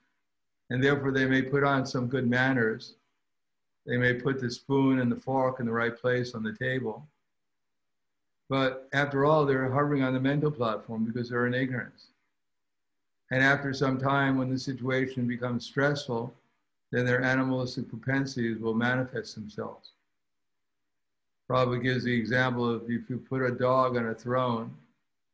And 0.70 0.84
therefore, 0.84 1.12
they 1.12 1.26
may 1.26 1.42
put 1.42 1.64
on 1.64 1.86
some 1.86 2.08
good 2.08 2.28
manners. 2.28 2.94
They 3.86 3.98
may 3.98 4.14
put 4.14 4.42
the 4.42 4.52
spoon 4.52 5.00
and 5.00 5.12
the 5.12 5.16
fork 5.16 5.60
in 5.60 5.66
the 5.66 5.72
right 5.72 5.96
place 5.96 6.36
on 6.36 6.44
the 6.44 6.54
table. 6.54 7.08
But 8.50 8.88
after 8.94 9.26
all, 9.26 9.46
they're 9.46 9.70
hovering 9.72 10.04
on 10.04 10.14
the 10.14 10.20
mental 10.20 10.52
platform 10.52 11.06
because 11.06 11.30
they're 11.30 11.48
in 11.48 11.54
ignorance. 11.54 12.08
And 13.32 13.44
after 13.44 13.74
some 13.74 13.98
time, 13.98 14.38
when 14.38 14.50
the 14.50 14.60
situation 14.60 15.28
becomes 15.28 15.66
stressful, 15.66 16.34
then 16.92 17.06
their 17.06 17.22
animalistic 17.22 17.90
propensities 17.90 18.60
will 18.60 18.74
manifest 18.74 19.36
themselves. 19.36 19.92
Prabhupada 21.50 21.84
gives 21.84 22.04
the 22.04 22.14
example 22.14 22.70
of 22.70 22.90
if 22.90 23.10
you 23.10 23.18
put 23.18 23.42
a 23.42 23.52
dog 23.52 23.98
on 23.98 24.08
a 24.08 24.16
throne, 24.16 24.74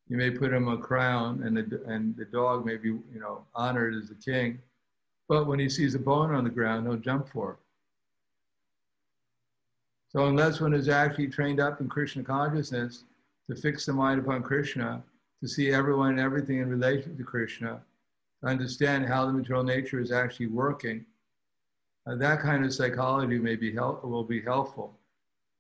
you 0.10 0.18
may 0.18 0.30
put 0.30 0.54
him 0.54 0.68
a 0.68 0.78
crown, 0.78 1.42
and 1.44 1.58
the, 1.58 1.84
and 1.86 2.16
the 2.16 2.26
dog 2.26 2.66
may 2.66 2.78
be, 2.78 2.90
you 2.90 3.20
know, 3.20 3.46
honored 3.56 3.96
as 3.96 4.10
the 4.10 4.16
king. 4.16 4.60
But 5.28 5.48
when 5.48 5.60
he 5.60 5.70
sees 5.70 5.96
a 5.96 6.00
bone 6.00 6.36
on 6.36 6.44
the 6.44 6.50
ground, 6.50 6.86
he'll 6.86 6.98
jump 6.98 7.30
for 7.30 7.52
it. 7.52 7.58
So 10.12 10.28
unless 10.28 10.62
one 10.62 10.74
is 10.74 10.90
actually 10.90 11.30
trained 11.30 11.60
up 11.60 11.82
in 11.82 11.90
Krishna 11.90 12.24
consciousness 12.24 13.06
to 13.50 13.56
fix 13.56 13.86
the 13.86 13.94
mind 13.94 14.20
upon 14.20 14.44
Krishna, 14.44 15.02
to 15.44 15.50
see 15.50 15.74
everyone 15.74 16.12
and 16.12 16.22
everything 16.22 16.60
in 16.60 16.70
relation 16.70 17.18
to 17.18 17.24
Krishna, 17.24 17.82
to 18.40 18.48
understand 18.48 19.06
how 19.06 19.26
the 19.26 19.34
material 19.34 19.66
nature 19.66 20.00
is 20.00 20.10
actually 20.10 20.48
working, 20.48 21.06
uh, 22.08 22.16
that 22.16 22.40
kind 22.40 22.64
of 22.64 22.74
psychology 22.74 23.38
may 23.38 23.58
be 23.58 23.74
help, 23.74 24.06
will 24.06 24.24
be 24.24 24.42
helpful. 24.42 24.94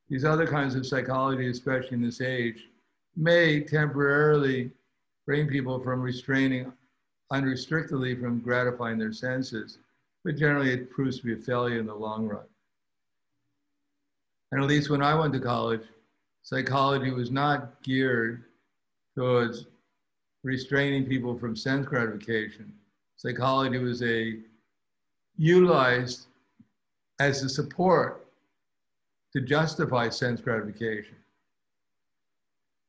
These 0.10 0.24
other 0.24 0.48
kinds 0.48 0.76
of 0.76 0.88
psychology, 0.88 1.50
especially 1.50 1.96
in 1.96 2.02
this 2.02 2.22
age, 2.22 2.70
may 3.18 3.60
temporarily 3.60 4.72
bring 5.26 5.50
people 5.50 5.82
from 5.82 6.02
restraining 6.02 6.72
unrestrictedly 7.32 8.16
from 8.16 8.40
gratifying 8.40 8.98
their 8.98 9.12
senses, 9.12 9.80
but 10.24 10.38
generally 10.38 10.72
it 10.72 10.92
proves 10.92 11.20
to 11.20 11.26
be 11.26 11.34
a 11.34 11.38
failure 11.38 11.80
in 11.80 11.88
the 11.88 11.94
long 11.94 12.26
run. 12.26 12.46
And 14.54 14.64
at 14.64 14.70
least 14.70 14.90
when 14.90 15.04
I 15.04 15.14
went 15.14 15.34
to 15.34 15.42
college, 15.42 15.84
psychology 16.42 17.12
was 17.12 17.32
not 17.32 17.84
geared 17.84 18.46
towards 19.14 19.66
restraining 20.44 21.06
people 21.06 21.38
from 21.38 21.56
sense 21.56 21.86
gratification. 21.86 22.74
Psychology 23.16 23.78
was 23.78 24.04
a 24.04 24.40
utilized 25.38 26.28
as 27.20 27.44
a 27.44 27.50
support 27.50 28.28
to 29.32 29.42
justify 29.42 30.10
sense 30.10 30.42
gratification. 30.42 31.16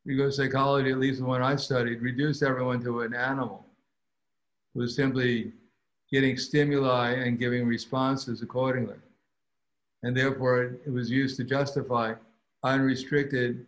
Because 0.04 0.36
psychology, 0.36 0.90
at 0.90 0.98
least 0.98 1.20
the 1.20 1.24
one 1.24 1.42
I 1.42 1.56
studied, 1.56 2.02
reduced 2.02 2.42
everyone 2.42 2.82
to 2.84 3.00
an 3.00 3.14
animal 3.14 3.64
who 4.74 4.80
was 4.80 4.94
simply 4.94 5.52
getting 6.12 6.36
stimuli 6.36 7.12
and 7.12 7.38
giving 7.38 7.66
responses 7.66 8.42
accordingly. 8.42 8.96
And 10.02 10.14
therefore, 10.14 10.76
it 10.84 10.90
was 10.90 11.10
used 11.10 11.38
to 11.38 11.44
justify 11.44 12.14
unrestricted, 12.62 13.66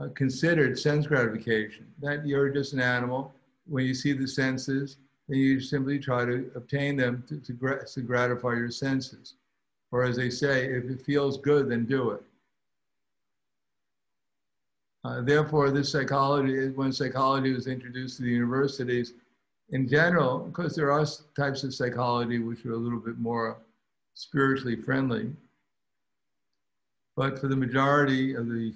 unconsidered 0.00 0.78
sense 0.78 1.06
gratification. 1.06 1.86
That 2.00 2.26
you're 2.26 2.50
just 2.50 2.72
an 2.72 2.80
animal. 2.80 3.32
When 3.66 3.84
you 3.84 3.94
see 3.94 4.12
the 4.12 4.26
senses, 4.26 4.96
then 5.28 5.38
you 5.38 5.60
simply 5.60 5.98
try 5.98 6.24
to 6.24 6.50
obtain 6.54 6.96
them 6.96 7.24
to, 7.28 7.38
to, 7.40 7.84
to 7.84 8.00
gratify 8.00 8.54
your 8.54 8.70
senses. 8.70 9.34
Or 9.90 10.04
as 10.04 10.16
they 10.16 10.30
say, 10.30 10.66
if 10.66 10.84
it 10.84 11.02
feels 11.02 11.38
good, 11.38 11.70
then 11.70 11.84
do 11.84 12.10
it. 12.10 12.22
Uh, 15.04 15.22
therefore, 15.22 15.70
this 15.70 15.90
psychology, 15.90 16.68
when 16.70 16.92
psychology 16.92 17.52
was 17.52 17.66
introduced 17.66 18.16
to 18.16 18.22
the 18.22 18.30
universities, 18.30 19.14
in 19.70 19.88
general, 19.88 20.40
because 20.40 20.74
there 20.74 20.90
are 20.90 21.06
types 21.36 21.62
of 21.62 21.74
psychology 21.74 22.38
which 22.38 22.64
are 22.64 22.72
a 22.72 22.76
little 22.76 22.98
bit 22.98 23.18
more 23.18 23.58
spiritually 24.14 24.76
friendly, 24.76 25.30
but 27.16 27.38
for 27.38 27.48
the 27.48 27.56
majority 27.56 28.34
of 28.34 28.48
the 28.48 28.72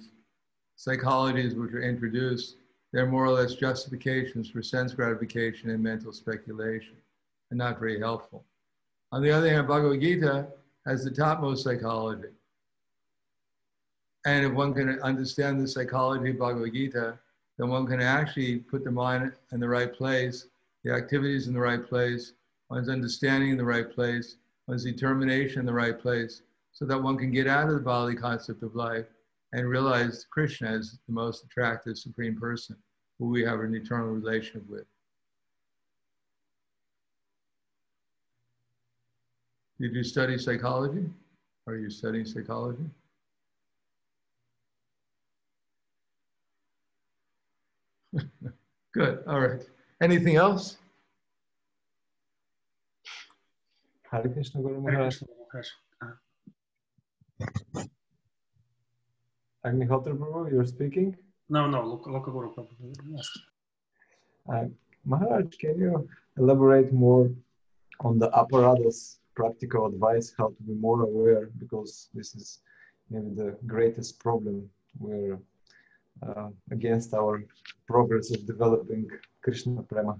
psychologies 0.85 1.55
which 1.55 1.73
are 1.73 1.81
introduced, 1.81 2.57
they're 2.91 3.05
more 3.05 3.25
or 3.25 3.31
less 3.31 3.55
justifications 3.55 4.49
for 4.49 4.61
sense 4.61 4.93
gratification 4.93 5.69
and 5.69 5.81
mental 5.81 6.11
speculation, 6.11 6.95
and 7.49 7.57
not 7.57 7.79
very 7.79 7.99
helpful. 7.99 8.43
On 9.11 9.21
the 9.21 9.31
other 9.31 9.49
hand, 9.49 9.67
Bhagavad 9.67 10.01
Gita 10.01 10.47
has 10.85 11.03
the 11.03 11.11
topmost 11.11 11.63
psychology. 11.63 12.29
And 14.25 14.45
if 14.45 14.53
one 14.53 14.73
can 14.73 14.99
understand 15.01 15.59
the 15.59 15.67
psychology 15.67 16.31
of 16.31 16.39
Bhagavad 16.39 16.73
Gita, 16.73 17.17
then 17.57 17.69
one 17.69 17.85
can 17.85 18.01
actually 18.01 18.57
put 18.57 18.83
the 18.83 18.91
mind 18.91 19.31
in 19.51 19.59
the 19.59 19.67
right 19.67 19.93
place, 19.93 20.47
the 20.83 20.93
activities 20.93 21.47
in 21.47 21.53
the 21.53 21.59
right 21.59 21.85
place, 21.87 22.33
one's 22.69 22.89
understanding 22.89 23.51
in 23.51 23.57
the 23.57 23.63
right 23.63 23.91
place, 23.91 24.37
one's 24.67 24.83
determination 24.83 25.59
in 25.59 25.65
the 25.65 25.73
right 25.73 25.99
place, 25.99 26.41
so 26.71 26.85
that 26.85 27.01
one 27.01 27.17
can 27.17 27.31
get 27.31 27.47
out 27.47 27.69
of 27.69 27.75
the 27.75 27.79
bodily 27.79 28.15
concept 28.15 28.63
of 28.63 28.75
life 28.75 29.05
and 29.53 29.69
realize 29.69 30.25
Krishna 30.29 30.67
as 30.69 30.97
the 31.07 31.13
most 31.13 31.45
attractive 31.45 31.97
supreme 31.97 32.35
person 32.35 32.75
who 33.19 33.29
we 33.29 33.43
have 33.43 33.59
an 33.59 33.75
eternal 33.75 34.07
relationship 34.07 34.67
with. 34.67 34.85
Did 39.79 39.93
you 39.93 40.03
study 40.03 40.37
psychology? 40.37 41.05
Are 41.67 41.75
you 41.75 41.89
studying 41.89 42.25
psychology? 42.25 42.89
Good. 48.93 49.23
All 49.27 49.39
right. 49.39 49.61
Anything 50.01 50.35
else? 50.35 50.77
Hare 54.09 54.29
Krishna 54.29 54.61
Guru 54.61 54.81
Maharaj. 54.81 55.21
Uh, 56.01 56.07
Agnihotra 59.65 60.17
Prabhu, 60.17 60.51
you're 60.51 60.65
speaking? 60.65 61.15
No, 61.49 61.67
no, 61.69 61.99
Lokaguru 62.05 62.53
Prabhu. 62.53 62.95
Yes. 63.09 63.29
Uh, 64.51 64.65
Maharaj, 65.05 65.55
can 65.57 65.77
you 65.79 66.07
elaborate 66.37 66.91
more 66.91 67.29
on 68.01 68.19
the 68.19 68.29
apparatus 68.37 69.19
practical 69.35 69.87
advice 69.87 70.33
how 70.37 70.47
to 70.47 70.63
be 70.63 70.73
more 70.73 71.01
aware 71.03 71.49
because 71.59 72.09
this 72.13 72.35
is 72.35 72.59
maybe 73.09 73.29
the 73.35 73.57
greatest 73.65 74.19
problem 74.19 74.69
we're 74.99 75.39
uh, 76.27 76.49
against 76.71 77.13
our 77.13 77.43
progress 77.87 78.31
of 78.31 78.45
developing 78.45 79.07
Krishna 79.41 79.81
Prema. 79.83 80.17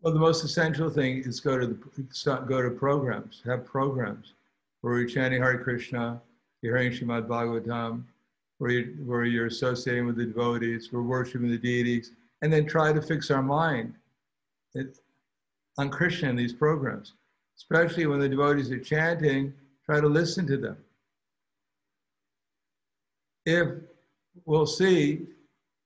Well, 0.00 0.12
the 0.12 0.20
most 0.20 0.44
essential 0.44 0.88
thing 0.88 1.18
is 1.18 1.40
go 1.40 1.58
to 1.58 1.66
the 1.66 2.44
go 2.46 2.62
to 2.62 2.70
programs, 2.70 3.42
have 3.44 3.64
programs. 3.64 4.34
Where 4.80 4.98
you're 4.98 5.08
chanting 5.08 5.42
Hare 5.42 5.58
Krishna, 5.58 6.20
you're 6.62 6.76
hearing 6.76 6.92
Srimad 6.92 7.26
Bhagavatam, 7.26 8.02
where, 8.58 8.70
you, 8.70 8.96
where 9.04 9.24
you're 9.24 9.46
associating 9.46 10.06
with 10.06 10.16
the 10.16 10.24
devotees, 10.24 10.90
we're 10.92 11.02
worshiping 11.02 11.50
the 11.50 11.58
deities, 11.58 12.12
and 12.42 12.52
then 12.52 12.66
try 12.66 12.92
to 12.92 13.02
fix 13.02 13.30
our 13.30 13.42
mind 13.42 13.94
it, 14.74 14.98
on 15.78 15.90
Krishna 15.90 16.28
in 16.28 16.36
these 16.36 16.52
programs. 16.52 17.14
Especially 17.56 18.06
when 18.06 18.20
the 18.20 18.28
devotees 18.28 18.70
are 18.70 18.78
chanting, 18.78 19.52
try 19.84 20.00
to 20.00 20.06
listen 20.06 20.46
to 20.46 20.56
them. 20.56 20.76
If 23.44 23.68
we'll 24.44 24.66
see 24.66 25.26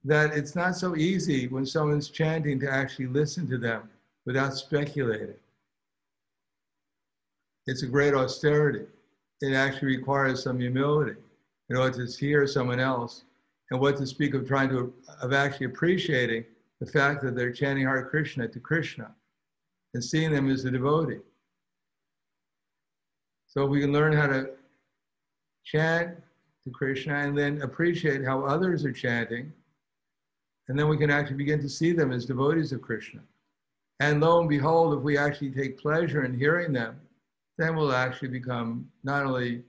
that 0.04 0.34
it's 0.34 0.56
not 0.56 0.76
so 0.76 0.96
easy 0.96 1.46
when 1.46 1.66
someone's 1.66 2.08
chanting 2.08 2.58
to 2.60 2.72
actually 2.72 3.06
listen 3.06 3.48
to 3.48 3.58
them 3.58 3.88
without 4.24 4.54
speculating. 4.54 5.34
It's 7.66 7.82
a 7.82 7.86
great 7.86 8.14
austerity. 8.14 8.86
It 9.40 9.54
actually 9.54 9.96
requires 9.96 10.42
some 10.42 10.58
humility 10.58 11.16
in 11.68 11.76
order 11.76 12.06
to 12.06 12.18
hear 12.18 12.46
someone 12.46 12.80
else 12.80 13.24
and 13.70 13.80
what 13.80 13.96
to 13.98 14.06
speak 14.06 14.34
of 14.34 14.46
trying 14.46 14.68
to, 14.70 14.92
of 15.22 15.32
actually 15.32 15.66
appreciating 15.66 16.44
the 16.80 16.86
fact 16.86 17.22
that 17.22 17.36
they're 17.36 17.52
chanting 17.52 17.86
Hare 17.86 18.04
Krishna 18.04 18.48
to 18.48 18.60
Krishna 18.60 19.14
and 19.94 20.02
seeing 20.02 20.32
them 20.32 20.50
as 20.50 20.64
a 20.64 20.70
devotee. 20.70 21.20
So 23.46 23.64
if 23.64 23.70
we 23.70 23.80
can 23.80 23.92
learn 23.92 24.12
how 24.12 24.26
to 24.26 24.50
chant 25.64 26.16
to 26.64 26.70
Krishna 26.70 27.14
and 27.14 27.36
then 27.36 27.62
appreciate 27.62 28.24
how 28.24 28.44
others 28.44 28.84
are 28.84 28.92
chanting. 28.92 29.52
And 30.68 30.78
then 30.78 30.88
we 30.88 30.96
can 30.96 31.10
actually 31.10 31.36
begin 31.36 31.60
to 31.62 31.68
see 31.68 31.92
them 31.92 32.12
as 32.12 32.26
devotees 32.26 32.72
of 32.72 32.82
Krishna. 32.82 33.20
And 34.00 34.20
lo 34.20 34.40
and 34.40 34.48
behold, 34.48 34.96
if 34.96 35.02
we 35.02 35.18
actually 35.18 35.50
take 35.50 35.78
pleasure 35.78 36.24
in 36.24 36.38
hearing 36.38 36.72
them, 36.72 37.00
then 37.60 37.76
we'll 37.76 37.92
actually 37.92 38.28
become 38.28 38.90
not 39.04 39.24
only 39.24 39.62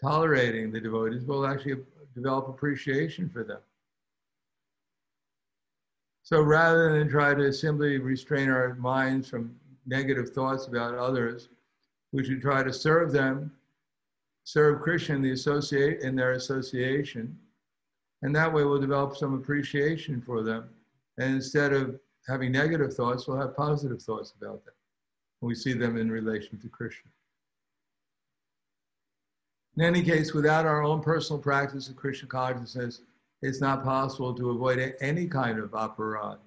tolerating 0.00 0.72
the 0.72 0.80
devotees, 0.80 1.24
but 1.24 1.34
we'll 1.34 1.46
actually 1.46 1.76
develop 2.14 2.48
appreciation 2.48 3.28
for 3.28 3.44
them. 3.44 3.58
So 6.22 6.40
rather 6.40 6.98
than 6.98 7.08
try 7.08 7.34
to 7.34 7.52
simply 7.52 7.98
restrain 7.98 8.48
our 8.48 8.74
minds 8.74 9.28
from 9.28 9.54
negative 9.86 10.30
thoughts 10.30 10.66
about 10.66 10.94
others, 10.94 11.48
we 12.12 12.24
should 12.24 12.40
try 12.40 12.62
to 12.62 12.72
serve 12.72 13.12
them, 13.12 13.52
serve 14.44 14.80
Krishna 14.80 15.16
in, 15.16 15.22
the 15.22 15.32
associate, 15.32 16.00
in 16.00 16.16
their 16.16 16.32
association, 16.32 17.38
and 18.22 18.34
that 18.34 18.52
way 18.52 18.64
we'll 18.64 18.80
develop 18.80 19.16
some 19.16 19.34
appreciation 19.34 20.20
for 20.20 20.42
them. 20.42 20.68
And 21.18 21.34
instead 21.34 21.72
of 21.72 21.98
having 22.26 22.52
negative 22.52 22.94
thoughts, 22.94 23.26
we'll 23.26 23.40
have 23.40 23.56
positive 23.56 24.00
thoughts 24.00 24.32
about 24.40 24.64
them. 24.64 24.74
We 25.40 25.54
see 25.54 25.72
them 25.72 25.96
in 25.96 26.10
relation 26.10 26.58
to 26.58 26.68
Krishna. 26.68 27.10
In 29.78 29.84
any 29.84 30.02
case, 30.02 30.34
without 30.34 30.66
our 30.66 30.82
own 30.82 31.00
personal 31.00 31.40
practice 31.40 31.88
of 31.88 31.94
Krishna 31.94 32.26
consciousness, 32.26 33.02
it's 33.42 33.60
not 33.60 33.84
possible 33.84 34.34
to 34.34 34.50
avoid 34.50 34.96
any 35.00 35.28
kind 35.28 35.56
of 35.56 35.70
aparad. 35.70 36.38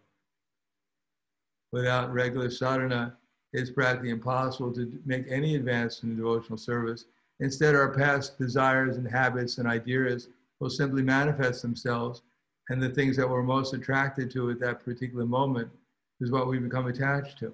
Without 1.72 2.12
regular 2.12 2.50
sadhana, 2.52 3.16
it's 3.54 3.70
practically 3.70 4.10
impossible 4.10 4.74
to 4.74 5.00
make 5.06 5.24
any 5.30 5.56
advance 5.56 6.04
in 6.04 6.18
devotional 6.18 6.58
service. 6.58 7.06
Instead, 7.40 7.74
our 7.74 7.94
past 7.94 8.38
desires 8.38 8.98
and 8.98 9.08
habits 9.10 9.60
and 9.60 9.68
ideas 9.68 10.28
will 10.60 10.70
simply 10.70 11.02
manifest 11.02 11.62
themselves, 11.62 12.24
and 12.68 12.84
the 12.84 12.90
things 12.90 13.16
that 13.16 13.30
we're 13.30 13.44
most 13.44 13.74
attracted 13.74 14.30
to 14.32 14.52
at 14.52 14.60
that 14.60 14.84
particular 14.84 15.26
moment 15.26 15.72
is 16.20 16.32
what 16.32 16.48
we 16.48 16.60
become 16.60 16.88
attached 16.88 17.40
to. 17.40 17.54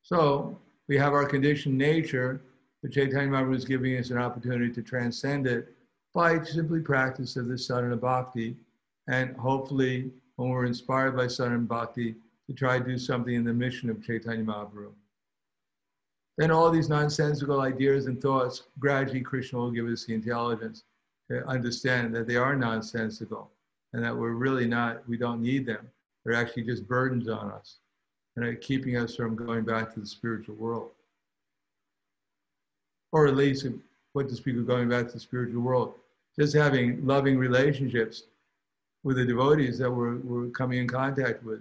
So 0.00 0.58
we 0.88 0.96
have 0.96 1.12
our 1.12 1.26
conditioned 1.26 1.76
nature, 1.76 2.40
but 2.86 2.94
Chaitanya 2.94 3.28
Mahaprabhu 3.28 3.56
is 3.56 3.64
giving 3.64 3.96
us 3.96 4.10
an 4.10 4.18
opportunity 4.18 4.72
to 4.72 4.80
transcend 4.80 5.48
it 5.48 5.74
by 6.14 6.40
simply 6.44 6.78
practice 6.78 7.34
of 7.34 7.48
the 7.48 7.58
sadhana 7.58 7.96
bhakti, 7.96 8.54
and 9.08 9.34
hopefully, 9.36 10.12
when 10.36 10.50
we're 10.50 10.66
inspired 10.66 11.16
by 11.16 11.26
sadhana 11.26 11.58
bhakti, 11.58 12.14
to 12.46 12.54
try 12.54 12.78
to 12.78 12.84
do 12.84 12.96
something 12.96 13.34
in 13.34 13.42
the 13.42 13.52
mission 13.52 13.90
of 13.90 14.04
Chaitanya 14.04 14.44
Mahaprabhu. 14.44 14.92
Then 16.38 16.52
all 16.52 16.70
these 16.70 16.88
nonsensical 16.88 17.60
ideas 17.60 18.06
and 18.06 18.22
thoughts, 18.22 18.62
gradually 18.78 19.20
Krishna 19.20 19.58
will 19.58 19.72
give 19.72 19.88
us 19.88 20.04
the 20.04 20.14
intelligence 20.14 20.84
to 21.28 21.44
understand 21.48 22.14
that 22.14 22.28
they 22.28 22.36
are 22.36 22.54
nonsensical 22.54 23.50
and 23.94 24.04
that 24.04 24.16
we're 24.16 24.34
really 24.34 24.68
not, 24.68 25.08
we 25.08 25.16
don't 25.16 25.42
need 25.42 25.66
them. 25.66 25.90
They're 26.24 26.34
actually 26.34 26.62
just 26.62 26.86
burdens 26.86 27.28
on 27.28 27.50
us 27.50 27.78
and 28.36 28.60
keeping 28.60 28.96
us 28.96 29.16
from 29.16 29.34
going 29.34 29.64
back 29.64 29.92
to 29.94 30.00
the 30.00 30.06
spiritual 30.06 30.54
world. 30.54 30.92
Or 33.12 33.26
at 33.26 33.36
least, 33.36 33.66
what 34.12 34.28
to 34.28 34.34
speak 34.34 34.56
of 34.56 34.66
going 34.66 34.88
back 34.88 35.06
to 35.06 35.12
the 35.12 35.20
spiritual 35.20 35.62
world, 35.62 35.94
just 36.38 36.54
having 36.54 37.04
loving 37.06 37.38
relationships 37.38 38.24
with 39.04 39.16
the 39.16 39.24
devotees 39.24 39.78
that 39.78 39.90
we're, 39.90 40.16
we're 40.16 40.50
coming 40.50 40.78
in 40.78 40.88
contact 40.88 41.42
with 41.44 41.60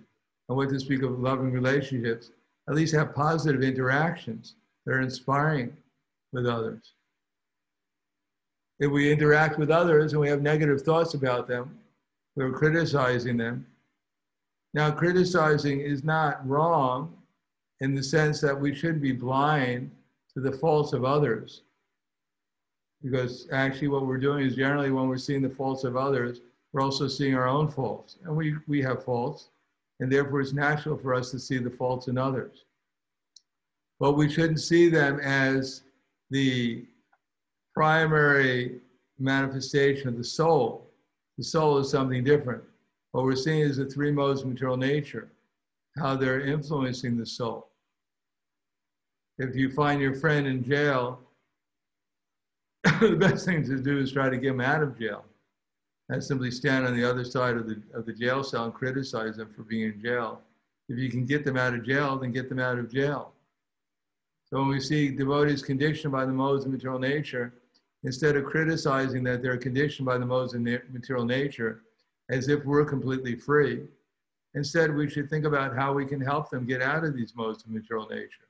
and 0.49 0.57
what 0.57 0.69
to 0.69 0.79
speak 0.79 1.03
of 1.03 1.19
loving 1.19 1.51
relationships, 1.51 2.31
at 2.69 2.75
least 2.75 2.93
have 2.93 3.13
positive 3.13 3.61
interactions 3.61 4.55
that 4.85 4.93
are 4.93 5.01
inspiring 5.01 5.75
with 6.33 6.47
others. 6.47 6.93
If 8.79 8.91
we 8.91 9.11
interact 9.11 9.57
with 9.57 9.71
others 9.71 10.11
and 10.11 10.21
we 10.21 10.29
have 10.29 10.41
negative 10.41 10.81
thoughts 10.81 11.13
about 11.13 11.47
them, 11.47 11.77
we're 12.35 12.51
criticizing 12.51 13.37
them. 13.37 13.65
Now, 14.73 14.91
criticizing 14.91 15.79
is 15.79 16.03
not 16.03 16.45
wrong 16.47 17.15
in 17.79 17.95
the 17.95 18.03
sense 18.03 18.41
that 18.41 18.59
we 18.59 18.75
should 18.75 19.01
be 19.01 19.13
blind 19.13 19.91
to 20.35 20.41
the 20.41 20.51
faults 20.51 20.93
of 20.93 21.03
others. 21.03 21.63
Because 23.01 23.47
actually, 23.51 23.87
what 23.87 24.05
we're 24.05 24.17
doing 24.17 24.45
is 24.45 24.55
generally 24.55 24.91
when 24.91 25.07
we're 25.07 25.17
seeing 25.17 25.41
the 25.41 25.49
faults 25.49 25.83
of 25.83 25.95
others, 25.95 26.41
we're 26.73 26.81
also 26.81 27.07
seeing 27.07 27.35
our 27.35 27.47
own 27.47 27.69
faults. 27.69 28.17
And 28.23 28.35
we, 28.35 28.55
we 28.67 28.81
have 28.81 29.03
faults 29.03 29.49
and 29.99 30.11
therefore 30.11 30.41
it's 30.41 30.53
natural 30.53 30.97
for 30.97 31.13
us 31.13 31.31
to 31.31 31.39
see 31.39 31.57
the 31.57 31.69
faults 31.69 32.07
in 32.07 32.17
others. 32.17 32.65
But 33.99 34.13
we 34.13 34.29
shouldn't 34.29 34.59
see 34.59 34.89
them 34.89 35.19
as 35.19 35.83
the 36.29 36.85
primary 37.73 38.79
manifestation 39.19 40.09
of 40.09 40.17
the 40.17 40.23
soul. 40.23 40.89
The 41.37 41.43
soul 41.43 41.77
is 41.77 41.89
something 41.89 42.23
different. 42.23 42.63
What 43.11 43.23
we're 43.23 43.35
seeing 43.35 43.61
is 43.61 43.77
the 43.77 43.85
three 43.85 44.11
modes 44.11 44.41
of 44.41 44.47
material 44.47 44.77
nature, 44.77 45.29
how 45.97 46.17
they're 46.17 46.41
influencing 46.41 47.17
the 47.17 47.25
soul. 47.25 47.69
If 49.37 49.55
you 49.55 49.71
find 49.71 49.99
your 50.01 50.15
friend 50.15 50.47
in 50.47 50.63
jail, 50.63 51.19
the 53.01 53.17
best 53.19 53.45
thing 53.45 53.63
to 53.65 53.77
do 53.77 53.99
is 53.99 54.11
try 54.11 54.29
to 54.29 54.37
get 54.37 54.51
him 54.51 54.61
out 54.61 54.81
of 54.81 54.97
jail 54.97 55.25
and 56.09 56.23
simply 56.23 56.51
stand 56.51 56.85
on 56.85 56.95
the 56.95 57.03
other 57.03 57.25
side 57.25 57.57
of 57.57 57.67
the, 57.67 57.81
of 57.93 58.05
the 58.05 58.13
jail 58.13 58.43
cell 58.43 58.65
and 58.65 58.73
criticize 58.73 59.37
them 59.37 59.51
for 59.55 59.63
being 59.63 59.91
in 59.93 60.01
jail. 60.01 60.41
If 60.87 60.99
you 60.99 61.09
can 61.09 61.25
get 61.25 61.43
them 61.43 61.57
out 61.57 61.73
of 61.73 61.83
jail, 61.83 62.17
then 62.17 62.31
get 62.31 62.47
them 62.47 62.59
out 62.59 62.77
of 62.77 62.91
jail. 62.91 63.33
So 64.45 64.57
when 64.59 64.67
we 64.67 64.79
see 64.79 65.09
devotees 65.09 65.63
conditioned 65.63 66.13
by 66.13 66.25
the 66.25 66.31
modes 66.31 66.65
of 66.65 66.71
material 66.71 66.99
nature, 66.99 67.53
instead 68.03 68.35
of 68.35 68.45
criticizing 68.45 69.23
that 69.23 69.41
they're 69.41 69.57
conditioned 69.57 70.05
by 70.05 70.19
the 70.19 70.25
modes 70.25 70.53
of 70.53 70.61
material 70.61 71.25
nature 71.25 71.81
as 72.29 72.47
if 72.47 72.63
we're 72.63 72.85
completely 72.85 73.35
free, 73.35 73.81
instead 74.53 74.93
we 74.93 75.09
should 75.09 75.29
think 75.29 75.45
about 75.45 75.75
how 75.75 75.91
we 75.91 76.05
can 76.05 76.21
help 76.21 76.51
them 76.51 76.65
get 76.65 76.81
out 76.81 77.03
of 77.03 77.15
these 77.15 77.35
modes 77.35 77.63
of 77.63 77.71
material 77.71 78.07
nature. 78.07 78.44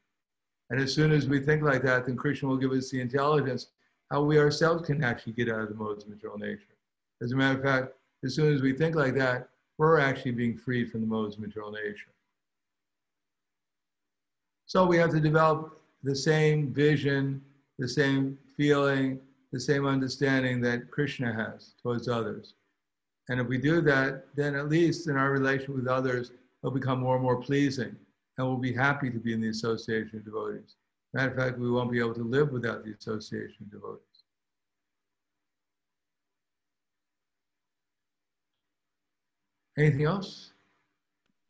And 0.69 0.79
as 0.79 0.93
soon 0.93 1.11
as 1.11 1.27
we 1.27 1.39
think 1.39 1.61
like 1.61 1.83
that, 1.83 2.05
then 2.05 2.15
Krishna 2.15 2.49
will 2.49 2.57
give 2.57 2.71
us 2.71 2.89
the 2.89 3.01
intelligence 3.01 3.67
how 4.11 4.21
we 4.21 4.37
ourselves 4.37 4.85
can 4.85 5.03
actually 5.03 5.33
get 5.33 5.49
out 5.49 5.61
of 5.61 5.69
the 5.69 5.75
modes 5.75 6.03
of 6.03 6.09
material 6.09 6.37
nature. 6.37 6.75
As 7.21 7.31
a 7.31 7.35
matter 7.35 7.57
of 7.57 7.63
fact, 7.63 7.93
as 8.23 8.35
soon 8.35 8.53
as 8.53 8.61
we 8.61 8.73
think 8.73 8.95
like 8.95 9.15
that, 9.15 9.49
we're 9.77 9.99
actually 9.99 10.31
being 10.31 10.57
freed 10.57 10.91
from 10.91 11.01
the 11.01 11.07
modes 11.07 11.35
of 11.35 11.41
material 11.41 11.71
nature. 11.71 12.11
So 14.67 14.85
we 14.85 14.97
have 14.97 15.11
to 15.11 15.19
develop 15.19 15.81
the 16.03 16.15
same 16.15 16.73
vision, 16.73 17.41
the 17.77 17.87
same 17.87 18.37
feeling, 18.57 19.19
the 19.51 19.59
same 19.59 19.85
understanding 19.85 20.61
that 20.61 20.91
Krishna 20.91 21.33
has 21.33 21.73
towards 21.81 22.07
others. 22.07 22.53
And 23.29 23.39
if 23.39 23.47
we 23.47 23.57
do 23.57 23.81
that, 23.81 24.25
then 24.35 24.55
at 24.55 24.69
least 24.69 25.07
in 25.07 25.17
our 25.17 25.31
relation 25.31 25.73
with 25.73 25.87
others, 25.87 26.31
it'll 26.61 26.73
become 26.73 26.99
more 26.99 27.15
and 27.15 27.23
more 27.23 27.37
pleasing 27.37 27.95
and 28.37 28.47
we'll 28.47 28.57
be 28.57 28.73
happy 28.73 29.09
to 29.09 29.19
be 29.19 29.33
in 29.33 29.41
the 29.41 29.49
association 29.49 30.19
of 30.19 30.25
devotees. 30.25 30.75
Matter 31.13 31.31
of 31.31 31.37
fact, 31.37 31.59
we 31.59 31.71
won't 31.71 31.91
be 31.91 31.99
able 31.99 32.13
to 32.13 32.23
live 32.23 32.51
without 32.51 32.83
the 32.83 32.93
association 32.93 33.55
of 33.61 33.71
devotees. 33.71 34.01
Anything 39.77 40.05
else? 40.05 40.51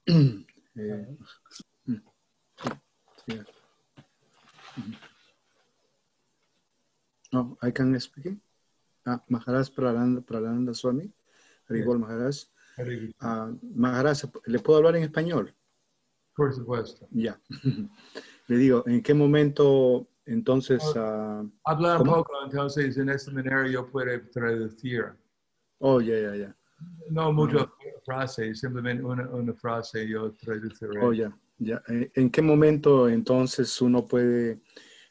Eh, 0.08 0.14
yeah. 0.76 1.02
No, 7.34 7.58
I 7.62 7.72
can 7.72 8.00
speak. 8.00 8.38
Ah, 9.06 9.20
Maharaj 9.30 9.70
Prahladananda, 9.70 10.22
Prahladananda 10.22 10.76
Swami, 10.76 11.10
Haribol 11.70 12.00
Maharaj. 12.00 12.46
Ah, 13.22 13.52
Maharaj, 13.76 14.24
¿le 14.46 14.60
puedo 14.60 14.78
hablar 14.78 14.96
en 14.96 15.04
español? 15.04 15.54
Por 16.36 16.54
supuesto. 16.54 17.08
Ya. 17.12 17.40
Le 18.48 18.58
digo, 18.58 18.84
¿en 18.88 19.02
qué 19.02 19.14
momento 19.14 20.08
entonces, 20.26 20.84
ah, 20.96 21.44
Hablar 21.64 22.02
un 22.02 22.08
poco, 22.08 22.34
entonces 22.44 22.98
en 22.98 23.10
este 23.10 23.26
seminario 23.32 23.90
puede 23.90 24.20
traducir. 24.20 25.06
oh, 25.80 26.02
ya, 26.02 26.20
ya, 26.20 26.36
ya. 26.36 26.56
No 27.10 27.32
muchas 27.32 27.68
frases, 28.06 28.60
simplemente 28.60 29.04
una, 29.04 29.28
una 29.30 29.54
frase 29.54 30.08
yo 30.08 30.32
traduciré. 30.34 31.00
Oh, 31.02 31.14
ya, 31.14 31.36
ya. 31.58 31.82
Eh, 31.88 32.12
¿En 32.16 32.30
qué 32.30 32.42
momento 32.42 33.08
entonces 33.08 33.82
uno 33.82 34.06
puede 34.08 34.62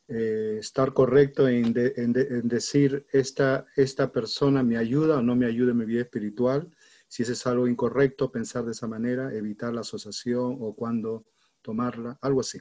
eh, 0.09 0.57
estar 0.61 0.93
correcto 0.93 1.49
en, 1.49 1.72
de- 1.72 1.95
en 1.97 2.12
de- 2.12 2.27
en 2.29 2.49
decir 2.49 3.07
esta, 3.12 3.66
esta 3.77 4.12
persona 4.12 4.62
me 4.62 4.77
ayuda 4.77 5.18
o 5.18 5.22
no 5.22 5.35
me 5.35 5.47
ayuda 5.47 5.70
en 5.72 5.79
mi 5.79 5.85
vida 5.87 6.03
espiritual? 6.03 6.68
Si 7.15 7.23
ese 7.23 7.35
es 7.35 7.47
algo 7.47 7.69
incorrecto, 7.69 8.33
pensar 8.33 8.65
de 8.65 8.73
esa 8.73 8.89
manera, 8.89 9.33
evitar 9.33 9.73
la 9.73 9.83
asociación 9.83 10.59
o 10.61 10.75
cuándo 10.75 11.25
tomarla, 11.62 12.19
algo 12.21 12.41
así. 12.41 12.59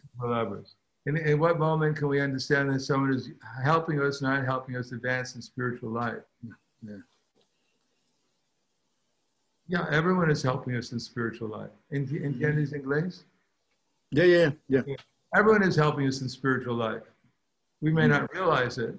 In, 1.07 1.17
in 1.17 1.39
what 1.39 1.57
moment 1.57 1.97
can 1.97 2.07
we 2.07 2.21
understand 2.21 2.69
that 2.69 2.81
someone 2.81 3.11
is 3.11 3.31
helping 3.63 3.99
us, 3.99 4.21
not 4.21 4.45
helping 4.45 4.75
us 4.75 4.91
advance 4.91 5.33
in 5.33 5.41
spiritual 5.41 5.91
life? 5.91 6.23
Yeah. 6.83 7.01
Yeah, 9.67 9.87
everyone 9.89 10.29
is 10.29 10.43
helping 10.43 10.75
us 10.75 10.91
in 10.91 10.99
spiritual 10.99 11.49
life. 11.49 11.71
Enti- 11.91 12.21
¿Entiendes 12.21 12.73
inglés? 12.73 13.23
Ya, 14.11 14.25
yeah, 14.25 14.51
yeah. 14.69 14.83
Everyone 15.35 15.63
is 15.63 15.75
helping 15.75 16.05
us 16.05 16.21
in 16.21 16.29
spiritual 16.29 16.75
life. 16.75 17.01
We 17.81 17.91
may 17.91 18.03
mm-hmm. 18.03 18.21
not 18.21 18.33
realize 18.35 18.77
it, 18.77 18.93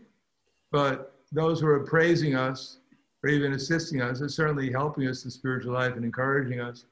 but 0.73 1.15
those 1.31 1.61
who 1.61 1.69
are 1.69 1.85
praising 1.87 2.35
us 2.35 2.79
or 3.25 3.29
even 3.29 3.55
assisting 3.55 4.03
us 4.03 4.21
are 4.21 4.29
certainly 4.29 4.71
helping 4.71 5.09
us 5.09 5.25
in 5.25 5.31
spiritual 5.31 5.73
life 5.73 5.97
and 5.97 6.05
encouraging 6.05 6.61
us. 6.61 6.85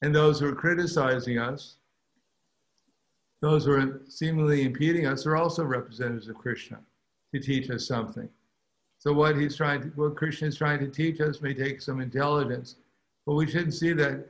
And 0.00 0.14
those 0.14 0.40
who 0.40 0.48
are 0.48 0.54
criticizing 0.54 1.38
us, 1.38 1.76
those 3.42 3.66
who 3.66 3.72
are 3.72 4.00
seemingly 4.08 4.62
impeding 4.62 5.06
us, 5.06 5.26
are 5.26 5.36
also 5.36 5.64
representatives 5.64 6.28
of 6.28 6.38
Krishna 6.38 6.78
to 7.34 7.40
teach 7.40 7.68
us 7.68 7.86
something. 7.86 8.26
So 8.98 9.12
what 9.12 9.36
he's 9.36 9.54
trying 9.54 9.82
to, 9.82 9.88
what 9.88 10.16
Krishna 10.16 10.48
is 10.48 10.56
trying 10.56 10.78
to 10.78 10.88
teach 10.88 11.20
us 11.20 11.42
may 11.42 11.52
take 11.52 11.82
some 11.82 12.00
intelligence, 12.00 12.76
but 13.26 13.34
we 13.34 13.46
shouldn't 13.46 13.74
see 13.74 13.92
that 13.92 14.26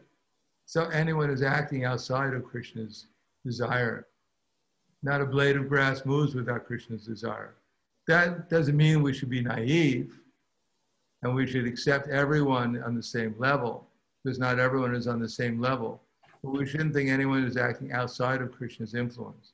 so 0.64 0.86
anyone 0.86 1.30
is 1.30 1.42
acting 1.42 1.84
outside 1.84 2.34
of 2.34 2.44
Krishna's 2.44 3.06
desire. 3.44 4.08
Not 5.04 5.20
a 5.20 5.26
blade 5.26 5.54
of 5.54 5.68
grass 5.68 6.04
moves 6.04 6.34
without 6.34 6.66
Krishna's 6.66 7.06
desire. 7.06 7.54
That 8.08 8.50
doesn't 8.50 8.76
mean 8.76 9.00
we 9.00 9.14
should 9.14 9.30
be 9.30 9.42
naive 9.42 10.12
and 11.26 11.34
we 11.34 11.44
should 11.44 11.66
accept 11.66 12.08
everyone 12.08 12.80
on 12.84 12.94
the 12.94 13.02
same 13.02 13.34
level, 13.36 13.88
because 14.22 14.38
not 14.38 14.60
everyone 14.60 14.94
is 14.94 15.08
on 15.08 15.18
the 15.18 15.28
same 15.28 15.60
level. 15.60 16.00
But 16.40 16.52
we 16.52 16.64
shouldn't 16.64 16.94
think 16.94 17.10
anyone 17.10 17.42
is 17.42 17.56
acting 17.56 17.90
outside 17.90 18.40
of 18.40 18.52
Krishna's 18.52 18.94
influence. 18.94 19.52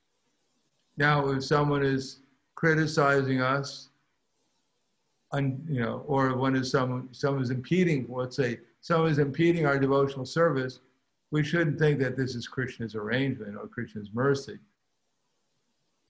Now, 0.99 1.31
if 1.31 1.43
someone 1.45 1.83
is 1.83 2.18
criticizing 2.57 3.41
us, 3.41 3.89
un, 5.33 5.64
you 5.66 5.81
know, 5.81 6.05
or 6.07 6.37
one 6.37 6.55
is 6.55 6.70
someone 6.70 7.09
someone 7.12 7.43
is 7.43 7.49
impeding, 7.49 8.05
let's 8.07 8.37
say, 8.37 8.61
someone 8.83 9.11
is 9.11 9.18
impeding 9.18 9.64
our 9.64 9.79
devotional 9.79 10.27
service, 10.27 10.81
we 11.31 11.43
shouldn't 11.43 11.79
think 11.79 11.99
that 12.01 12.18
this 12.18 12.35
is 12.35 12.47
Krishna's 12.47 12.95
arrangement 12.95 13.57
or 13.57 13.66
Krishna's 13.66 14.11
mercy. 14.12 14.59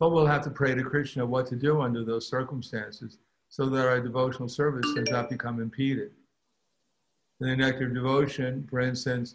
But 0.00 0.10
we'll 0.10 0.26
have 0.26 0.42
to 0.42 0.50
pray 0.50 0.74
to 0.74 0.82
Krishna 0.82 1.24
what 1.24 1.46
to 1.46 1.56
do 1.56 1.82
under 1.82 2.04
those 2.04 2.26
circumstances 2.26 3.18
so 3.52 3.66
that 3.66 3.86
our 3.86 4.00
devotional 4.00 4.48
service 4.48 4.86
does 4.94 5.10
not 5.10 5.28
become 5.28 5.60
impeded. 5.60 6.10
In 7.38 7.48
the 7.48 7.56
Nectar 7.56 7.84
of 7.84 7.92
Devotion, 7.92 8.66
for 8.70 8.80
instance, 8.80 9.34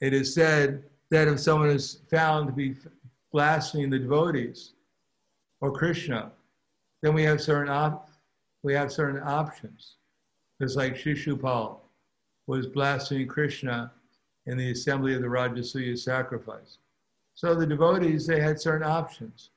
it 0.00 0.14
is 0.14 0.32
said 0.32 0.84
that 1.10 1.26
if 1.26 1.40
someone 1.40 1.70
is 1.70 1.98
found 2.08 2.46
to 2.46 2.52
be 2.52 2.76
blaspheming 3.32 3.90
the 3.90 3.98
devotees 3.98 4.74
or 5.60 5.72
Krishna, 5.72 6.30
then 7.02 7.12
we 7.12 7.24
have 7.24 7.42
certain 7.42 7.68
op- 7.68 8.08
we 8.62 8.72
have 8.72 8.92
certain 8.92 9.20
options. 9.20 9.96
Just 10.62 10.76
like 10.76 10.94
Shishupal 10.94 11.80
was 12.46 12.68
blaspheming 12.68 13.26
Krishna 13.26 13.90
in 14.46 14.56
the 14.56 14.70
assembly 14.70 15.12
of 15.16 15.22
the 15.22 15.26
Rajasuya 15.26 15.98
sacrifice. 15.98 16.78
So 17.34 17.56
the 17.56 17.66
devotees, 17.66 18.28
they 18.28 18.40
had 18.40 18.60
certain 18.60 18.86
options. 18.88 19.50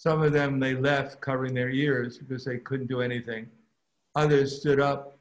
Some 0.00 0.22
of 0.22 0.32
them, 0.32 0.58
they 0.58 0.74
left 0.74 1.20
covering 1.20 1.52
their 1.52 1.68
ears 1.68 2.16
because 2.16 2.42
they 2.42 2.56
couldn't 2.56 2.86
do 2.86 3.02
anything. 3.02 3.46
Others 4.14 4.58
stood 4.58 4.80
up, 4.80 5.18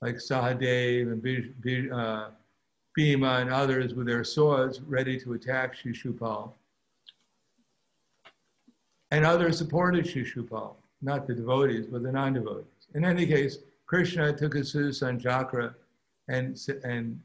like 0.00 0.14
Sahadev 0.14 1.12
and 1.12 1.92
uh, 1.92 2.30
Bhima 2.94 3.32
and 3.40 3.52
others 3.52 3.92
with 3.92 4.06
their 4.06 4.24
swords 4.24 4.80
ready 4.80 5.20
to 5.20 5.34
attack 5.34 5.76
Shishupal. 5.76 6.52
And 9.10 9.26
others 9.26 9.58
supported 9.58 10.06
Shishupal, 10.06 10.76
not 11.02 11.26
the 11.26 11.34
devotees, 11.34 11.84
but 11.84 12.02
the 12.02 12.10
non-devotees. 12.10 12.64
In 12.94 13.04
any 13.04 13.26
case, 13.26 13.58
Krishna 13.84 14.32
took 14.32 14.54
his 14.54 14.72
Sudarshan 14.72 15.20
chakra 15.22 15.74
and, 16.28 16.58
and 16.82 17.20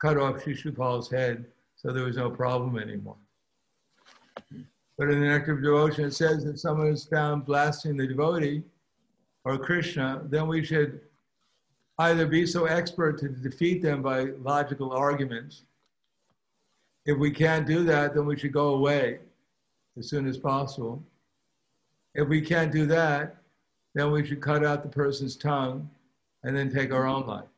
cut 0.00 0.16
off 0.16 0.42
Shishupal's 0.42 1.08
head, 1.08 1.44
so 1.76 1.92
there 1.92 2.02
was 2.02 2.16
no 2.16 2.28
problem 2.28 2.76
anymore. 2.76 3.14
But 4.98 5.10
in 5.10 5.20
the 5.20 5.26
Nectar 5.28 5.52
of 5.52 5.62
Devotion, 5.62 6.06
it 6.06 6.14
says 6.14 6.44
that 6.44 6.50
if 6.50 6.60
someone 6.60 6.88
is 6.88 7.04
found 7.04 7.46
blasting 7.46 7.96
the 7.96 8.08
devotee 8.08 8.64
or 9.44 9.56
Krishna, 9.56 10.22
then 10.24 10.48
we 10.48 10.64
should 10.64 11.00
either 12.00 12.26
be 12.26 12.44
so 12.44 12.66
expert 12.66 13.16
to 13.18 13.28
defeat 13.28 13.80
them 13.80 14.02
by 14.02 14.24
logical 14.42 14.92
arguments. 14.92 15.62
If 17.06 17.16
we 17.16 17.30
can't 17.30 17.66
do 17.66 17.84
that, 17.84 18.14
then 18.14 18.26
we 18.26 18.36
should 18.36 18.52
go 18.52 18.74
away 18.74 19.20
as 19.96 20.08
soon 20.08 20.26
as 20.26 20.36
possible. 20.36 21.02
If 22.14 22.28
we 22.28 22.40
can't 22.40 22.72
do 22.72 22.84
that, 22.86 23.36
then 23.94 24.10
we 24.10 24.26
should 24.26 24.40
cut 24.40 24.64
out 24.64 24.82
the 24.82 24.88
person's 24.88 25.36
tongue 25.36 25.88
and 26.42 26.56
then 26.56 26.72
take 26.72 26.92
our 26.92 27.06
own 27.06 27.26
life. 27.26 27.48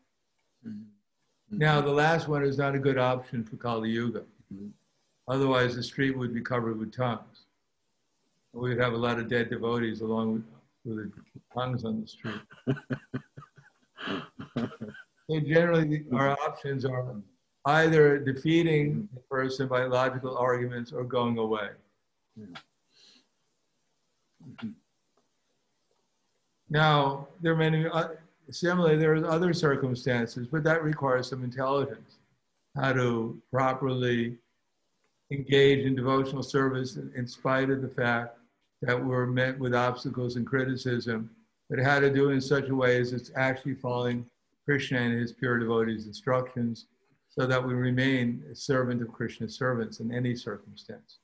Now, 1.51 1.81
the 1.81 1.91
last 1.91 2.29
one 2.29 2.45
is 2.45 2.59
not 2.59 2.75
a 2.75 2.79
good 2.79 2.99
option 2.99 3.43
for 3.45 3.57
Kali 3.57 3.91
Yuga. 3.91 4.25
Mhm. 4.55 4.71
Otherwise, 5.27 5.75
the 5.75 5.83
street 5.83 6.17
would 6.17 6.33
be 6.33 6.41
covered 6.41 6.79
with 6.79 6.93
tongues. 6.93 7.30
We 8.53 8.71
would 8.71 8.81
have 8.81 8.95
a 8.95 8.97
lot 8.97 9.19
of 9.19 9.29
dead 9.29 9.49
devotees 9.49 10.01
along 10.01 10.33
with, 10.33 10.45
with 10.85 10.97
the 10.97 11.41
tongues 11.55 11.85
on 11.85 12.01
the 12.01 12.07
street. 12.07 12.41
so 15.31 15.41
generally, 15.41 16.05
our 16.13 16.33
options 16.33 16.85
are 16.85 17.15
either 17.67 18.19
defeating 18.19 19.09
the 19.15 19.21
person 19.21 19.69
by 19.69 19.85
logical 19.85 20.37
arguments 20.37 20.93
or 20.93 21.05
going 21.05 21.39
away. 21.39 21.69
Now, 26.69 27.29
there 27.41 27.53
are 27.53 27.57
many, 27.57 27.87
uh, 27.87 28.09
similarly, 28.51 28.97
there 28.97 29.15
are 29.15 29.27
other 29.27 29.53
circumstances, 29.53 30.49
but 30.49 30.65
that 30.65 30.83
requires 30.83 31.29
some 31.29 31.45
intelligence. 31.45 32.19
How 32.77 32.93
to 32.93 33.41
properly 33.53 34.39
engage 35.31 35.85
in 35.85 35.95
devotional 35.95 36.43
service 36.43 36.97
in, 36.97 37.13
in 37.17 37.27
spite 37.27 37.71
of 37.71 37.83
the 37.83 37.89
fact 37.89 38.40
that 38.83 39.05
we're 39.05 39.27
met 39.27 39.59
with 39.59 39.75
obstacles 39.75 40.37
and 40.37 40.47
criticism, 40.47 41.31
but 41.69 41.79
how 41.79 42.01
to 42.01 42.11
do 42.11 42.31
it 42.31 42.35
in 42.35 42.41
such 42.41 42.69
a 42.69 42.75
way 42.75 42.99
as 42.99 43.13
it's 43.13 43.31
actually 43.37 43.75
following 43.75 44.25
Krishna 44.65 44.99
and 44.99 45.21
his 45.21 45.33
pure 45.33 45.59
devotees' 45.59 46.07
instructions 46.07 46.87
so 47.29 47.47
that 47.47 47.65
we 47.65 47.75
remain 47.75 48.43
a 48.51 48.55
servant 48.55 49.03
of 49.03 49.13
Krishna's 49.13 49.55
servants 49.55 50.01
in 50.01 50.13
any 50.13 50.35
circumstance. 50.35 51.19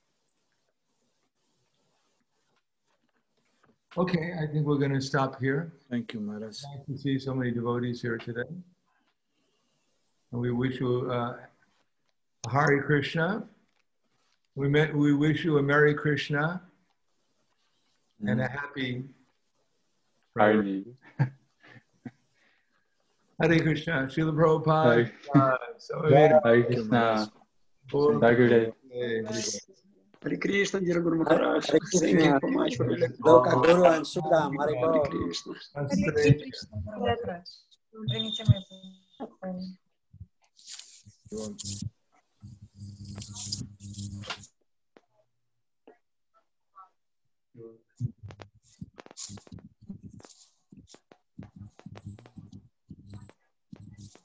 Okay, 3.99 4.35
I 4.41 4.47
think 4.47 4.67
we're 4.67 4.77
going 4.77 4.93
to 4.93 5.01
stop 5.01 5.41
here. 5.41 5.73
Thank 5.91 6.13
you, 6.13 6.21
Maharaj. 6.21 6.63
Nice 6.63 6.87
to 6.87 6.99
see 6.99 7.19
so 7.19 7.35
many 7.35 7.51
devotees 7.51 8.03
here 8.03 8.19
today. 8.19 8.43
And 10.33 10.41
we 10.41 10.53
wish 10.53 10.79
you 10.81 11.11
uh, 11.11 11.37
a 12.47 12.51
Hare 12.51 12.83
Krishna. 12.83 13.49
We, 14.55 14.69
met, 14.69 14.95
we 14.95 15.15
wish 15.15 15.45
you 15.45 15.57
a 15.59 15.63
Merry 15.63 15.95
Krishna 15.95 16.61
and 18.25 18.41
a 18.41 18.49
happy 18.49 19.05
Hardy. 20.37 20.85
Hare 23.41 23.61
Krishna. 23.61 24.07
Srila 24.11 24.33
Prabhupada. 24.35 25.11
so 25.79 26.03
Hare 26.09 26.41
Krishna. 26.65 27.31
four- 27.91 28.13
Have 28.15 28.23
a 28.23 28.35
good 28.35 28.49
day. 28.51 29.23
Hare 30.23 30.37
Krishna, 30.39 30.81
dear 30.81 31.01
Guru 31.01 31.19
Maharaj. 31.25 31.67
Hare 31.71 31.79
Thank 32.01 32.13
you 32.13 32.19
Krishna. 32.19 32.39
so 32.43 32.49
much 32.49 32.77
for 32.77 32.91
your 32.91 33.09
Loka 33.25 33.63
Guru 33.63 33.85
and 33.85 34.05
Sudam, 34.05 34.53
Hare 34.59 34.75
Hare 34.77 35.01
Krishna. 35.11 35.55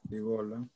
Digo, 0.03 0.37
hola. 0.37 0.67